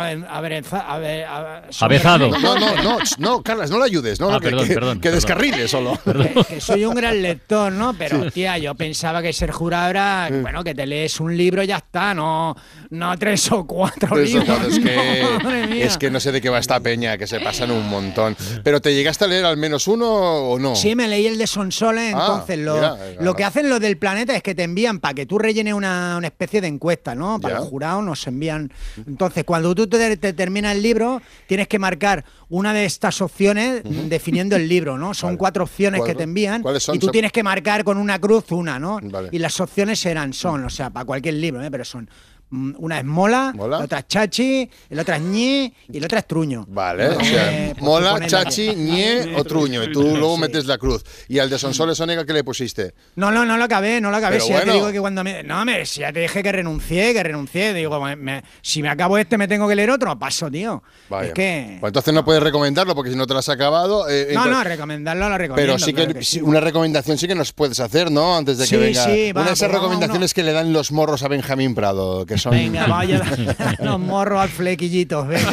Avezado. 1.79 2.29
No, 2.29 2.59
no, 2.59 2.75
no, 2.83 2.97
no, 3.17 3.41
Carlas, 3.43 3.69
no 3.69 3.77
le 3.79 3.85
ayudes, 3.85 4.19
no, 4.19 4.29
Ah, 4.29 4.39
que, 4.39 4.49
perdón, 4.49 4.67
que- 4.67 4.73
perdón, 4.73 4.99
que 4.99 5.11
descarrile 5.11 5.67
solo. 5.67 5.97
que, 6.05 6.43
que 6.47 6.61
soy 6.61 6.85
un 6.85 6.93
gran 6.95 7.21
lector, 7.21 7.71
¿no? 7.71 7.93
Pero, 7.93 8.29
tía, 8.31 8.57
yo 8.57 8.75
pensaba 8.75 9.21
que 9.21 9.31
ser 9.33 9.51
jurado 9.51 9.89
era, 9.89 10.29
bueno, 10.41 10.63
que 10.63 10.73
te 10.75 10.85
lees 10.85 11.19
un 11.19 11.35
libro 11.35 11.63
y 11.63 11.67
ya 11.67 11.77
está, 11.77 12.13
no, 12.13 12.55
no 12.91 13.17
tres 13.17 13.51
o 13.51 13.65
cuatro 13.65 14.17
Eso, 14.19 14.39
libros. 14.39 14.56
Es, 14.65 14.79
que, 14.79 15.81
es 15.83 15.97
que 15.97 16.09
no 16.11 16.19
sé 16.19 16.31
de 16.31 16.41
qué 16.41 16.49
va 16.49 16.59
esta 16.59 16.79
peña, 16.79 17.17
que 17.17 17.27
se 17.27 17.39
pasan 17.39 17.71
un 17.71 17.87
montón. 17.87 18.35
Pero 18.63 18.81
¿te 18.81 18.93
llegaste 18.93 19.25
a 19.25 19.27
leer 19.27 19.45
al 19.45 19.57
menos 19.57 19.87
uno 19.87 20.07
o 20.09 20.59
no? 20.59 20.75
Sí, 20.75 20.95
me 20.95 21.07
leí 21.07 21.27
el 21.27 21.37
de 21.37 21.47
Sonsoles, 21.47 22.13
Ah, 22.15 22.19
entonces 22.19 22.59
lo, 22.59 22.75
mira, 22.75 22.97
lo 23.21 23.35
que 23.35 23.43
hacen 23.43 23.69
los 23.69 23.79
del 23.79 23.97
planeta 23.97 24.35
es 24.35 24.43
que 24.43 24.55
te 24.55 24.63
envían 24.63 24.99
para 24.99 25.13
que 25.13 25.25
tú 25.25 25.37
rellenes 25.37 25.73
una, 25.73 26.15
una 26.17 26.27
especie 26.27 26.61
de 26.61 26.67
encuesta, 26.67 27.15
¿no? 27.15 27.39
Para 27.39 27.55
Ya. 27.55 27.59
los 27.61 27.69
jurados 27.69 28.03
nos 28.03 28.25
envían... 28.27 28.71
Entonces, 29.05 29.43
cuando 29.43 29.73
tú 29.75 29.87
te, 29.87 30.17
te 30.17 30.33
terminas 30.33 30.75
el 30.75 30.81
libro, 30.83 31.21
tienes 31.47 31.67
que 31.67 31.79
marcar 31.79 32.25
una 32.49 32.73
de 32.73 32.85
estas 32.85 33.21
opciones 33.21 33.81
definiendo 33.83 34.55
el 34.55 34.67
libro, 34.69 34.97
¿no? 34.97 35.13
Son 35.13 35.35
cuatro 35.37 35.63
opciones 35.63 35.99
¿Cuál- 35.99 36.11
que 36.11 36.15
te 36.15 36.23
envían 36.23 36.61
cuáles 36.61 36.83
son? 36.83 36.95
y 36.95 36.99
tú 36.99 37.07
tienes 37.09 37.31
que 37.31 37.43
marcar 37.43 37.83
con 37.83 37.97
una 37.97 38.19
cruz 38.19 38.45
una, 38.51 38.79
¿no? 38.79 38.99
Vale. 39.01 39.29
Y 39.31 39.39
las 39.39 39.59
opciones 39.59 40.05
eran, 40.05 40.33
son, 40.33 40.63
o 40.63 40.69
sea, 40.69 40.89
para 40.89 41.05
cualquier 41.05 41.35
libro, 41.35 41.63
¿eh? 41.63 41.69
Pero 41.71 41.83
son... 41.85 42.09
mm, 42.49 42.73
Una 42.77 42.99
es 42.99 43.05
mola, 43.05 43.53
la 43.57 43.79
otra 43.79 43.99
es 43.99 44.07
chachi, 44.07 44.69
la 44.89 45.01
otra 45.01 45.17
es 45.17 45.21
ñe 45.21 45.73
y 45.91 45.99
la 45.99 46.05
otra 46.05 46.19
es 46.19 46.27
truño. 46.27 46.65
Vale, 46.67 47.09
o 47.09 47.23
sea, 47.23 47.51
pues 47.71 47.77
tú 47.77 47.85
mola, 47.85 48.27
chachi, 48.27 48.75
ñe 48.75 49.35
o 49.35 49.43
truño. 49.43 49.83
Y 49.83 49.91
tú 49.91 50.01
luego 50.01 50.37
metes 50.37 50.65
la 50.65 50.77
cruz. 50.77 51.03
¿Y 51.27 51.39
al 51.39 51.49
de 51.49 51.57
Sonsoles 51.59 51.99
Onega 51.99 52.25
qué 52.25 52.33
le 52.33 52.43
pusiste? 52.43 52.93
No, 53.15 53.31
no, 53.31 53.45
no 53.45 53.57
lo 53.57 53.63
acabé, 53.63 53.99
no 54.01 54.11
lo 54.11 54.17
acabé. 54.17 54.35
Pero 54.37 54.45
Si 54.45 54.51
ya 54.53 54.63
te 54.63 54.71
digo 54.71 54.91
que 54.91 54.99
cuando 54.99 55.23
me. 55.23 55.43
No, 55.43 55.63
me, 55.65 55.85
si 55.85 56.01
ya 56.01 56.11
te 56.13 56.19
dije 56.21 56.41
que 56.43 56.51
renuncié, 56.51 57.13
que 57.13 57.23
renuncié. 57.23 57.73
Digo, 57.73 57.99
me- 58.03 58.15
me- 58.15 58.43
si 58.61 58.81
me 58.81 58.89
acabo 58.89 59.17
este, 59.17 59.37
me 59.37 59.47
tengo 59.47 59.67
que 59.67 59.75
leer 59.75 59.89
otro. 59.91 60.17
Paso, 60.17 60.49
tío. 60.49 60.83
Vaya. 61.09 61.27
Es 61.29 61.33
que. 61.33 61.77
Pues 61.79 61.89
entonces 61.91 62.13
no 62.13 62.23
puedes 62.25 62.41
recomendarlo 62.43 62.95
porque 62.95 63.11
si 63.11 63.17
no 63.17 63.25
te 63.27 63.33
lo 63.33 63.39
has 63.39 63.49
acabado. 63.49 64.07
eh, 64.09 64.31
No, 64.33 64.45
no, 64.45 64.63
recomendarlo 64.63 65.29
lo 65.29 65.37
recomiendo. 65.37 65.73
Pero 65.73 65.79
sí 65.79 65.93
que, 65.93 66.03
claro 66.05 66.13
que 66.19 66.23
sí, 66.25 66.41
una 66.41 66.59
recomendación 66.59 67.17
sí 67.17 67.27
que 67.27 67.35
nos 67.35 67.53
puedes 67.53 67.79
hacer, 67.79 68.11
¿no? 68.11 68.37
Antes 68.37 68.57
de 68.57 68.63
que 68.65 68.69
Sí, 68.69 68.77
venga. 68.77 69.05
sí, 69.05 69.31
va, 69.31 69.41
una 69.41 69.49
de 69.49 69.53
esas 69.55 69.69
pues 69.69 69.79
recomendaciones 69.81 70.33
que 70.33 70.43
le 70.43 70.51
dan 70.53 70.73
los 70.73 70.91
morros 70.91 71.23
a 71.23 71.27
Benjamín 71.27 71.75
Prado, 71.75 72.25
que 72.25 72.36
son. 72.37 72.51
Venga, 72.51 72.85
vaya 72.87 73.21
los 73.79 73.99
morros 73.99 74.41
al 74.41 74.49
flequillitos. 74.49 75.27
venga. 75.27 75.51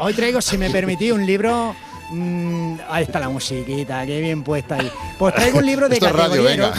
Hoy 0.00 0.12
traigo, 0.14 0.40
si 0.40 0.58
me 0.58 0.70
permitís, 0.70 1.12
un 1.12 1.24
libro. 1.26 1.74
mm, 2.10 2.76
ahí 2.90 3.04
está 3.04 3.18
la 3.18 3.28
musiquita, 3.28 4.04
qué 4.06 4.20
bien 4.20 4.42
puesta 4.42 4.76
ahí. 4.76 4.90
Pues 5.18 5.34
traigo 5.34 5.58
un 5.58 5.66
libro 5.66 5.88
de 5.88 5.94
Esto 5.94 6.06
es 6.08 6.12
radio, 6.12 6.44
categoría, 6.44 6.72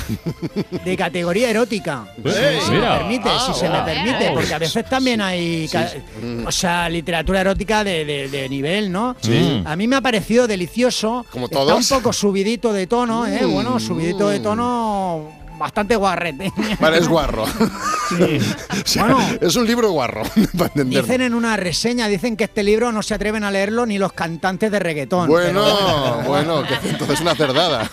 de 0.84 0.98
categoría 0.98 1.50
erótica. 1.50 2.06
Si 2.16 2.72
mira. 2.72 2.94
me 2.94 2.98
permite, 3.00 3.30
Ah, 3.30 3.44
si 3.48 3.60
se 3.60 3.64
me 3.66 3.70
guau. 3.76 3.86
permite, 3.86 4.32
porque 4.34 4.54
a 4.54 4.60
veces 4.60 4.86
también 4.90 5.22
hay, 5.22 5.68
ca- 5.70 5.88
Sí, 5.88 5.98
sí. 6.22 6.44
o 6.46 6.52
sea, 6.52 6.88
literatura 6.90 7.42
erótica 7.42 7.84
de, 7.84 8.06
de- 8.06 8.28
de 8.30 8.50
nivel, 8.50 8.92
¿no? 8.92 9.16
Sí. 9.22 9.64
A 9.66 9.76
mí 9.76 9.88
me 9.88 9.96
ha 9.96 10.02
parecido 10.02 10.48
delicioso. 10.48 11.26
Como 11.32 11.46
Está 11.46 11.58
todos. 11.60 11.92
un 11.92 11.98
poco 11.98 12.14
subidito 12.14 12.72
de 12.74 12.86
tono, 12.88 13.26
¿eh? 13.26 13.42
Mm. 13.46 13.52
Bueno, 13.52 13.80
subidito 13.80 14.30
de 14.30 14.40
tono 14.40 15.32
bastante 15.58 15.96
guarrete. 15.96 16.52
Vale, 16.80 16.98
es 17.00 17.08
guarro. 17.08 17.46
O 18.06 18.88
sea, 18.88 19.04
Bueno. 19.06 19.20
es 19.42 19.56
un 19.56 19.66
libro 19.66 19.90
guarro, 19.92 20.22
para. 20.58 20.84
Dicen 20.84 21.22
en 21.22 21.34
una 21.34 21.58
reseña, 21.58 22.08
dicen 22.08 22.38
que 22.38 22.44
este 22.44 22.62
libro 22.64 22.92
no 22.92 23.02
se 23.02 23.16
atreven 23.16 23.44
a 23.44 23.50
leerlo 23.50 23.86
ni 23.88 23.98
los 23.98 24.14
cantantes 24.14 24.72
de 24.72 24.78
reggaetón. 24.80 25.28
Bueno, 25.28 25.64
pero- 25.64 26.22
bueno, 26.28 26.64
que 26.64 26.76
entonces 26.90 27.16
es 27.16 27.22
una 27.22 27.34
cerdada. 27.36 27.90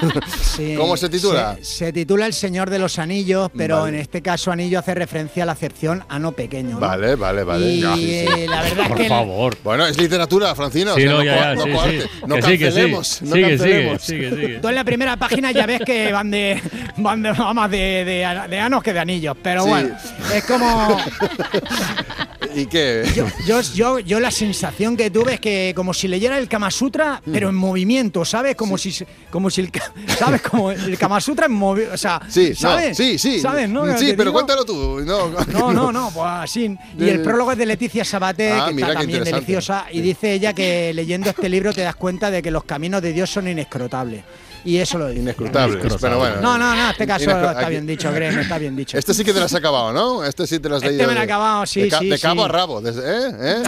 Sí, 0.55 0.75
¿Cómo 0.77 0.97
se 0.99 1.09
titula? 1.09 1.57
Se, 1.63 1.65
se 1.87 1.93
titula 1.95 2.27
El 2.27 2.35
Señor 2.35 2.69
de 2.69 2.79
los 2.79 2.99
Anillos, 2.99 3.51
pero 3.57 3.81
Vale. 3.81 3.97
en 3.97 4.03
este 4.03 4.21
caso 4.21 4.53
anillo 4.53 4.79
hace 4.81 4.95
referencia 4.95 5.45
a 5.45 5.47
la 5.47 5.53
acepción 5.53 6.05
ano 6.09 6.33
pequeño. 6.33 6.73
¿no? 6.75 6.81
Vale, 6.81 7.15
vale, 7.17 7.43
vale. 7.45 7.67
Y 7.67 7.81
Ya, 7.81 7.95
sí, 7.95 8.03
sí. 8.03 8.11
eh, 8.43 8.47
la 8.49 8.63
verdad 8.63 8.87
es 8.91 8.97
que... 8.97 9.09
favor. 9.09 9.57
Bueno, 9.65 9.87
es 9.87 9.97
literatura, 9.99 10.55
Francino. 10.55 10.95
Sí, 10.95 11.07
o 11.07 11.09
sea, 11.09 11.17
no, 11.17 11.25
ya, 11.25 11.55
no 11.55 11.63
sí, 11.65 11.71
sí. 11.71 12.09
no 12.27 12.37
sí, 12.37 12.43
sí. 12.43 12.59
cancelemos. 12.59 13.23
no 13.23 13.35
Sigue, 13.35 13.45
sigue, 13.47 13.57
cancelemos. 13.59 14.03
sigue, 14.03 14.31
sigue. 14.31 14.59
Tú 14.61 14.69
en 14.69 14.75
la 14.75 14.85
primera 14.85 15.17
página 15.17 15.53
ya 15.53 15.65
ves 15.67 15.81
que 15.87 16.13
van 16.13 16.31
de 16.31 16.61
van 16.99 17.23
de 17.23 17.33
más 17.55 17.71
de, 17.71 18.05
de, 18.05 18.47
de 18.51 18.59
anos 18.61 18.83
que 18.83 18.93
de 18.93 19.01
anillos, 19.01 19.37
pero 19.43 19.63
Sí. 19.65 19.69
bueno, 19.69 19.97
es 20.35 20.45
como 20.45 20.97
¿Y 22.55 22.67
qué? 22.67 23.05
yo, 23.15 23.27
yo, 23.47 23.61
yo, 23.75 23.99
yo 24.01 24.21
la 24.21 24.31
sensación 24.31 24.95
que 24.97 25.11
tuve 25.11 25.35
es 25.35 25.41
que 25.41 25.73
como 25.75 25.95
si 25.95 26.07
leyera 26.07 26.37
el 26.37 26.49
Kama 26.49 26.71
Sutra, 26.71 27.23
pero 27.33 27.49
en 27.49 27.55
movimiento, 27.55 28.25
¿sabes? 28.27 28.57
Como 28.57 28.77
si 28.77 28.93
como 29.31 29.49
si 29.49 29.63
el 29.63 29.71
¿sabes? 30.19 30.43
Como 30.43 30.71
el 30.71 30.99
Kama 30.99 31.21
Sutra 31.21 31.47
en 31.47 31.53
movimiento, 31.53 31.95
o 31.95 31.99
sea, 31.99 32.21
Sí, 32.29 32.51
no, 32.51 32.55
¿sabes? 32.57 32.97
sí, 32.97 33.19
sí. 33.19 33.41
¿Sabes, 33.41 33.69
no? 33.71 33.87
Sí, 33.97 34.09
pero 34.17 34.25
digo- 34.31 34.33
cuéntalo 34.35 34.65
tú. 34.67 35.01
No, 35.05 35.31
No, 35.47 35.73
no, 35.73 35.93
no, 35.93 36.11
pues 36.13 36.27
así. 36.29 36.77
Y 36.99 37.09
el 37.09 37.23
prólogo 37.23 37.53
es 37.53 37.59
de 37.59 37.65
Leticia 37.67 38.05
Sabater, 38.05 38.53
Ah, 38.53 38.67
que 38.75 38.81
está 38.83 38.95
también 38.95 39.25
deliciosa, 39.25 39.87
y 39.91 40.01
dice 40.03 40.33
ella 40.35 40.53
que 40.53 40.93
leyendo 40.93 41.31
este 41.31 41.49
libro 41.49 41.73
te 41.73 41.81
das 41.83 41.97
cuenta 41.97 42.31
de 42.31 42.43
que 42.43 42.51
los 42.51 42.65
caminos 42.65 43.01
de 43.01 43.13
Dios 43.13 43.31
son 43.31 43.49
inescrotables. 43.49 44.25
Y 44.65 44.77
eso 44.79 44.99
lo 44.99 45.09
dice. 45.09 45.21
Inescrutables, 45.21 45.95
pero 46.01 46.19
bueno. 46.19 46.37
No, 46.41 46.57
no, 46.59 46.75
no, 46.75 46.85
en 46.85 46.91
este 46.91 47.07
caso 47.07 47.31
está 47.31 47.69
bien 47.69 47.87
dicho, 47.87 48.13
créeme, 48.13 48.43
está 48.43 48.59
bien 48.59 48.77
dicho. 48.77 48.97
Este 48.99 49.13
sí 49.15 49.25
que 49.25 49.33
te 49.33 49.39
lo 49.41 49.47
has 49.47 49.55
acabado, 49.55 49.93
¿no? 49.93 50.25
Este 50.25 50.47
sí 50.47 50.59
te 50.61 50.69
lo 50.69 50.77
has 50.77 50.83
Este 50.83 50.93
leído. 50.97 51.09
me 51.09 51.15
lo 51.15 51.21
he 51.21 51.27
de- 51.27 51.33
acabado, 51.33 51.67
sí, 51.67 51.83
de 51.83 51.91
sí, 51.91 52.09
De 52.09 52.19
cabo 52.19 52.43
sí. 52.43 52.45
a 52.45 52.49
rabo. 52.49 52.81
desde- 52.81 53.03
¿eh? 53.29 53.33
¿Eh? 53.41 53.63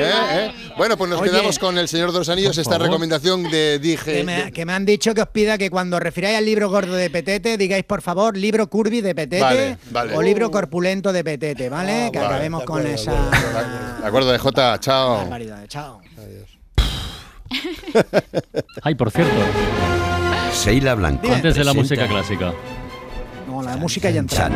¿Eh? 0.00 0.12
¿Eh? 0.32 0.52
Bueno, 0.76 0.96
pues 0.96 1.10
nos 1.10 1.20
Oye. 1.20 1.30
quedamos 1.30 1.58
con 1.58 1.76
El 1.76 1.88
Señor 1.88 2.12
de 2.12 2.18
los 2.18 2.28
Anillos, 2.28 2.56
esta 2.56 2.74
favor. 2.74 2.86
recomendación 2.86 3.42
de 3.50 3.80
dije. 3.80 4.18
Que 4.18 4.24
me, 4.24 4.52
que 4.52 4.64
me 4.64 4.72
han 4.72 4.86
dicho 4.86 5.12
que 5.12 5.22
os 5.22 5.28
pida 5.28 5.58
que 5.58 5.70
cuando 5.70 5.98
refiráis 5.98 6.38
al 6.38 6.44
libro 6.44 6.68
gordo 6.70 6.94
de 6.94 7.10
Petete, 7.10 7.56
digáis 7.56 7.82
por 7.84 8.00
favor 8.00 8.36
libro 8.36 8.68
curvy 8.70 9.00
de 9.00 9.12
Petete 9.14 9.42
Vale, 9.42 9.78
vale. 9.90 10.16
o 10.16 10.22
libro 10.22 10.52
corpulento 10.52 11.12
de 11.12 11.24
Petete, 11.24 11.68
¿vale? 11.68 12.10
que 12.12 12.18
vale, 12.20 12.28
acabemos 12.34 12.62
con 12.62 12.86
esa 12.86 13.12
De 14.00 14.06
acuerdo, 14.06 14.30
de 14.30 14.38
Jota, 14.38 14.78
chao. 14.78 15.28
Chao. 15.66 16.00
Ay, 18.82 18.94
por 18.94 19.10
cierto, 19.10 19.32
Seila 20.52 20.94
Blanco. 20.94 21.32
antes 21.32 21.54
de 21.54 21.64
la 21.64 21.74
música 21.74 22.06
clásica. 22.06 22.52
No, 23.46 23.62
la 23.62 23.76
música 23.76 24.10
ya 24.10 24.20
entra. 24.20 24.50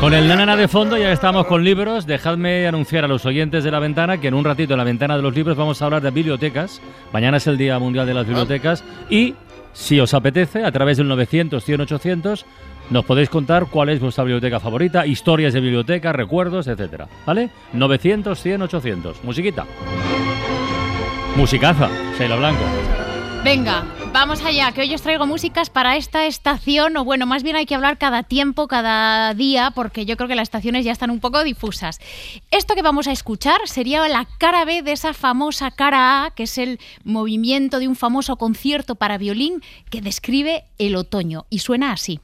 Con 0.00 0.14
el 0.14 0.26
nanana 0.26 0.56
de 0.56 0.66
fondo 0.66 0.96
ya 0.98 1.12
estamos 1.12 1.46
con 1.46 1.62
libros. 1.62 2.06
Dejadme 2.06 2.66
anunciar 2.66 3.04
a 3.04 3.08
los 3.08 3.24
oyentes 3.24 3.62
de 3.62 3.70
la 3.70 3.78
ventana 3.78 4.18
que 4.18 4.28
en 4.28 4.34
un 4.34 4.44
ratito 4.44 4.74
en 4.74 4.78
la 4.78 4.84
ventana 4.84 5.16
de 5.16 5.22
los 5.22 5.34
libros 5.34 5.56
vamos 5.56 5.80
a 5.80 5.84
hablar 5.84 6.02
de 6.02 6.10
bibliotecas. 6.10 6.80
Mañana 7.12 7.36
es 7.36 7.46
el 7.46 7.56
Día 7.56 7.78
Mundial 7.78 8.06
de 8.06 8.14
las 8.14 8.26
Bibliotecas 8.26 8.82
y 9.08 9.36
si 9.72 10.00
os 10.00 10.12
apetece, 10.12 10.64
a 10.64 10.72
través 10.72 10.98
del 10.98 11.08
900 11.08 11.64
100 11.64 11.80
800 11.82 12.46
nos 12.92 13.04
podéis 13.06 13.30
contar 13.30 13.66
cuál 13.66 13.88
es 13.88 14.00
vuestra 14.00 14.22
biblioteca 14.24 14.60
favorita, 14.60 15.06
historias 15.06 15.54
de 15.54 15.60
biblioteca, 15.60 16.12
recuerdos, 16.12 16.66
etcétera. 16.66 17.08
¿Vale? 17.26 17.50
900 17.72 18.38
100 18.38 18.62
800. 18.62 19.24
Musiquita. 19.24 19.66
Musicaza, 21.36 21.88
Sheila 22.18 22.36
Blanco. 22.36 22.62
Venga, 23.42 23.84
vamos 24.12 24.44
allá, 24.44 24.70
que 24.70 24.82
hoy 24.82 24.94
os 24.94 25.02
traigo 25.02 25.26
músicas 25.26 25.68
para 25.68 25.96
esta 25.96 26.26
estación, 26.26 26.96
o 26.96 27.04
bueno, 27.04 27.26
más 27.26 27.42
bien 27.42 27.56
hay 27.56 27.66
que 27.66 27.74
hablar 27.74 27.98
cada 27.98 28.22
tiempo, 28.22 28.68
cada 28.68 29.34
día, 29.34 29.72
porque 29.74 30.04
yo 30.04 30.16
creo 30.16 30.28
que 30.28 30.36
las 30.36 30.44
estaciones 30.44 30.84
ya 30.84 30.92
están 30.92 31.10
un 31.10 31.18
poco 31.18 31.42
difusas. 31.42 31.98
Esto 32.52 32.76
que 32.76 32.82
vamos 32.82 33.08
a 33.08 33.12
escuchar 33.12 33.58
sería 33.64 34.06
la 34.08 34.28
cara 34.38 34.64
B 34.64 34.82
de 34.82 34.92
esa 34.92 35.12
famosa 35.12 35.72
cara 35.72 36.24
A, 36.24 36.30
que 36.30 36.44
es 36.44 36.56
el 36.56 36.78
movimiento 37.02 37.80
de 37.80 37.88
un 37.88 37.96
famoso 37.96 38.36
concierto 38.36 38.94
para 38.94 39.18
violín 39.18 39.60
que 39.90 40.00
describe 40.00 40.64
el 40.78 40.94
otoño, 40.94 41.46
y 41.50 41.58
suena 41.58 41.90
así. 41.90 42.20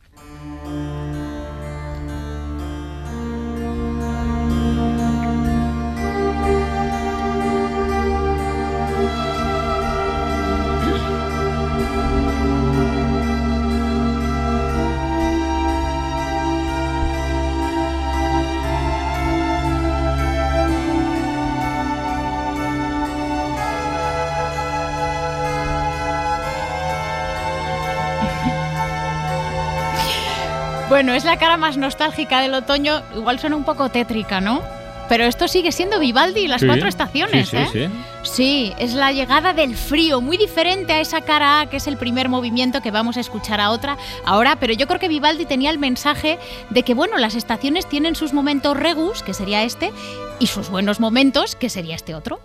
Bueno, 30.88 31.12
es 31.12 31.24
la 31.24 31.36
cara 31.36 31.56
más 31.56 31.76
nostálgica 31.76 32.40
del 32.40 32.54
otoño, 32.54 33.02
igual 33.14 33.38
suena 33.38 33.56
un 33.56 33.64
poco 33.64 33.90
tétrica, 33.90 34.40
¿no? 34.40 34.62
pero 35.08 35.24
esto 35.24 35.48
sigue 35.48 35.72
siendo 35.72 35.98
Vivaldi 35.98 36.40
y 36.40 36.48
las 36.48 36.60
Sí, 36.60 36.66
cuatro 36.66 36.86
estaciones, 36.86 37.48
sí, 37.48 37.56
sí, 37.72 37.78
¿eh? 37.78 37.88
sí. 38.22 38.30
Sí, 38.30 38.72
es 38.78 38.92
la 38.92 39.10
llegada 39.12 39.54
del 39.54 39.74
frío, 39.74 40.20
muy 40.20 40.36
diferente 40.36 40.92
a 40.92 41.00
esa 41.00 41.22
cara 41.22 41.60
A, 41.60 41.66
que 41.70 41.78
es 41.78 41.86
el 41.86 41.96
primer 41.96 42.28
movimiento 42.28 42.82
que 42.82 42.90
vamos 42.90 43.16
a 43.16 43.20
escuchar 43.20 43.60
a 43.60 43.70
otra 43.70 43.96
ahora, 44.26 44.56
pero 44.56 44.74
yo 44.74 44.86
creo 44.86 45.00
que 45.00 45.08
Vivaldi 45.08 45.46
tenía 45.46 45.70
el 45.70 45.78
mensaje 45.78 46.38
de 46.70 46.82
que, 46.82 46.92
bueno, 46.94 47.16
las 47.16 47.34
estaciones 47.34 47.88
tienen 47.88 48.14
sus 48.16 48.34
momentos 48.34 48.76
regus, 48.76 49.22
que 49.22 49.32
sería 49.32 49.62
este, 49.62 49.92
y 50.40 50.46
sus 50.46 50.68
buenos 50.68 51.00
momentos, 51.00 51.56
que 51.56 51.70
sería 51.70 51.94
este 51.94 52.14
otro. 52.14 52.40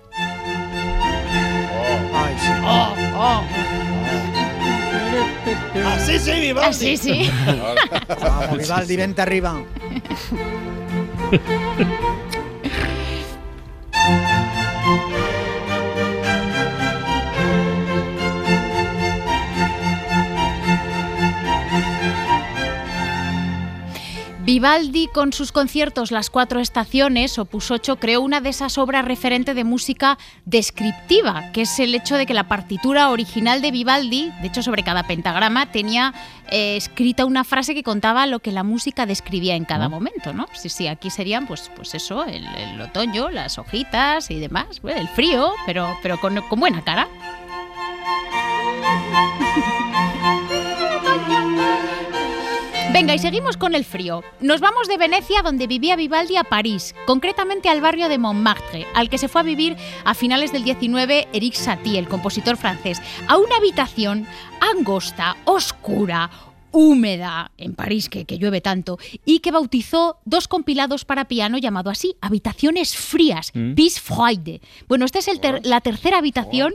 Oh, 2.65 2.93
oh. 3.17 3.43
Así 3.43 3.62
sí, 6.19 6.31
Vivaldi. 6.31 6.69
Así 6.69 6.97
sí. 6.97 7.31
Vamos, 8.21 8.57
Vivaldi, 8.57 8.95
vente 8.95 9.21
arriba. 9.21 9.61
Vivaldi, 24.53 25.07
con 25.07 25.33
sus 25.33 25.51
conciertos 25.51 26.11
Las 26.11 26.29
Cuatro 26.29 26.59
Estaciones, 26.59 27.39
Opus 27.39 27.71
8, 27.71 27.95
creó 27.95 28.21
una 28.21 28.39
de 28.39 28.49
esas 28.49 28.77
obras 28.77 29.03
referente 29.03 29.55
de 29.55 29.63
música 29.63 30.19
descriptiva, 30.45 31.51
que 31.53 31.63
es 31.63 31.79
el 31.79 31.95
hecho 31.95 32.17
de 32.17 32.27
que 32.27 32.35
la 32.35 32.47
partitura 32.47 33.09
original 33.09 33.63
de 33.63 33.71
Vivaldi, 33.71 34.29
de 34.43 34.47
hecho 34.47 34.61
sobre 34.61 34.83
cada 34.83 35.07
pentagrama, 35.07 35.71
tenía 35.71 36.13
eh, 36.51 36.75
escrita 36.77 37.25
una 37.25 37.43
frase 37.43 37.73
que 37.73 37.81
contaba 37.81 38.27
lo 38.27 38.41
que 38.41 38.51
la 38.51 38.61
música 38.61 39.07
describía 39.07 39.55
en 39.55 39.65
cada 39.65 39.85
Ah. 39.85 39.89
momento, 39.89 40.33
¿no? 40.33 40.45
Sí, 40.53 40.69
sí, 40.69 40.85
aquí 40.85 41.09
serían, 41.09 41.47
pues, 41.47 41.71
pues 41.75 41.95
eso, 41.95 42.23
el, 42.23 42.45
el 42.45 42.79
otoño, 42.79 43.31
las 43.31 43.57
hojitas 43.57 44.29
y 44.29 44.39
demás, 44.39 44.83
bueno, 44.83 45.01
el 45.01 45.07
frío, 45.07 45.51
pero, 45.65 45.97
pero 46.03 46.19
con, 46.21 46.39
con 46.47 46.59
buena 46.59 46.83
cara. 46.83 47.07
Venga, 52.93 53.15
y 53.15 53.19
seguimos 53.19 53.57
con 53.57 53.73
el 53.73 53.85
frío. 53.85 54.23
Nos 54.39 54.61
vamos 54.61 54.87
de 54.87 54.97
Venecia, 54.97 55.41
donde 55.41 55.65
vivía 55.65 55.95
Vivaldi, 55.95 56.37
a 56.37 56.43
París, 56.43 56.93
concretamente 57.07 57.67
al 57.69 57.81
barrio 57.81 58.07
de 58.07 58.19
Montmartre, 58.19 58.85
al 58.93 59.09
que 59.09 59.17
se 59.17 59.27
fue 59.27 59.41
a 59.41 59.43
vivir 59.43 59.75
a 60.05 60.13
finales 60.13 60.51
del 60.53 60.63
19 60.63 61.27
Eric 61.33 61.55
Satie, 61.55 61.97
el 61.97 62.07
compositor 62.07 62.55
francés, 62.55 63.01
a 63.27 63.37
una 63.37 63.55
habitación 63.57 64.27
angosta, 64.61 65.35
oscura, 65.45 66.29
húmeda, 66.71 67.51
en 67.57 67.73
París, 67.73 68.09
que, 68.09 68.25
que 68.25 68.37
llueve 68.37 68.61
tanto, 68.61 68.99
y 69.25 69.39
que 69.39 69.51
bautizó 69.51 70.19
dos 70.25 70.47
compilados 70.47 71.03
para 71.03 71.25
piano 71.27 71.57
llamado 71.57 71.89
así, 71.89 72.15
Habitaciones 72.21 72.95
Frías, 72.95 73.51
Mm. 73.55 73.73
Bis 73.73 73.99
Freude. 73.99 74.61
Bueno, 74.87 75.05
esta 75.05 75.17
es 75.19 75.27
el 75.27 75.39
ter- 75.39 75.65
la 75.65 75.81
tercera 75.81 76.19
habitación, 76.19 76.73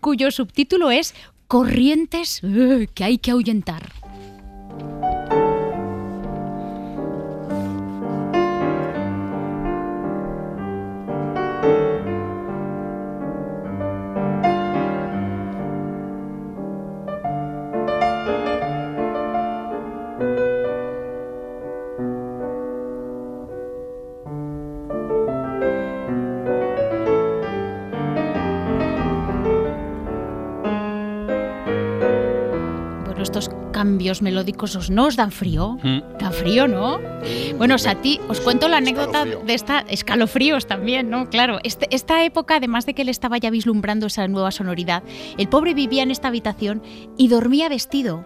cuyo 0.00 0.32
subtítulo 0.32 0.90
es 0.90 1.14
Corrientes 1.46 2.40
eh, 2.44 2.88
que 2.92 3.04
hay 3.04 3.18
que 3.18 3.30
ahuyentar. 3.30 3.92
Cambios 34.00 34.22
melódicos 34.22 34.76
os 34.76 34.88
no 34.88 35.04
os 35.08 35.16
dan 35.16 35.30
frío. 35.30 35.76
Mm. 35.82 36.16
Dan 36.18 36.32
frío, 36.32 36.66
¿no? 36.66 36.98
Bueno, 37.58 37.74
o 37.74 37.78
sea, 37.78 37.92
a 37.92 38.00
ti 38.00 38.18
os 38.28 38.40
cuento 38.40 38.66
la 38.66 38.78
anécdota 38.78 39.26
de 39.26 39.52
esta 39.52 39.80
escalofríos 39.88 40.66
también, 40.66 41.10
¿no? 41.10 41.28
Claro, 41.28 41.58
este- 41.64 41.86
esta 41.94 42.24
época, 42.24 42.56
además 42.56 42.86
de 42.86 42.94
que 42.94 43.02
él 43.02 43.10
estaba 43.10 43.36
ya 43.36 43.50
vislumbrando 43.50 44.06
esa 44.06 44.26
nueva 44.26 44.52
sonoridad, 44.52 45.02
el 45.36 45.48
pobre 45.50 45.74
vivía 45.74 46.02
en 46.02 46.10
esta 46.10 46.28
habitación 46.28 46.82
y 47.18 47.28
dormía 47.28 47.68
vestido. 47.68 48.24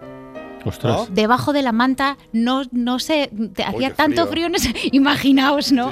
Ostras. 0.64 1.08
Debajo 1.12 1.52
de 1.52 1.62
la 1.62 1.72
manta, 1.72 2.18
no, 2.32 2.62
no 2.70 3.00
sé, 3.00 3.30
te 3.52 3.64
hacía 3.64 3.92
tanto 3.94 4.28
frío, 4.28 4.30
frío. 4.30 4.46
en 4.46 4.54
ese- 4.54 4.74
imaginaos, 4.92 5.72
¿no? 5.72 5.90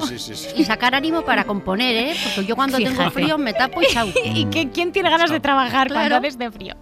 Y 0.56 0.62
sacar 0.64 0.94
ánimo 0.94 1.22
para 1.22 1.42
componer, 1.44 1.96
¿eh? 1.96 2.14
Porque 2.36 2.48
yo 2.48 2.54
cuando 2.54 2.76
tengo 2.78 2.90
Fíjate. 2.90 3.10
frío 3.10 3.36
me 3.36 3.52
tapo 3.52 3.82
y 3.82 3.86
chau. 3.86 4.08
¿Y 4.24 4.44
que, 4.44 4.70
quién 4.70 4.92
tiene 4.92 5.10
ganas 5.10 5.30
de 5.32 5.40
trabajar 5.40 5.88
cuando 5.88 6.06
Claro. 6.08 6.16
haces 6.24 6.38
de 6.38 6.50
frío? 6.52 6.76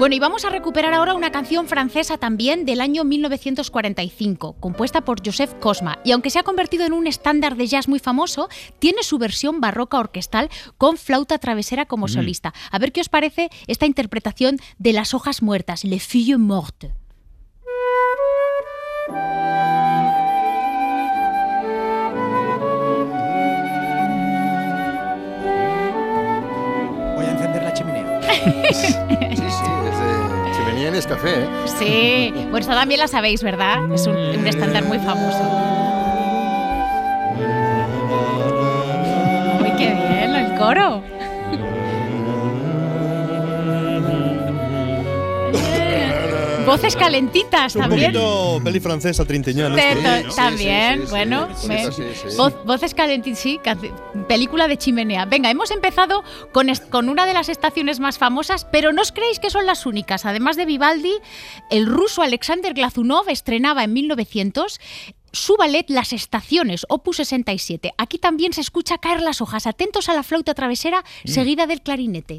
Bueno, 0.00 0.14
y 0.14 0.18
vamos 0.18 0.46
a 0.46 0.48
recuperar 0.48 0.94
ahora 0.94 1.12
una 1.12 1.30
canción 1.30 1.68
francesa 1.68 2.16
también 2.16 2.64
del 2.64 2.80
año 2.80 3.04
1945, 3.04 4.56
compuesta 4.58 5.02
por 5.02 5.20
Joseph 5.22 5.52
Cosma. 5.60 5.98
Y 6.06 6.12
aunque 6.12 6.30
se 6.30 6.38
ha 6.38 6.42
convertido 6.42 6.86
en 6.86 6.94
un 6.94 7.06
estándar 7.06 7.54
de 7.54 7.66
jazz 7.66 7.86
muy 7.86 7.98
famoso, 7.98 8.48
tiene 8.78 9.02
su 9.02 9.18
versión 9.18 9.60
barroca 9.60 9.98
orquestal 9.98 10.48
con 10.78 10.96
flauta 10.96 11.36
travesera 11.36 11.84
como 11.84 12.06
Mm. 12.06 12.08
solista. 12.08 12.54
A 12.70 12.78
ver 12.78 12.92
qué 12.92 13.02
os 13.02 13.10
parece 13.10 13.50
esta 13.66 13.84
interpretación 13.84 14.56
de 14.78 14.94
Las 14.94 15.12
hojas 15.12 15.42
muertas, 15.42 15.84
Les 15.84 16.02
filles 16.02 16.38
mortes. 16.38 16.92
De 31.08 31.08
chimenea 31.08 31.44
en 31.44 31.44
café, 31.44 31.44
¿eh? 31.44 31.48
Sí, 31.78 32.32
bueno, 32.50 32.58
esta 32.58 32.74
también 32.74 33.00
la 33.00 33.08
sabéis, 33.08 33.42
¿verdad? 33.42 33.90
Es 33.92 34.06
un, 34.06 34.16
un 34.16 34.46
estándar 34.46 34.84
muy 34.84 34.98
famoso. 34.98 35.42
¡Uy, 39.62 39.70
qué 39.78 39.94
bien! 39.94 40.34
El 40.34 40.58
coro. 40.58 41.02
Voces 46.70 46.94
calentitas 46.94 47.74
Un 47.74 47.82
también. 47.82 48.12
poquito 48.12 48.60
peli 48.62 48.78
francesa 48.78 49.24
también, 50.36 51.04
bueno, 51.10 51.48
voces 52.64 52.94
calentitas, 52.94 53.38
sí, 53.40 53.60
película 54.28 54.68
de 54.68 54.76
chimenea. 54.76 55.24
Venga, 55.24 55.50
hemos 55.50 55.72
empezado 55.72 56.22
con, 56.52 56.68
con 56.90 57.08
una 57.08 57.26
de 57.26 57.34
las 57.34 57.48
estaciones 57.48 57.98
más 57.98 58.18
famosas, 58.18 58.64
pero 58.66 58.92
no 58.92 59.02
os 59.02 59.10
creéis 59.10 59.40
que 59.40 59.50
son 59.50 59.66
las 59.66 59.84
únicas. 59.84 60.24
Además 60.26 60.56
de 60.56 60.64
Vivaldi, 60.64 61.14
el 61.70 61.86
ruso 61.86 62.22
Alexander 62.22 62.72
Glazunov 62.72 63.28
estrenaba 63.28 63.82
en 63.82 63.92
1900 63.92 64.80
su 65.32 65.56
ballet 65.56 65.88
Las 65.90 66.12
Estaciones, 66.12 66.86
opus 66.88 67.16
67. 67.16 67.94
Aquí 67.98 68.18
también 68.18 68.52
se 68.52 68.60
escucha 68.60 68.98
caer 68.98 69.22
las 69.22 69.40
hojas. 69.40 69.66
Atentos 69.66 70.08
a 70.08 70.14
la 70.14 70.22
flauta 70.22 70.54
travesera 70.54 71.04
seguida 71.24 71.66
del 71.66 71.82
clarinete. 71.82 72.38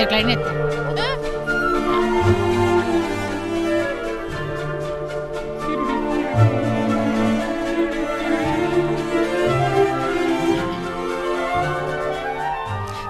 El 0.00 0.08
clarinete. 0.08 0.42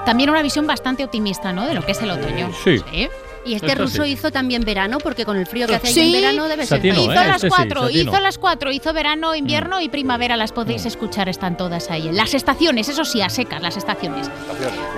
También 0.04 0.30
una 0.30 0.42
visión 0.42 0.66
bastante 0.66 1.04
optimista, 1.04 1.52
¿no? 1.52 1.64
De 1.64 1.74
lo 1.74 1.82
que 1.86 1.92
es 1.92 2.02
el 2.02 2.10
otoño. 2.10 2.50
Sí. 2.64 2.82
Y 3.44 3.54
este 3.54 3.68
Esto 3.68 3.82
ruso 3.82 4.04
sí. 4.04 4.10
hizo 4.10 4.30
también 4.30 4.62
verano, 4.62 4.98
porque 4.98 5.24
con 5.24 5.36
el 5.36 5.46
frío 5.46 5.66
que 5.66 5.76
hace 5.76 5.88
Sí. 5.88 6.00
en 6.00 6.12
verano 6.12 6.46
debe 6.48 6.66
ser. 6.66 6.84
¿eh? 6.84 6.88
Hizo 6.90 7.06
las 7.12 7.36
Este 7.36 7.48
sí, 7.48 7.54
cuatro, 7.56 7.90
hizo 7.90 8.20
las 8.20 8.38
cuatro, 8.38 8.70
hizo 8.72 8.92
verano, 8.92 9.34
invierno 9.34 9.80
y 9.80 9.88
primavera, 9.88 10.36
las 10.36 10.52
podéis 10.52 10.84
escuchar, 10.86 11.28
están 11.28 11.56
todas 11.56 11.90
ahí. 11.90 12.10
Las 12.12 12.34
estaciones, 12.34 12.88
eso 12.88 13.04
sí, 13.04 13.22
a 13.22 13.30
secas, 13.30 13.62
las 13.62 13.76
estaciones. 13.76 14.30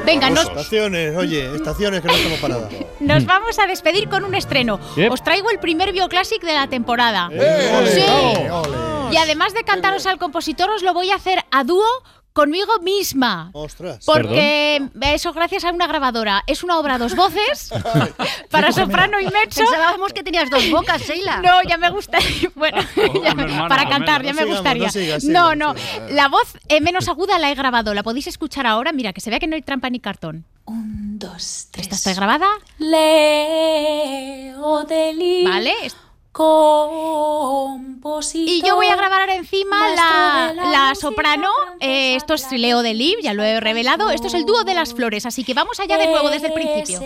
Venga, 0.04 0.30
nos, 0.30 0.46
Estaciones, 0.48 1.16
oye, 1.16 1.54
estaciones 1.54 2.00
que 2.00 2.08
no 2.08 2.14
estamos 2.14 2.38
paradas. 2.40 2.68
nos 3.00 3.24
vamos 3.26 3.58
a 3.58 3.66
despedir 3.66 4.08
con 4.08 4.24
un 4.24 4.34
estreno. 4.34 4.80
Yep. 4.96 5.12
Os 5.12 5.22
traigo 5.22 5.50
el 5.50 5.58
primer 5.58 5.92
bioclásic 5.92 6.42
de 6.42 6.54
la 6.54 6.66
temporada. 6.66 7.28
¡Eh! 7.32 7.90
Sí. 7.94 8.50
¡Ole! 8.50 8.76
Y 9.12 9.16
además 9.18 9.52
de 9.54 9.62
cantaros 9.62 10.06
al 10.06 10.18
compositor, 10.18 10.70
os 10.70 10.82
lo 10.82 10.94
voy 10.94 11.10
a 11.10 11.16
hacer 11.16 11.44
a 11.50 11.64
dúo 11.64 11.84
conmigo 12.32 12.72
misma. 12.82 13.50
Ostras. 13.52 14.04
Porque 14.06 14.88
eso 15.02 15.32
gracias 15.32 15.64
a 15.64 15.70
una 15.70 15.86
grabadora. 15.86 16.42
Es 16.46 16.62
una 16.62 16.78
obra 16.78 16.94
a 16.94 16.98
dos 16.98 17.14
voces 17.14 17.70
para 18.50 18.72
soprano 18.72 19.20
y 19.20 19.24
mezzo. 19.24 19.60
Pensábamos 19.60 20.12
que 20.12 20.22
tenías 20.22 20.50
dos 20.50 20.70
bocas, 20.70 21.02
Sheila. 21.02 21.40
No, 21.42 21.62
ya 21.68 21.76
me 21.78 21.90
gusta. 21.90 22.18
Bueno, 22.54 22.78
ya- 22.96 23.30
hermana, 23.30 23.68
para 23.68 23.88
cantar, 23.88 24.22
ya 24.22 24.32
me 24.34 24.42
No 24.42 24.56
sigamos, 24.56 24.94
gustaría. 24.94 25.18
no 25.32 25.54
no, 25.54 25.74
no. 25.74 25.80
La 26.10 26.28
voz 26.28 26.56
eh, 26.68 26.80
menos 26.80 27.08
aguda 27.08 27.38
la 27.38 27.50
he 27.50 27.54
grabado. 27.54 27.94
La 27.94 28.02
podéis 28.02 28.26
escuchar 28.26 28.66
ahora. 28.66 28.92
Mira, 28.92 29.12
que 29.12 29.20
se 29.20 29.30
vea 29.30 29.38
que 29.40 29.46
no 29.46 29.56
hay 29.56 29.62
trampa 29.62 29.90
ni 29.90 30.00
cartón. 30.00 30.44
Un, 30.64 31.18
dos, 31.18 31.68
tres. 31.70 31.86
¿Esta 31.88 31.96
está 31.96 32.14
grabada? 32.14 32.48
Leo 32.78 34.84
del 34.84 35.44
Vale. 35.44 35.74
Compositor. 36.32 38.48
Y 38.48 38.62
yo 38.62 38.76
voy 38.76 38.86
a 38.88 38.96
grabar 38.96 39.20
ahora 39.20 39.34
encima 39.34 39.90
la, 39.90 40.54
de 40.54 40.70
la 40.70 40.94
soprano. 40.94 41.50
Eh, 41.80 42.16
esto 42.16 42.32
es 42.34 42.50
Leo 42.50 42.82
de 42.82 42.94
Liv, 42.94 43.18
ya 43.22 43.34
lo 43.34 43.44
he 43.44 43.60
revelado. 43.60 44.10
Esto 44.10 44.28
es 44.28 44.34
el 44.34 44.46
dúo 44.46 44.64
de 44.64 44.74
las 44.74 44.94
flores, 44.94 45.26
así 45.26 45.44
que 45.44 45.54
vamos 45.54 45.78
allá 45.80 45.98
de 45.98 46.08
nuevo 46.08 46.30
desde 46.30 46.48
el 46.48 46.54
principio. 46.54 47.00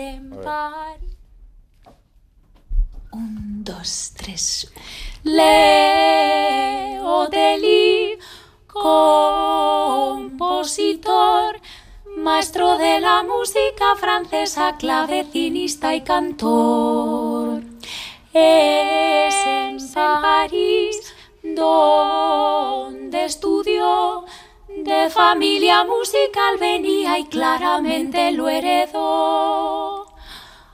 Un, 3.11 3.63
dos, 3.63 4.13
tres. 4.15 4.71
Leo 5.23 7.27
del 7.27 7.65
compositor, 10.37 11.59
maestro 12.17 12.77
de 12.77 13.01
la 13.01 13.23
música 13.23 13.95
francesa, 13.97 14.77
clavecinista 14.77 15.95
y 15.95 16.01
cantor. 16.01 17.46
De 25.07 25.13
familia 25.13 25.85
musical 25.85 26.57
venía 26.59 27.17
y 27.17 27.25
claramente 27.27 28.33
lo 28.33 28.49
heredó. 28.49 30.05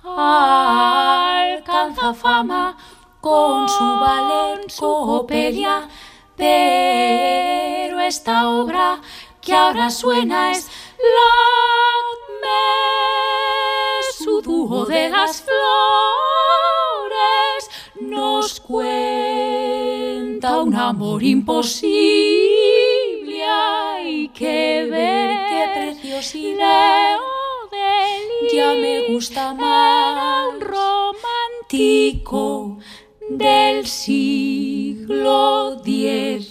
Alcanza 0.04 2.16
fama 2.16 2.76
con 3.22 3.70
su 3.70 3.84
ballet 3.84 4.74
Coopelia, 4.80 5.88
pero 6.36 8.00
esta 8.00 8.50
obra 8.50 9.00
que 9.40 9.54
ahora 9.54 9.92
suena 9.92 10.52
es 10.52 10.68
la 10.98 11.54
su 14.18 14.42
dúo 14.42 14.86
de 14.86 15.10
las 15.10 15.42
flores 15.42 15.60
nos 18.00 18.60
cuenta 18.60 20.62
un 20.62 20.76
amor 20.76 21.24
imposible 21.24 22.94
que 24.44 24.88
ver 24.92 25.30
qué 25.50 25.62
preciosidad 25.74 27.18
ya 28.54 28.74
me 28.74 29.08
gusta 29.08 29.54
más 29.54 30.60
romántico 30.60 32.78
del 33.30 33.88
siglo 33.88 35.82
XIX 35.86 36.44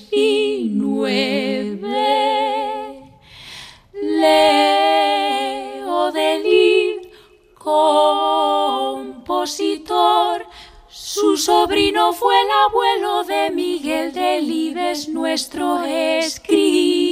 Leo 4.23 6.11
de 6.13 6.39
Lid, 6.47 7.01
compositor. 7.59 10.47
Su 10.89 11.37
sobrino 11.37 12.15
fue 12.15 12.35
el 12.41 12.49
abuelo 12.69 13.25
de 13.25 13.51
Miguel 13.51 14.15
de 14.15 14.41
Libes, 14.41 15.09
nuestro 15.09 15.85
escritor. 15.85 17.12